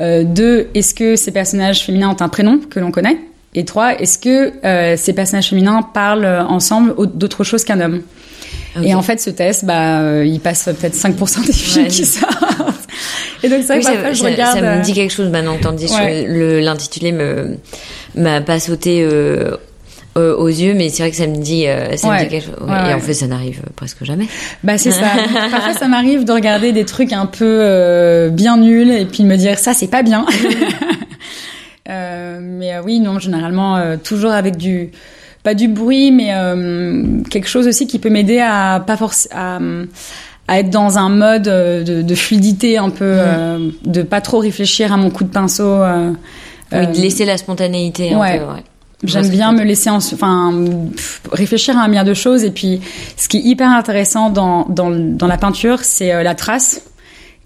Euh, 0.01 0.25
deux, 0.25 0.69
est-ce 0.75 0.95
que 0.95 1.17
ces 1.17 1.31
personnages 1.33 1.81
féminins 1.85 2.11
ont 2.11 2.23
un 2.23 2.29
prénom 2.29 2.59
que 2.59 2.79
l'on 2.81 2.91
connaît? 2.91 3.19
Et 3.55 3.65
trois, 3.65 3.99
est-ce 4.01 4.19
que 4.19 4.53
euh, 4.65 4.95
ces 4.97 5.13
personnages 5.13 5.49
féminins 5.49 5.83
parlent 5.83 6.25
euh, 6.25 6.45
ensemble 6.45 6.95
au- 6.97 7.07
d'autre 7.07 7.45
chose 7.45 7.65
qu'un 7.65 7.81
homme? 7.81 8.03
Et 8.83 8.95
en 8.95 9.03
fait, 9.03 9.21
ce 9.21 9.31
test, 9.31 9.65
bah, 9.65 10.25
il 10.25 10.39
passe 10.41 10.65
peut-être 10.65 10.95
5% 10.95 11.45
des 11.47 11.53
films 11.53 11.85
Ouais. 11.85 11.91
qui 11.91 12.05
sortent. 12.07 12.35
Et 13.43 13.49
donc 13.49 13.61
c'est 13.67 13.67
vrai 13.67 13.77
Oui, 13.79 13.81
que 13.81 13.87
ça, 13.87 13.93
parfois, 13.95 14.13
je 14.13 14.21
ça- 14.23 14.29
regarde. 14.31 14.59
ça 14.59 14.77
me 14.77 14.83
dit 14.85 14.93
quelque 14.93 15.13
chose 15.13 15.29
maintenant 15.31 15.57
que 15.57 15.63
t'en 15.63 15.73
dis. 15.73 15.87
Ouais. 15.93 16.25
Le- 16.29 16.61
L'intitulé 16.61 17.11
me 17.13 17.57
m'a 18.15 18.41
pas 18.41 18.61
sauté 18.61 19.03
euh, 19.03 19.57
euh, 20.19 20.37
aux 20.37 20.49
yeux, 20.49 20.75
mais 20.75 20.89
c'est 20.89 21.03
vrai 21.03 21.11
que 21.11 21.17
ça 21.17 21.27
me 21.27 21.37
dit, 21.37 21.67
euh, 21.67 21.97
ça 21.97 22.09
me 22.09 22.13
dit 22.25 22.29
quelque 22.29 22.45
chose. 22.47 22.55
Ouais, 22.67 22.73
Ouais, 22.73 22.91
Et 22.91 22.95
en 22.95 23.01
fait, 23.01 23.15
ça 23.15 23.27
n'arrive 23.27 23.61
presque 23.77 24.05
jamais. 24.05 24.27
Bah 24.65 24.77
c'est 24.79 24.91
ça. 24.91 25.07
Parfois 25.51 25.73
ça 25.75 25.87
m'arrive 25.89 26.25
de 26.25 26.33
regarder 26.33 26.73
des 26.73 26.85
trucs 26.85 27.13
un 27.13 27.27
peu 27.27 27.45
euh, 27.47 28.29
bien 28.29 28.57
nuls 28.57 28.91
et 28.91 29.05
puis 29.07 29.23
de 29.23 29.29
me 29.29 29.37
dire 29.37 29.59
ça 29.59 29.73
c'est 29.75 29.89
pas 29.91 30.03
bien. 30.03 30.27
Euh, 31.89 32.39
mais 32.41 32.75
euh, 32.75 32.83
oui 32.85 33.01
non 33.01 33.19
généralement 33.19 33.77
euh, 33.77 33.97
toujours 33.97 34.31
avec 34.31 34.57
du 34.57 34.91
pas 35.43 35.55
du 35.55 35.67
bruit 35.67 36.13
mais 36.13 36.29
euh, 36.35 37.23
quelque 37.31 37.49
chose 37.49 37.67
aussi 37.67 37.87
qui 37.89 37.99
peut 37.99 38.11
m'aider 38.11 38.39
à 38.39 38.83
pas 38.87 38.95
forc- 38.97 39.27
à, 39.33 39.59
à 40.47 40.59
être 40.61 40.71
dans 40.71 40.99
un 40.99 41.09
mode 41.09 41.43
de, 41.45 42.03
de 42.03 42.15
fluidité 42.15 42.77
un 42.79 42.91
peu, 42.91 43.05
euh, 43.17 43.71
de 43.87 44.03
pas 44.03 44.21
trop 44.21 44.39
réfléchir 44.39 44.93
à 44.93 44.99
mon 44.99 45.11
coup 45.11 45.25
de 45.25 45.31
pinceau. 45.31 45.65
euh, 45.65 46.13
Oui, 46.73 46.87
de 46.87 47.01
laisser 47.01 47.25
la 47.25 47.37
spontanéité. 47.39 48.13
Un 48.13 48.19
peu, 48.39 48.45
ouais. 48.45 48.63
J'aime 49.05 49.29
bien 49.29 49.53
me 49.53 49.63
laisser, 49.65 49.89
en, 49.91 49.97
enfin, 49.97 50.53
réfléchir 51.33 51.77
à 51.79 51.83
un 51.83 51.89
milliard 51.89 52.05
de 52.05 52.15
choses. 52.15 52.45
Et 52.45 52.51
puis, 52.51 52.81
ce 53.17 53.29
qui 53.29 53.39
est 53.39 53.43
hyper 53.43 53.71
intéressant 53.71 54.31
dans 54.31 54.67
dans, 54.69 54.91
dans 54.91 55.27
la 55.27 55.39
peinture, 55.39 55.81
c'est 55.85 56.13
euh, 56.13 56.23
la 56.23 56.35
trace. 56.35 56.83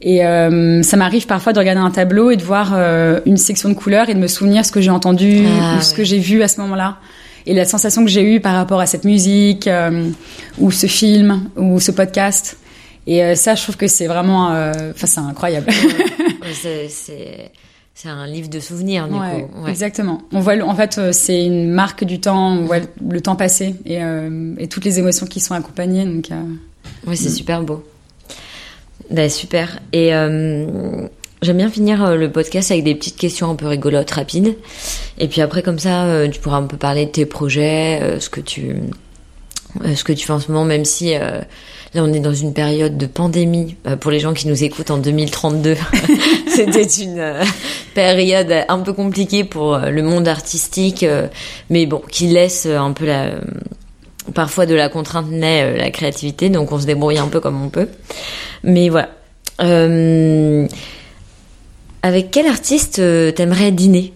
Et 0.03 0.25
euh, 0.27 0.83
ça 0.83 0.97
m'arrive 0.97 1.27
parfois 1.27 1.53
de 1.53 1.59
regarder 1.59 1.81
un 1.81 1.91
tableau 1.91 2.31
et 2.31 2.37
de 2.37 2.43
voir 2.43 2.73
euh, 2.75 3.21
une 3.25 3.37
section 3.39 3.69
de 3.71 3.75
couleurs 3.75 4.11
et 4.11 4.15
de 4.15 4.19
me 4.19 4.27
souvenir 4.27 4.67
ce 4.67 4.73
que 4.73 4.81
j'ai 4.83 4.91
entendu 4.91 5.45
Ah, 5.47 5.77
ou 5.79 5.83
ce 5.83 5.95
que 5.95 6.05
j'ai 6.05 6.19
vu 6.19 6.43
à 6.43 6.49
ce 6.49 6.61
moment-là. 6.61 6.99
Et 7.47 7.55
la 7.55 7.65
sensation 7.65 8.05
que 8.05 8.11
j'ai 8.11 8.23
eue 8.35 8.41
par 8.41 8.55
rapport 8.55 8.81
à 8.81 8.87
cette 8.87 9.05
musique 9.05 9.67
euh, 9.67 10.11
ou 10.59 10.71
ce 10.71 10.87
film 10.89 11.49
ou 11.57 11.79
ce 11.81 11.91
podcast. 11.93 12.59
Et 13.07 13.23
euh, 13.23 13.35
ça, 13.35 13.55
je 13.55 13.63
trouve 13.63 13.77
que 13.77 13.87
c'est 13.87 14.07
vraiment, 14.07 14.51
euh, 14.53 14.73
enfin, 14.95 15.07
c'est 15.07 15.21
incroyable. 15.21 15.67
C'est- 16.89 17.51
C'est 17.95 18.09
un 18.09 18.27
livre 18.27 18.49
de 18.49 18.59
souvenirs, 18.59 19.07
du 19.07 19.15
Ouais, 19.15 19.47
coup. 19.53 19.63
Ouais. 19.65 19.71
Exactement. 19.71 20.21
On 20.33 20.41
voit, 20.41 20.57
le- 20.57 20.65
en 20.65 20.75
fait, 20.75 20.99
euh, 20.99 21.13
c'est 21.13 21.45
une 21.45 21.71
marque 21.71 22.03
du 22.05 22.21
temps. 22.21 22.53
On 22.55 22.65
voit 22.65 22.79
le- 23.09 23.21
temps 23.21 23.37
passer 23.37 23.77
et, 23.87 24.03
euh, 24.03 24.55
et 24.59 24.67
toutes 24.67 24.85
les 24.85 24.99
émotions 24.99 25.27
qui 25.27 25.39
sont 25.41 25.55
accompagnées. 25.55 26.05
Donc, 26.05 26.31
euh, 26.33 26.43
Ouais, 27.07 27.15
c'est 27.17 27.31
super 27.31 27.63
beau. 27.63 27.85
Bah, 29.11 29.29
super. 29.29 29.79
Et 29.93 30.13
euh, 30.15 31.07
j'aime 31.41 31.57
bien 31.59 31.71
finir 31.71 32.17
le 32.17 32.31
podcast 32.33 32.73
avec 32.73 32.83
des 32.85 32.95
petites 32.97 33.17
questions 33.17 33.49
un 33.51 33.55
peu 33.55 33.67
rigolotes, 33.69 34.11
rapides. 34.11 34.57
Et 35.19 35.29
puis 35.29 35.41
après, 35.41 35.63
comme 35.63 35.79
ça, 35.79 36.27
tu 36.31 36.41
pourras 36.41 36.57
un 36.59 36.67
peu 36.67 36.77
parler 36.77 37.07
de 37.07 37.11
tes 37.11 37.27
projets, 37.27 38.17
ce 38.19 38.29
que 38.29 38.41
tu, 38.41 38.75
ce 39.95 40.03
que 40.03 40.13
tu 40.13 40.27
fais 40.27 40.33
en 40.33 40.41
ce 40.41 40.51
moment, 40.51 40.65
même 40.65 40.85
si 40.85 41.15
euh, 41.15 41.41
là 41.95 42.03
on 42.03 42.13
est 42.13 42.21
dans 42.21 42.35
une 42.35 42.53
période 42.53 42.99
de 42.99 43.07
pandémie. 43.07 43.77
Euh, 43.87 43.97
pour 43.97 44.11
les 44.11 44.21
gens 44.21 44.35
qui 44.35 44.49
nous 44.49 44.65
écoutent 44.65 44.91
en 44.91 44.99
2032, 44.99 45.77
c'était 46.49 46.83
une 46.83 47.19
euh, 47.19 47.45
période 47.95 48.53
un 48.69 48.79
peu 48.81 48.93
compliquée 48.93 49.45
pour 49.45 49.75
euh, 49.75 49.91
le 49.91 50.03
monde 50.03 50.29
artistique, 50.29 51.07
mais 51.71 51.87
bon, 51.87 52.03
qui 52.11 52.27
laisse 52.27 52.67
un 52.67 52.93
peu 52.93 53.07
la 53.07 53.31
parfois 54.35 54.65
de 54.67 54.75
la 54.75 54.89
contrainte 54.89 55.29
naît 55.29 55.77
la 55.77 55.91
créativité, 55.91 56.49
donc 56.49 56.73
on 56.73 56.81
se 56.81 56.87
débrouille 56.87 57.19
un 57.19 57.29
peu 57.29 57.41
comme 57.41 57.63
on 57.63 57.69
peut. 57.69 57.89
Mais 58.63 58.89
voilà. 58.89 59.11
Euh, 59.61 60.67
avec 62.03 62.31
quel 62.31 62.47
artiste 62.47 63.01
t'aimerais 63.35 63.71
dîner? 63.71 64.13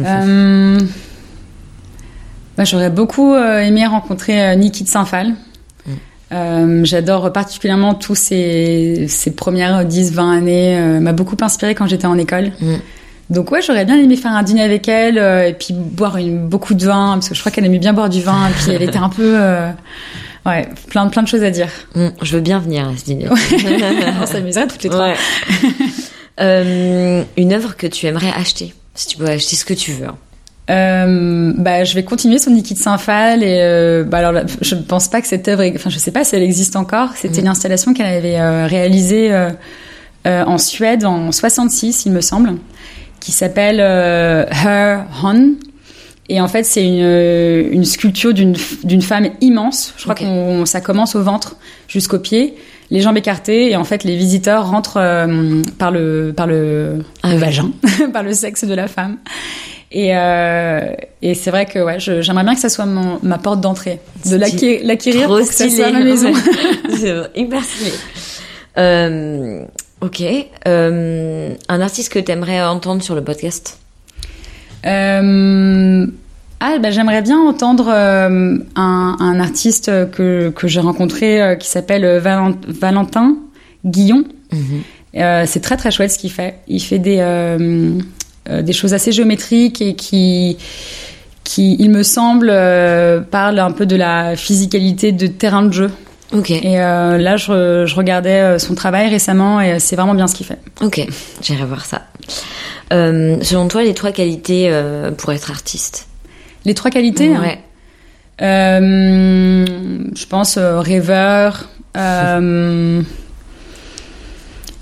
Euh, 0.00 0.78
j'aurais 2.58 2.90
beaucoup 2.90 3.34
aimé 3.34 3.86
rencontrer 3.86 4.56
Niki 4.56 4.84
de 4.84 4.88
Saint-Phal. 4.88 5.34
Euh, 6.32 6.84
J'adore 6.84 7.32
particulièrement 7.32 7.94
tous 7.94 8.14
ces, 8.14 9.06
ces 9.08 9.30
premières 9.32 9.84
10-20 9.84 10.38
années. 10.38 10.78
Euh, 10.78 11.00
m'a 11.00 11.12
beaucoup 11.12 11.36
inspiré 11.40 11.74
quand 11.74 11.86
j'étais 11.86 12.06
en 12.06 12.18
école. 12.18 12.52
Mm. 12.60 12.74
Donc 13.30 13.50
ouais, 13.52 13.62
j'aurais 13.62 13.84
bien 13.84 13.96
aimé 13.96 14.16
faire 14.16 14.32
un 14.32 14.42
dîner 14.42 14.62
avec 14.62 14.88
elle 14.88 15.18
euh, 15.18 15.46
et 15.48 15.52
puis 15.54 15.72
boire 15.72 16.16
une, 16.16 16.48
beaucoup 16.48 16.74
de 16.74 16.84
vin 16.84 17.12
parce 17.14 17.28
que 17.28 17.34
je 17.34 17.40
crois 17.40 17.52
qu'elle 17.52 17.64
aimait 17.64 17.78
bien 17.78 17.92
boire 17.92 18.08
du 18.08 18.20
vin 18.22 18.48
et 18.48 18.52
puis 18.52 18.72
elle 18.72 18.82
était 18.82 18.98
un 18.98 19.08
peu 19.08 19.34
euh, 19.36 19.70
ouais 20.46 20.68
plein 20.88 21.06
plein 21.08 21.22
de 21.22 21.28
choses 21.28 21.44
à 21.44 21.50
dire. 21.50 21.68
Hum, 21.94 22.10
Je 22.22 22.34
veux 22.34 22.40
bien 22.42 22.58
venir 22.58 22.88
à 22.88 22.96
ce 22.96 23.04
dîner. 23.04 23.26
On 24.22 24.26
s'amuserait 24.26 24.66
toutes 24.66 24.82
les 24.82 24.90
trois. 24.90 25.10
Ouais. 25.10 25.16
Une 27.36 27.52
œuvre 27.52 27.76
que 27.76 27.86
tu 27.86 28.06
aimerais 28.06 28.32
acheter, 28.34 28.74
si 28.94 29.06
tu 29.08 29.16
peux 29.18 29.26
acheter 29.26 29.56
ce 29.56 29.64
que 29.64 29.74
tu 29.74 29.92
veux. 29.92 30.06
hein. 30.06 30.16
Euh, 30.70 31.52
bah, 31.56 31.84
je 31.84 31.94
vais 31.94 32.04
continuer 32.04 32.38
sur 32.38 32.50
Niki 32.52 32.74
de 32.74 32.78
Saint-Phal 32.78 33.42
et 33.42 33.58
euh, 33.60 34.04
bah, 34.04 34.18
alors 34.18 34.42
je 34.60 34.74
ne 34.76 34.82
pense 34.82 35.08
pas 35.08 35.20
que 35.20 35.26
cette 35.26 35.48
œuvre, 35.48 35.64
enfin 35.74 35.90
je 35.90 35.98
sais 35.98 36.12
pas 36.12 36.22
si 36.24 36.36
elle 36.36 36.42
existe 36.42 36.76
encore. 36.76 37.10
C'était 37.16 37.38
Mm. 37.40 37.44
une 37.44 37.48
installation 37.48 37.92
qu'elle 37.94 38.06
avait 38.06 38.38
euh, 38.38 38.66
réalisée 38.66 39.30
en 40.24 40.58
Suède 40.58 41.04
en 41.04 41.32
66, 41.32 42.04
il 42.06 42.12
me 42.12 42.20
semble, 42.20 42.52
qui 43.20 43.32
s'appelle 43.32 43.80
Her 43.80 45.04
Hon. 45.24 45.54
Et 46.28 46.40
en 46.40 46.46
fait, 46.46 46.62
c'est 46.62 46.84
une, 46.86 47.72
une 47.72 47.84
sculpture 47.84 48.32
d'une 48.32 49.02
femme 49.02 49.30
immense. 49.40 49.94
Je 49.96 50.02
crois 50.04 50.14
Ok. 50.14 50.20
qu'on 50.20 50.64
ça 50.66 50.80
commence 50.80 51.16
au 51.16 51.22
ventre 51.22 51.56
jusqu'aux 51.88 52.20
pieds, 52.20 52.54
les 52.92 53.00
jambes 53.00 53.16
écartées, 53.16 53.70
et 53.72 53.76
en 53.76 53.82
fait, 53.84 54.04
les 54.04 54.14
visiteurs 54.16 54.70
rentrent 54.70 55.00
par 55.78 55.90
le 55.90 56.32
par 56.36 56.46
le, 56.46 56.98
Ah 57.24 57.32
le 57.32 57.38
vagin, 57.38 57.70
par 58.12 58.22
le 58.22 58.32
sexe 58.32 58.62
de 58.64 58.74
la 58.74 58.86
femme. 58.86 59.16
Et, 59.92 60.16
euh, 60.16 60.92
et 61.20 61.34
c'est 61.34 61.50
vrai 61.50 61.66
que 61.66 61.80
ouais, 61.80 61.98
j'aimerais 61.98 62.44
bien 62.44 62.54
que 62.54 62.60
ça 62.60 62.68
soit 62.68 62.86
mon, 62.86 63.18
ma 63.22 63.38
porte 63.38 63.60
d'entrée, 63.60 63.98
de 64.24 64.36
l'acquérir 64.36 65.26
pour 65.26 65.38
que 65.38 65.44
ça 65.52 65.68
soit 65.68 65.90
ma 65.90 66.04
maison. 66.04 66.32
Hyper 67.34 67.64
stylé. 67.64 67.90
Euh, 68.78 69.64
ok. 70.00 70.22
Euh, 70.68 71.54
un 71.68 71.80
artiste 71.80 72.12
que 72.12 72.20
t'aimerais 72.20 72.62
entendre 72.62 73.02
sur 73.02 73.16
le 73.16 73.24
podcast? 73.24 73.78
Euh, 74.86 76.06
ah, 76.60 76.78
bah, 76.80 76.90
j'aimerais 76.90 77.22
bien 77.22 77.38
entendre 77.40 77.88
euh, 77.88 78.58
un, 78.76 79.16
un 79.18 79.40
artiste 79.40 79.86
que, 80.12 80.50
que 80.50 80.68
j'ai 80.68 80.80
rencontré 80.80 81.42
euh, 81.42 81.54
qui 81.56 81.68
s'appelle 81.68 82.04
Valent- 82.18 82.56
Valentin 82.68 83.36
Guillon. 83.84 84.24
Euh, 85.16 85.44
c'est 85.46 85.60
très 85.60 85.76
très 85.76 85.90
chouette 85.90 86.10
ce 86.12 86.18
qu'il 86.18 86.30
fait. 86.30 86.56
Il 86.68 86.80
fait 86.80 86.98
des, 86.98 87.18
des 88.62 88.72
choses 88.72 88.92
assez 88.94 89.12
géométriques 89.12 89.80
et 89.80 89.94
qui, 89.94 90.58
qui 91.44 91.76
il 91.78 91.90
me 91.90 92.02
semble, 92.02 92.50
euh, 92.50 93.20
parle 93.20 93.58
un 93.58 93.72
peu 93.72 93.86
de 93.86 93.96
la 93.96 94.36
physicalité 94.36 95.12
de 95.12 95.26
terrain 95.26 95.62
de 95.62 95.72
jeu. 95.72 95.90
Ok. 96.32 96.50
Et 96.50 96.80
euh, 96.80 97.18
là, 97.18 97.36
je, 97.36 97.86
je 97.86 97.94
regardais 97.94 98.40
euh, 98.40 98.58
son 98.58 98.74
travail 98.74 99.08
récemment 99.08 99.60
et 99.60 99.80
c'est 99.80 99.96
vraiment 99.96 100.14
bien 100.14 100.28
ce 100.28 100.34
qu'il 100.34 100.46
fait. 100.46 100.58
Ok, 100.80 101.04
j'irai 101.42 101.64
voir 101.64 101.84
ça. 101.84 102.02
Euh, 102.92 103.38
selon 103.42 103.68
toi, 103.68 103.82
les 103.82 103.94
trois 103.94 104.12
qualités 104.12 104.68
euh, 104.68 105.10
pour 105.10 105.32
être 105.32 105.50
artiste? 105.50 106.06
Les 106.64 106.74
trois 106.74 106.90
qualités 106.90 107.34
hein. 107.34 107.40
Ouais. 107.40 107.58
Euh, 108.42 109.66
je 110.14 110.26
pense 110.26 110.56
euh, 110.56 110.80
rêveur, 110.80 111.68
euh, 111.96 113.02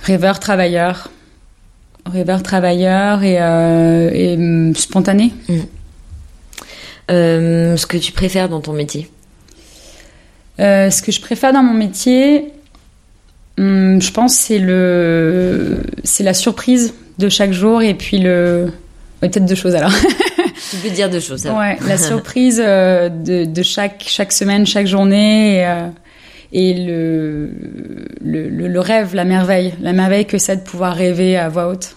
rêveur, 0.03 0.39
travailleur, 0.39 1.11
rêveur, 2.11 2.42
travailleur 2.42 3.22
et, 3.22 3.36
euh, 3.40 4.11
et 4.12 4.34
hum, 4.34 4.74
spontané. 4.74 5.32
Euh, 7.11 7.76
ce 7.76 7.86
que 7.86 7.96
tu 7.96 8.12
préfères 8.12 8.48
dans 8.48 8.61
ton 8.61 8.72
métier? 8.72 9.11
Euh, 10.61 10.90
ce 10.90 11.02
que 11.02 11.12
je 11.12 11.20
préfère 11.20 11.52
dans 11.52 11.62
mon 11.62 11.74
métier, 11.74 12.52
hum, 13.59 14.00
je 14.00 14.11
pense, 14.12 14.34
c'est 14.34 14.59
le, 14.59 15.82
c'est 16.04 16.24
la 16.24 16.34
surprise 16.34 16.94
de 17.18 17.28
chaque 17.28 17.52
jour 17.52 17.82
et 17.82 17.94
puis 17.94 18.18
le, 18.18 18.72
ouais, 19.22 19.28
peut-être 19.28 19.46
deux 19.46 19.54
choses 19.54 19.74
alors. 19.74 19.92
Tu 20.70 20.76
peux 20.76 20.90
dire 20.90 21.09
deux 21.09 21.20
choses. 21.20 21.42
ça. 21.42 21.56
Ouais, 21.56 21.78
la 21.86 21.96
surprise 21.98 22.59
de, 22.59 23.44
de 23.44 23.62
chaque, 23.62 24.04
chaque 24.06 24.32
semaine, 24.32 24.66
chaque 24.66 24.86
journée, 24.86 25.61
et, 25.61 25.64
et 26.53 26.74
le, 26.74 27.51
le, 28.22 28.80
rêve, 28.80 29.14
la 29.14 29.24
merveille, 29.24 29.74
la 29.80 29.92
merveille 29.92 30.26
que 30.26 30.38
c'est 30.38 30.57
de 30.57 30.62
pouvoir 30.62 30.94
rêver 30.94 31.36
à 31.36 31.49
voix 31.49 31.68
haute. 31.68 31.96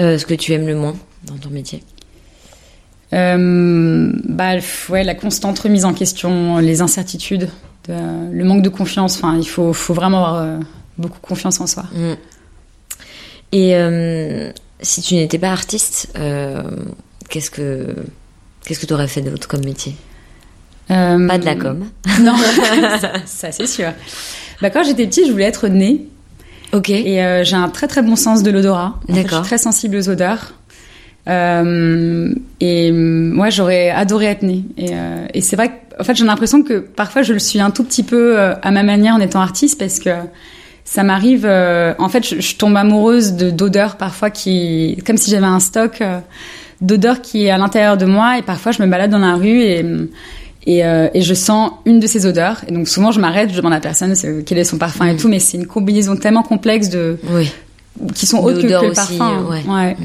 Euh, 0.00 0.18
ce 0.18 0.26
que 0.26 0.34
tu 0.34 0.52
aimes 0.52 0.66
le 0.66 0.74
moins 0.74 0.96
dans 1.24 1.36
ton 1.36 1.50
métier? 1.50 1.82
Euh, 3.12 4.10
bah, 4.24 4.54
ouais, 4.88 5.04
la 5.04 5.14
constante 5.14 5.58
remise 5.58 5.84
en 5.84 5.92
question, 5.92 6.58
les 6.58 6.80
incertitudes, 6.80 7.48
de- 7.88 8.30
le 8.32 8.44
manque 8.44 8.62
de 8.62 8.70
confiance. 8.70 9.16
Enfin, 9.16 9.36
il 9.36 9.46
faut, 9.46 9.72
faut 9.72 9.94
vraiment 9.94 10.26
avoir 10.26 10.42
euh, 10.42 10.58
beaucoup 10.98 11.20
confiance 11.20 11.60
en 11.60 11.66
soi. 11.66 11.84
Mm. 11.94 12.12
Et 13.52 13.76
euh, 13.76 14.50
si 14.80 15.02
tu 15.02 15.14
n'étais 15.14 15.38
pas 15.38 15.52
artiste, 15.52 16.08
qu'est-ce 17.28 17.50
que 17.50 17.94
qu'est-ce 18.64 18.80
que 18.80 18.86
tu 18.86 18.94
aurais 18.94 19.08
fait 19.08 19.20
d'autre 19.20 19.46
comme 19.46 19.64
métier? 19.64 19.94
Euh, 20.90 21.26
Pas 21.26 21.38
de 21.38 21.44
la 21.44 21.54
com. 21.54 21.84
Non, 22.20 22.34
ça, 23.00 23.12
ça, 23.24 23.52
c'est 23.52 23.66
sûr. 23.66 23.92
Bah, 24.60 24.70
quand 24.70 24.82
j'étais 24.84 25.06
petite, 25.06 25.26
je 25.26 25.32
voulais 25.32 25.44
être 25.44 25.68
née. 25.68 26.06
Ok. 26.72 26.90
Et 26.90 27.22
euh, 27.22 27.44
j'ai 27.44 27.56
un 27.56 27.68
très 27.68 27.86
très 27.86 28.02
bon 28.02 28.16
sens 28.16 28.42
de 28.42 28.50
l'odorat. 28.50 28.98
En 29.08 29.14
fait, 29.14 29.22
D'accord. 29.22 29.38
je 29.38 29.44
suis 29.44 29.48
très 29.56 29.58
sensible 29.58 29.96
aux 29.96 30.08
odeurs. 30.08 30.54
Euh, 31.28 32.32
et 32.60 32.90
moi, 32.92 33.50
j'aurais 33.50 33.90
adoré 33.90 34.26
être 34.26 34.42
née. 34.42 34.64
Et, 34.76 34.90
et 35.34 35.40
c'est 35.40 35.56
vrai 35.56 35.68
que, 35.68 36.00
en 36.00 36.04
fait, 36.04 36.14
j'ai 36.16 36.24
l'impression 36.24 36.62
que 36.62 36.78
parfois 36.78 37.22
je 37.22 37.32
le 37.32 37.38
suis 37.38 37.60
un 37.60 37.70
tout 37.70 37.84
petit 37.84 38.02
peu 38.02 38.38
à 38.40 38.70
ma 38.70 38.82
manière 38.82 39.14
en 39.14 39.20
étant 39.20 39.40
artiste 39.40 39.78
parce 39.78 39.98
que 40.00 40.10
ça 40.84 41.02
m'arrive. 41.04 41.46
en 41.46 42.08
fait, 42.08 42.26
je, 42.26 42.40
je 42.40 42.56
tombe 42.56 42.76
amoureuse 42.76 43.34
de 43.34 43.50
d'odeurs 43.50 43.96
parfois 43.96 44.30
qui, 44.30 44.98
comme 45.06 45.16
si 45.16 45.30
j'avais 45.30 45.46
un 45.46 45.60
stock 45.60 46.02
d'odeurs 46.80 47.20
qui 47.22 47.44
est 47.46 47.50
à 47.50 47.58
l'intérieur 47.58 47.96
de 47.96 48.06
moi. 48.06 48.38
Et 48.38 48.42
parfois, 48.42 48.72
je 48.72 48.82
me 48.82 48.88
balade 48.88 49.10
dans 49.10 49.18
la 49.18 49.34
rue 49.36 49.60
et 49.60 49.84
et, 50.66 50.84
euh, 50.84 51.08
et 51.14 51.22
je 51.22 51.34
sens 51.34 51.72
une 51.86 51.98
de 52.00 52.06
ces 52.06 52.26
odeurs. 52.26 52.62
Et 52.68 52.72
donc 52.72 52.88
souvent, 52.88 53.10
je 53.10 53.20
m'arrête, 53.20 53.50
je 53.50 53.56
demande 53.56 53.72
à 53.72 53.76
la 53.76 53.80
personne 53.80 54.14
quel 54.46 54.58
est 54.58 54.64
son 54.64 54.78
parfum 54.78 55.06
et 55.06 55.16
tout. 55.16 55.28
Mais 55.28 55.38
c'est 55.38 55.56
une 55.56 55.66
combinaison 55.66 56.16
tellement 56.16 56.42
complexe 56.42 56.88
de 56.88 57.18
Oui. 57.30 57.50
qui 58.14 58.26
sont 58.26 58.38
autres 58.38 58.62
que, 58.62 58.66
le 58.66 58.76
aussi, 58.78 58.94
parfum. 58.94 59.44
ouais. 59.50 59.62
Ouais. 59.68 59.96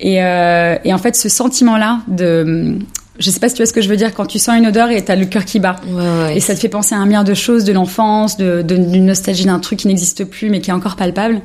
Et, 0.00 0.22
euh, 0.22 0.76
et 0.84 0.92
en 0.94 0.98
fait, 0.98 1.16
ce 1.16 1.28
sentiment-là 1.28 2.00
de 2.08 2.76
je 3.18 3.30
sais 3.30 3.40
pas 3.40 3.48
si 3.48 3.56
tu 3.56 3.62
vois 3.62 3.66
ce 3.66 3.72
que 3.72 3.80
je 3.80 3.88
veux 3.88 3.96
dire 3.96 4.14
quand 4.14 4.26
tu 4.26 4.38
sens 4.38 4.56
une 4.56 4.68
odeur 4.68 4.90
et 4.90 5.04
t'as 5.04 5.16
le 5.16 5.26
cœur 5.26 5.44
qui 5.44 5.58
bat. 5.58 5.74
Ouais, 5.88 6.02
ouais. 6.02 6.36
Et 6.36 6.40
ça 6.40 6.54
te 6.54 6.60
fait 6.60 6.68
penser 6.68 6.94
à 6.94 6.98
un 6.98 7.04
milliard 7.04 7.24
de 7.24 7.34
choses 7.34 7.64
de 7.64 7.72
l'enfance, 7.72 8.36
de, 8.36 8.62
de- 8.62 8.76
d'une 8.76 9.06
nostalgie 9.06 9.44
d'un 9.44 9.58
truc 9.58 9.80
qui 9.80 9.88
n'existe 9.88 10.22
plus 10.24 10.50
mais 10.50 10.60
qui 10.60 10.70
est 10.70 10.72
encore 10.72 10.94
palpable. 10.94 11.40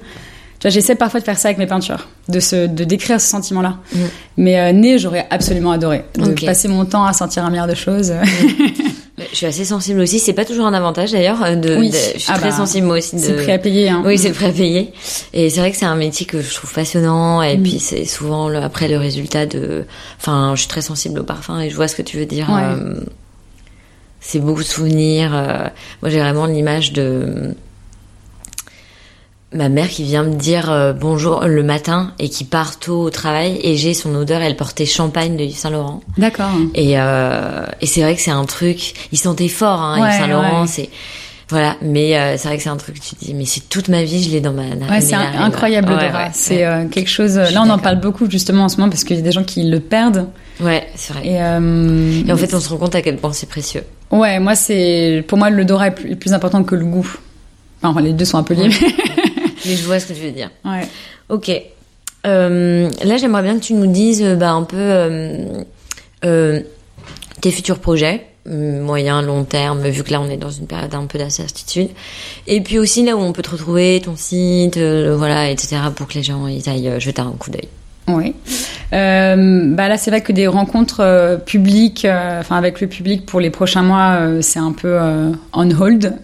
J'essaie 0.70 0.96
parfois 0.96 1.20
de 1.20 1.26
faire 1.26 1.38
ça 1.38 1.50
avec 1.50 1.58
mes 1.58 1.68
peintures, 1.68 2.08
de 2.30 2.40
se, 2.40 2.68
de 2.68 2.84
décrire 2.84 3.20
ce 3.20 3.28
sentiment-là. 3.28 3.78
Mm. 3.94 4.00
Mais 4.38 4.60
euh, 4.60 4.72
né, 4.72 4.98
j'aurais 4.98 5.28
absolument 5.30 5.72
adoré 5.72 6.06
de 6.18 6.46
passer 6.46 6.68
mon 6.68 6.86
temps 6.86 7.04
à 7.06 7.14
sentir 7.14 7.44
un 7.46 7.50
milliard 7.50 7.68
de 7.68 7.76
choses. 7.76 8.14
Je 9.32 9.36
suis 9.38 9.46
assez 9.46 9.64
sensible 9.66 10.00
aussi. 10.00 10.18
C'est 10.20 10.34
pas 10.34 10.44
toujours 10.44 10.66
un 10.66 10.74
avantage 10.74 11.12
d'ailleurs. 11.12 11.44
euh, 11.44 11.56
De, 11.56 11.76
Oui. 11.78 11.90
de- 11.92 11.96
je 11.96 12.20
suis 12.20 12.26
Ah 12.32 12.38
très 12.40 12.50
bah, 12.50 12.56
sensible 12.56 12.88
moi 12.88 12.98
aussi. 12.98 13.16
De... 13.16 13.22
C'est 13.22 13.36
prêt 13.36 13.52
à 13.54 13.58
payer. 13.60 13.90
Hein. 13.90 14.02
Oui, 14.06 14.18
c'est 14.18 14.30
le 14.30 14.34
prêt 14.34 14.48
à 14.48 14.52
payer. 14.52 14.92
Et 15.34 15.50
c'est 15.52 15.60
vrai 15.60 15.70
que 15.72 15.78
c'est 15.78 15.86
un 15.86 15.96
métier 15.96 16.26
que 16.26 16.42
je 16.42 16.54
trouve 16.54 16.74
passionnant. 16.74 17.42
Et 17.44 17.58
puis 17.58 17.80
c'est 17.80 18.06
souvent 18.06 18.50
le, 18.50 18.58
après 18.58 18.88
le 18.88 18.98
résultat 18.98 19.46
de. 19.46 19.86
Enfin, 20.20 20.54
je 20.56 20.62
suis 20.62 20.68
très 20.68 20.82
sensible 20.82 21.20
au 21.20 21.24
parfum 21.24 21.60
et 21.60 21.70
je 21.70 21.76
vois 21.76 21.88
ce 21.88 21.96
que 21.96 22.02
tu 22.02 22.18
veux 22.18 22.26
dire. 22.26 22.50
Ouais. 22.50 22.62
Euh, 22.64 22.96
c'est 24.20 24.40
beaucoup 24.40 24.64
de 24.64 24.68
souvenirs. 24.68 25.32
euh, 25.36 25.68
moi, 26.02 26.10
j'ai 26.10 26.20
vraiment 26.20 26.48
l'image 26.48 26.92
de 26.92 27.54
ma 29.54 29.70
mère 29.70 29.88
qui 29.88 30.04
vient 30.04 30.24
me 30.24 30.36
dire 30.36 30.72
euh, 30.72 30.94
bonjour 30.94 31.44
le 31.46 31.64
matin 31.64 32.12
et 32.20 32.30
qui 32.30 32.44
part 32.44 32.80
tôt 32.80 33.02
au 33.02 33.10
travail 33.10 33.60
et 33.64 33.78
j'ai 33.78 33.94
son 33.94 34.14
odeur. 34.16 34.42
Elle 34.42 34.56
portait 34.56 34.86
champagne 34.86 35.36
de 35.38 35.44
Yves 35.44 35.58
Saint 35.58 35.70
Laurent. 35.70 36.02
D'accord. 36.18 36.52
Et, 36.76 37.00
euh, 37.00 37.66
et 37.82 37.86
c'est 37.86 38.02
vrai 38.02 38.16
que 38.16 38.22
c'est 38.22 38.32
un 38.32 38.46
truc. 38.46 38.94
Il 39.12 39.18
sentait 39.18 39.48
fort, 39.48 39.82
hein, 39.82 40.02
Ouais, 40.02 40.10
Yves 40.10 40.20
Saint 40.20 40.28
Laurent. 40.28 40.62
ouais. 40.62 40.68
C'est 40.68 40.90
voilà, 41.50 41.76
mais 41.84 42.18
euh, 42.18 42.36
c'est 42.38 42.48
vrai 42.48 42.58
que 42.58 42.64
c'est 42.64 42.70
un 42.70 42.78
truc 42.78 42.96
que 42.96 43.06
tu 43.06 43.16
te 43.16 43.26
dis, 43.26 43.34
mais 43.36 43.46
c'est 43.46 43.70
toute 43.70 43.88
ma 43.90 44.02
vie, 44.02 44.24
je 44.24 44.32
l'ai 44.32 44.40
dans 44.42 44.54
ma. 44.54 44.64
Ouais, 44.64 45.02
c'est 45.02 45.14
incroyable 45.14 45.90
ouais. 45.90 46.02
l'odorat. 46.02 46.24
Ouais, 46.26 46.30
c'est 46.34 46.66
euh, 46.66 46.86
quelque 46.88 47.10
chose. 47.10 47.40
Suis 47.46 47.54
Là, 47.54 47.62
on 47.64 47.70
en 47.70 47.78
parle 47.78 48.00
beaucoup 48.00 48.28
justement 48.32 48.64
en 48.64 48.70
ce 48.70 48.78
moment 48.78 48.90
parce 48.90 49.04
qu'il 49.04 49.18
y 49.18 49.20
a 49.20 49.22
des 49.22 49.32
gens 49.34 49.44
qui 49.44 49.62
le 49.70 49.80
perdent. 49.80 50.30
Ouais, 50.62 50.88
c'est 50.96 51.14
vrai. 51.14 51.28
Et, 51.28 51.42
euh, 51.44 52.24
Et 52.28 52.32
en 52.32 52.38
fait, 52.38 52.54
on 52.56 52.60
se 52.60 52.70
rend 52.70 52.78
compte 52.78 52.96
à 52.96 53.02
quel 53.04 53.18
point 53.18 53.34
c'est 53.34 53.50
précieux. 53.50 53.84
ouais, 54.10 54.40
moi 54.40 54.56
c'est 54.56 55.24
pour 55.28 55.38
moi 55.38 55.50
l'odorat 55.52 55.88
est 55.88 55.92
plus, 55.92 56.16
plus 56.16 56.34
important 56.34 56.64
que 56.64 56.74
le 56.76 56.86
goût. 56.86 57.08
Enfin, 57.84 58.02
les 58.02 58.14
deux 58.14 58.26
sont 58.26 58.38
un 58.38 58.44
peu 58.44 58.54
liés. 58.56 58.70
Mais 59.66 59.76
je 59.76 59.84
vois 59.86 60.00
ce 60.00 60.08
que 60.08 60.14
tu 60.14 60.22
veux 60.22 60.32
dire. 60.32 60.50
ouais. 60.66 60.88
Ok. 61.30 61.52
Euh, 62.26 62.90
là, 63.04 63.18
j'aimerais 63.18 63.44
bien 63.44 63.56
que 63.60 63.64
tu 63.64 63.74
nous 63.74 63.88
dises 63.88 64.22
euh, 64.24 64.36
bah, 64.36 64.52
un 64.52 64.64
peu 64.64 64.78
euh, 64.78 65.64
euh, 66.24 66.62
tes 67.42 67.52
futurs 67.52 67.80
projets, 67.80 68.26
moyen, 68.46 69.22
long 69.22 69.44
terme, 69.44 69.88
vu 69.88 70.04
que 70.04 70.12
là, 70.12 70.22
on 70.22 70.30
est 70.30 70.38
dans 70.38 70.50
une 70.50 70.68
période 70.68 70.94
un 70.96 71.06
peu 71.06 71.18
d'incertitude. 71.18 71.90
Et 72.48 72.62
puis 72.62 72.80
aussi 72.80 73.04
là 73.04 73.16
où 73.16 73.20
on 73.20 73.34
peut 73.34 73.42
te 73.42 73.50
retrouver, 73.50 74.02
ton 74.04 74.16
site, 74.16 74.78
voilà, 74.78 75.50
etc., 75.50 75.78
pour 75.96 76.08
que 76.08 76.14
les 76.16 76.24
gens 76.24 76.48
ils 76.48 76.68
aillent 76.70 77.00
jeter 77.00 77.22
un 77.22 77.32
coup 77.32 77.52
d'œil. 77.52 77.68
Oui. 78.08 78.36
Euh, 78.92 79.74
bah 79.74 79.88
là, 79.88 79.98
c'est 79.98 80.12
vrai 80.12 80.22
que 80.22 80.34
des 80.34 80.48
rencontres 80.48 81.00
euh, 81.00 81.38
publiques, 81.38 82.06
euh, 82.06 82.42
enfin 82.42 82.58
avec 82.58 82.82
le 82.82 82.88
public 82.88 83.26
pour 83.26 83.40
les 83.40 83.50
prochains 83.50 83.82
mois, 83.82 84.20
c'est 84.42 84.60
un 84.60 84.74
peu 84.74 85.00
on 85.54 85.72
hold. 85.72 86.14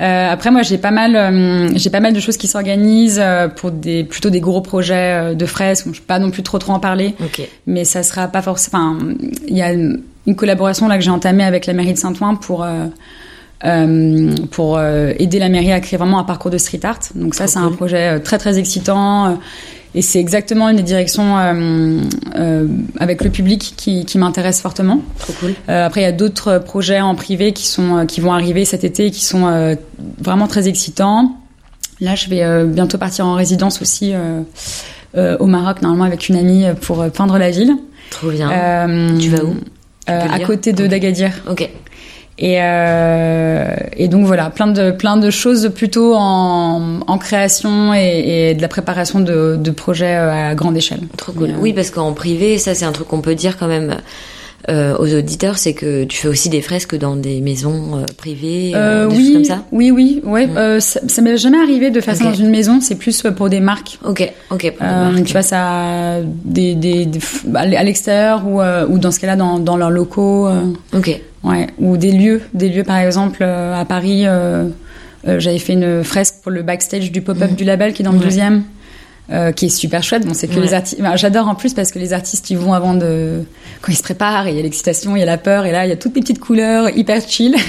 Euh, 0.00 0.32
après, 0.32 0.50
moi, 0.50 0.62
j'ai 0.62 0.78
pas 0.78 0.90
mal, 0.90 1.14
euh, 1.14 1.68
j'ai 1.76 1.90
pas 1.90 2.00
mal 2.00 2.12
de 2.12 2.20
choses 2.20 2.36
qui 2.36 2.48
s'organisent 2.48 3.20
euh, 3.22 3.48
pour 3.48 3.70
des 3.70 4.04
plutôt 4.04 4.30
des 4.30 4.40
gros 4.40 4.60
projets 4.60 5.34
de 5.34 5.46
fresques. 5.46 5.86
Bon, 5.86 5.92
je 5.92 6.00
peux 6.00 6.06
pas 6.06 6.18
non 6.18 6.30
plus 6.30 6.42
trop 6.42 6.58
trop 6.58 6.72
en 6.72 6.80
parler, 6.80 7.14
mais 7.66 7.84
ça 7.84 8.02
sera 8.02 8.28
pas 8.28 8.42
forcément. 8.42 8.96
Enfin, 8.96 8.98
il 9.46 9.56
y 9.56 9.62
a 9.62 9.72
une 9.72 10.36
collaboration 10.36 10.88
là 10.88 10.96
que 10.96 11.04
j'ai 11.04 11.10
entamée 11.10 11.44
avec 11.44 11.66
la 11.66 11.74
mairie 11.74 11.92
de 11.92 11.98
Saint-Ouen 11.98 12.36
pour. 12.36 12.66
pour 14.50 14.80
aider 14.80 15.38
la 15.38 15.48
mairie 15.48 15.72
à 15.72 15.80
créer 15.80 15.98
vraiment 15.98 16.18
un 16.18 16.24
parcours 16.24 16.50
de 16.50 16.58
street 16.58 16.80
art. 16.82 17.00
Donc 17.14 17.34
ça, 17.34 17.46
c'est 17.46 17.58
un 17.58 17.70
projet 17.70 18.20
très 18.20 18.38
très 18.38 18.58
excitant. 18.58 19.38
Et 19.94 20.02
c'est 20.02 20.18
exactement 20.18 20.68
une 20.68 20.76
des 20.76 20.82
directions 20.82 21.38
euh, 21.38 22.00
euh, 22.36 22.66
avec 22.98 23.22
le 23.22 23.30
public 23.30 23.74
qui, 23.76 24.04
qui 24.04 24.18
m'intéresse 24.18 24.60
fortement. 24.60 25.00
Trop 25.18 25.32
cool. 25.34 25.54
Euh, 25.68 25.86
après, 25.86 26.00
il 26.00 26.04
y 26.04 26.06
a 26.06 26.12
d'autres 26.12 26.58
projets 26.58 27.00
en 27.00 27.14
privé 27.14 27.52
qui 27.52 27.66
sont 27.66 28.04
qui 28.06 28.20
vont 28.20 28.32
arriver 28.32 28.64
cet 28.64 28.82
été, 28.82 29.06
et 29.06 29.10
qui 29.10 29.24
sont 29.24 29.76
vraiment 30.18 30.48
très 30.48 30.68
excitants. 30.68 31.36
Là, 32.00 32.16
je 32.16 32.28
vais 32.28 32.64
bientôt 32.64 32.98
partir 32.98 33.26
en 33.26 33.34
résidence 33.34 33.80
aussi 33.80 34.12
au 35.16 35.46
Maroc, 35.46 35.80
normalement 35.82 36.04
avec 36.04 36.28
une 36.28 36.36
amie 36.36 36.64
pour 36.80 37.08
peindre 37.10 37.38
la 37.38 37.50
ville. 37.50 37.76
Trop 38.10 38.30
bien. 38.30 38.48
Tu 39.20 39.30
vas 39.30 39.44
où? 39.44 39.54
À 40.06 40.40
côté 40.40 40.72
de 40.72 40.86
d'Agadir. 40.86 41.30
Ok. 41.48 41.70
Et, 42.36 42.56
euh, 42.60 43.74
et 43.96 44.08
donc 44.08 44.26
voilà, 44.26 44.50
plein 44.50 44.66
de 44.66 44.90
plein 44.90 45.16
de 45.16 45.30
choses 45.30 45.70
plutôt 45.72 46.14
en, 46.16 46.98
en 47.06 47.18
création 47.18 47.94
et, 47.94 48.50
et 48.50 48.54
de 48.54 48.60
la 48.62 48.66
préparation 48.66 49.20
de, 49.20 49.56
de 49.56 49.70
projets 49.70 50.16
euh, 50.16 50.50
à 50.50 50.54
grande 50.56 50.76
échelle. 50.76 51.02
Trop 51.16 51.32
cool. 51.32 51.50
Euh, 51.50 51.60
Oui, 51.60 51.72
parce 51.72 51.90
qu'en 51.90 52.12
privé, 52.12 52.58
ça 52.58 52.74
c'est 52.74 52.84
un 52.84 52.92
truc 52.92 53.06
qu'on 53.06 53.20
peut 53.20 53.36
dire 53.36 53.56
quand 53.56 53.68
même 53.68 53.98
euh, 54.70 54.96
aux 54.98 55.14
auditeurs, 55.14 55.58
c'est 55.58 55.72
que 55.74 56.04
tu 56.04 56.16
fais 56.18 56.28
aussi 56.28 56.48
des 56.48 56.62
fresques 56.62 56.96
dans 56.96 57.16
des 57.16 57.40
maisons 57.40 57.98
euh, 57.98 58.04
privées, 58.16 58.72
euh, 58.74 59.08
des 59.08 59.16
oui, 59.16 59.24
choses 59.24 59.32
comme 59.34 59.44
ça? 59.44 59.64
oui, 59.72 59.90
oui, 59.90 60.20
ouais. 60.24 60.48
euh, 60.56 60.80
ça 60.80 61.00
ça 61.06 61.20
m'est 61.22 61.36
jamais 61.36 61.58
arrivé 61.58 61.90
de 61.90 62.00
faire 62.00 62.16
ça 62.16 62.24
dans 62.24 62.34
une 62.34 62.50
maison. 62.50 62.80
C'est 62.80 62.94
plus 62.94 63.22
pour 63.36 63.48
des 63.50 63.60
marques. 63.60 63.98
Ok, 64.04 64.32
ok. 64.50 64.72
pour 64.78 64.86
des 64.86 64.92
marques. 64.94 65.24
tu 65.24 65.32
vois, 65.32 65.42
ça, 65.42 66.20
des, 66.44 66.74
des, 66.74 67.06
des- 67.06 67.20
à 67.54 67.82
l'extérieur 67.84 68.46
ou, 68.46 68.60
ou 68.62 68.98
dans 68.98 69.10
ce 69.10 69.20
cas-là 69.20 69.36
dans, 69.36 69.58
dans 69.58 69.76
leurs 69.76 69.90
locaux, 69.90 70.48
Ok. 70.94 71.20
ouais, 71.44 71.66
ou 71.78 71.96
des 71.96 72.12
lieux, 72.12 72.40
des 72.54 72.68
lieux 72.68 72.84
par 72.84 72.96
exemple 72.98 73.42
à 73.42 73.84
Paris. 73.84 74.24
J'avais 75.26 75.58
fait 75.58 75.72
une 75.72 76.04
fresque 76.04 76.36
pour 76.42 76.52
le 76.52 76.62
backstage 76.62 77.10
du 77.10 77.22
pop-up 77.22 77.52
du 77.54 77.64
label 77.64 77.92
qui 77.94 78.02
est 78.02 78.04
dans 78.04 78.12
le 78.12 78.18
Ouais. 78.18 78.24
deuxième, 78.24 78.62
euh, 79.32 79.52
qui 79.52 79.66
est 79.66 79.70
super 79.70 80.02
chouette. 80.02 80.26
Bon, 80.26 80.34
c'est 80.34 80.48
que 80.48 80.54
Ouais. 80.56 80.62
les 80.66 80.74
artistes, 80.74 81.00
j'adore 81.16 81.48
en 81.48 81.54
plus 81.54 81.72
parce 81.74 81.90
que 81.90 81.98
les 81.98 82.12
artistes 82.12 82.50
ils 82.50 82.58
vont 82.58 82.74
avant 82.74 82.94
de, 82.94 83.42
quand 83.80 83.90
ils 83.92 83.96
se 83.96 84.02
préparent, 84.02 84.48
il 84.48 84.56
y 84.56 84.58
a 84.58 84.62
l'excitation, 84.62 85.16
il 85.16 85.20
y 85.20 85.22
a 85.22 85.26
la 85.26 85.38
peur, 85.38 85.64
et 85.66 85.72
là 85.72 85.86
il 85.86 85.88
y 85.88 85.92
a 85.92 85.96
toutes 85.96 86.14
les 86.14 86.20
petites 86.20 86.40
couleurs 86.40 86.90
hyper 86.96 87.20
chill. 87.26 87.54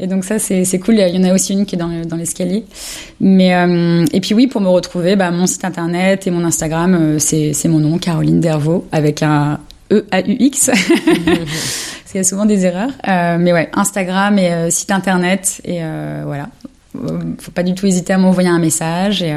Et 0.00 0.08
donc 0.08 0.24
ça 0.24 0.40
c'est 0.40 0.64
c'est 0.64 0.80
cool. 0.80 0.96
Il 0.96 1.14
y 1.14 1.18
en 1.18 1.30
a 1.30 1.32
aussi 1.32 1.52
une 1.52 1.66
qui 1.66 1.76
est 1.76 1.78
dans, 1.78 1.88
dans 2.04 2.16
l'escalier. 2.16 2.64
Mais 3.20 3.54
euh, 3.54 4.04
et 4.12 4.20
puis 4.20 4.34
oui 4.34 4.48
pour 4.48 4.60
me 4.60 4.68
retrouver, 4.68 5.14
bah, 5.14 5.30
mon 5.30 5.46
site 5.46 5.64
internet 5.64 6.26
et 6.26 6.32
mon 6.32 6.44
Instagram 6.44 6.94
euh, 7.00 7.18
c'est 7.20 7.52
c'est 7.52 7.68
mon 7.68 7.78
nom 7.78 7.98
Caroline 7.98 8.40
Dervaux 8.40 8.88
avec 8.90 9.22
un 9.22 9.60
E 9.92 10.04
A 10.10 10.20
U 10.22 10.36
X. 10.40 10.66
Parce 10.66 12.10
qu'il 12.10 12.16
y 12.16 12.18
a 12.18 12.24
souvent 12.24 12.44
des 12.44 12.66
erreurs. 12.66 12.90
Euh, 13.06 13.36
mais 13.38 13.52
ouais 13.52 13.70
Instagram 13.72 14.36
et 14.36 14.68
site 14.72 14.90
internet 14.90 15.60
et 15.64 15.80
voilà. 16.24 16.48
Faut 17.38 17.52
pas 17.52 17.62
du 17.62 17.74
tout 17.74 17.86
hésiter 17.86 18.12
à 18.12 18.18
m'envoyer 18.18 18.48
un 18.48 18.58
message 18.58 19.22
et, 19.22 19.32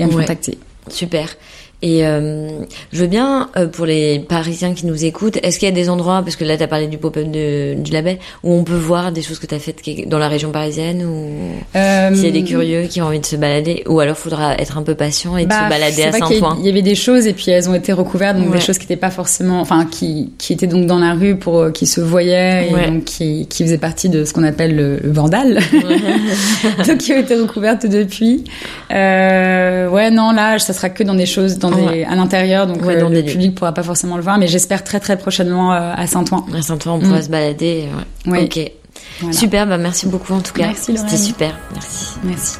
et 0.00 0.04
à 0.04 0.06
me 0.06 0.14
Ouais. 0.14 0.22
contacter. 0.22 0.58
Super. 0.88 1.36
Et 1.82 2.06
euh, 2.06 2.48
je 2.92 3.00
veux 3.00 3.06
bien, 3.06 3.48
euh, 3.56 3.66
pour 3.66 3.86
les 3.86 4.18
Parisiens 4.18 4.74
qui 4.74 4.84
nous 4.84 5.04
écoutent, 5.04 5.38
est-ce 5.42 5.58
qu'il 5.58 5.66
y 5.66 5.72
a 5.72 5.74
des 5.74 5.88
endroits, 5.88 6.20
parce 6.22 6.36
que 6.36 6.44
là 6.44 6.56
tu 6.58 6.62
as 6.62 6.68
parlé 6.68 6.88
du 6.88 6.98
pop-up 6.98 7.30
de- 7.30 7.74
du 7.74 7.90
label, 7.90 8.18
où 8.44 8.52
on 8.52 8.64
peut 8.64 8.74
voir 8.76 9.12
des 9.12 9.22
choses 9.22 9.38
que 9.38 9.46
tu 9.46 9.54
as 9.54 9.58
faites 9.58 9.80
dans 10.06 10.18
la 10.18 10.28
région 10.28 10.50
parisienne, 10.50 11.02
ou 11.04 11.30
Euh, 11.76 12.14
s'il 12.14 12.24
y 12.24 12.28
a 12.28 12.32
des 12.32 12.44
curieux 12.44 12.82
qui 12.82 13.00
ont 13.00 13.06
envie 13.06 13.20
de 13.20 13.24
se 13.24 13.36
balader, 13.36 13.82
ou 13.88 13.98
alors 14.00 14.16
faudra 14.18 14.56
être 14.58 14.76
un 14.76 14.82
peu 14.82 14.94
patient 14.94 15.36
et 15.38 15.44
de 15.44 15.48
Bah, 15.48 15.64
se 15.64 15.70
balader 15.70 16.02
à 16.02 16.12
Saint-Ouen. 16.12 16.56
Il 16.60 16.66
y 16.66 16.68
avait 16.68 16.82
des 16.82 16.94
choses 16.94 17.26
et 17.26 17.32
puis 17.32 17.50
elles 17.50 17.68
ont 17.70 17.74
été 17.74 17.92
recouvertes, 17.94 18.36
donc 18.36 18.50
Ouais. 18.50 18.58
des 18.58 18.64
choses 18.64 18.76
qui 18.76 18.84
n'étaient 18.84 18.96
pas 18.96 19.10
forcément, 19.10 19.60
enfin 19.62 19.86
qui, 19.90 20.32
qui 20.36 20.52
étaient 20.52 20.66
donc 20.66 20.84
dans 20.86 20.98
la 20.98 21.14
rue 21.14 21.36
pour 21.36 21.60
euh, 21.60 21.70
qui 21.70 21.86
se 21.86 22.00
voyaient 22.02 22.68
et 22.68 22.74
Ouais. 22.74 22.90
donc 22.90 23.04
qui, 23.04 23.46
qui 23.48 23.64
faisaient 23.64 23.78
partie 23.78 24.10
de 24.10 24.24
ce 24.26 24.34
qu'on 24.34 24.44
appelle 24.44 24.76
le, 24.76 24.98
le 25.02 25.12
vandal, 25.12 25.60
donc 26.86 26.98
qui 26.98 27.12
ont 27.14 27.18
été 27.20 27.34
recouvertes 27.36 27.86
depuis. 27.86 28.44
Euh, 28.92 29.88
ouais, 29.88 30.10
non, 30.10 30.32
là, 30.32 30.58
ça 30.58 30.72
sera 30.72 30.90
que 30.90 31.02
dans 31.02 31.14
des 31.14 31.26
choses, 31.26 31.58
dans 31.58 31.69
des, 31.74 31.82
Ouais. 31.82 32.04
à 32.04 32.14
l'intérieur, 32.16 32.66
donc 32.66 32.82
Ouais, 32.84 32.96
euh, 32.96 33.00
dans 33.00 33.08
le 33.08 33.16
des 33.16 33.22
lieux. 33.22 33.32
public 33.32 33.54
pourra 33.54 33.72
pas 33.72 33.82
forcément 33.82 34.16
le 34.16 34.22
voir, 34.22 34.38
mais 34.38 34.46
j'espère 34.48 34.84
très 34.84 35.00
très 35.00 35.16
prochainement 35.16 35.72
euh, 35.72 35.92
à 35.96 36.06
Saint-Ouen. 36.06 36.44
À 36.56 36.62
Saint-Ouen, 36.62 36.94
on 36.94 37.00
pourra 37.00 37.18
Mm. 37.18 37.22
se 37.22 37.28
balader. 37.28 37.88
ouais. 38.26 38.32
Oui. 38.32 38.44
Ok. 38.44 38.72
Voilà. 39.20 39.32
Super, 39.36 39.66
bah 39.66 39.78
merci 39.78 40.06
beaucoup 40.06 40.32
en 40.34 40.40
tout 40.40 40.52
cas. 40.52 40.66
Merci, 40.66 40.96
C'était 40.96 41.16
super. 41.16 41.54
Merci. 41.72 42.06
Merci. 42.24 42.56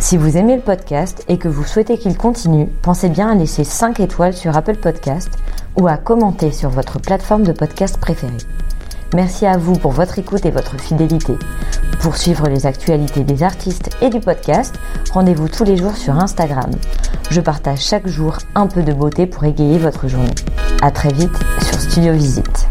Si 0.00 0.16
vous 0.16 0.36
aimez 0.36 0.54
le 0.56 0.62
podcast 0.62 1.24
et 1.28 1.38
que 1.38 1.48
vous 1.48 1.64
souhaitez 1.64 1.98
qu'il 1.98 2.16
continue, 2.16 2.68
pensez 2.82 3.08
bien 3.08 3.30
à 3.30 3.34
laisser 3.34 3.64
5 3.64 3.98
étoiles 4.00 4.34
sur 4.34 4.56
Apple 4.56 4.76
Podcast 4.76 5.30
ou 5.76 5.88
à 5.88 5.96
commenter 5.96 6.52
sur 6.52 6.70
votre 6.70 7.00
plateforme 7.00 7.42
de 7.42 7.52
podcast 7.52 7.98
préférée. 7.98 8.32
Merci 9.14 9.46
à 9.46 9.56
vous 9.56 9.72
pour 9.72 9.92
votre 9.92 10.18
écoute 10.18 10.44
et 10.44 10.50
votre 10.50 10.78
fidélité. 10.78 11.34
Pour 12.00 12.16
suivre 12.16 12.48
les 12.48 12.66
actualités 12.66 13.24
des 13.24 13.42
artistes 13.42 13.90
et 14.02 14.10
du 14.10 14.20
podcast, 14.20 14.74
rendez-vous 15.12 15.48
tous 15.48 15.64
les 15.64 15.76
jours 15.76 15.96
sur 15.96 16.14
Instagram. 16.14 16.70
Je 17.30 17.40
partage 17.40 17.80
chaque 17.80 18.06
jour 18.06 18.38
un 18.54 18.66
peu 18.66 18.82
de 18.82 18.92
beauté 18.92 19.26
pour 19.26 19.44
égayer 19.44 19.78
votre 19.78 20.08
journée. 20.08 20.34
À 20.82 20.90
très 20.90 21.12
vite 21.12 21.36
sur 21.62 21.80
Studio 21.80 22.12
Visite. 22.12 22.68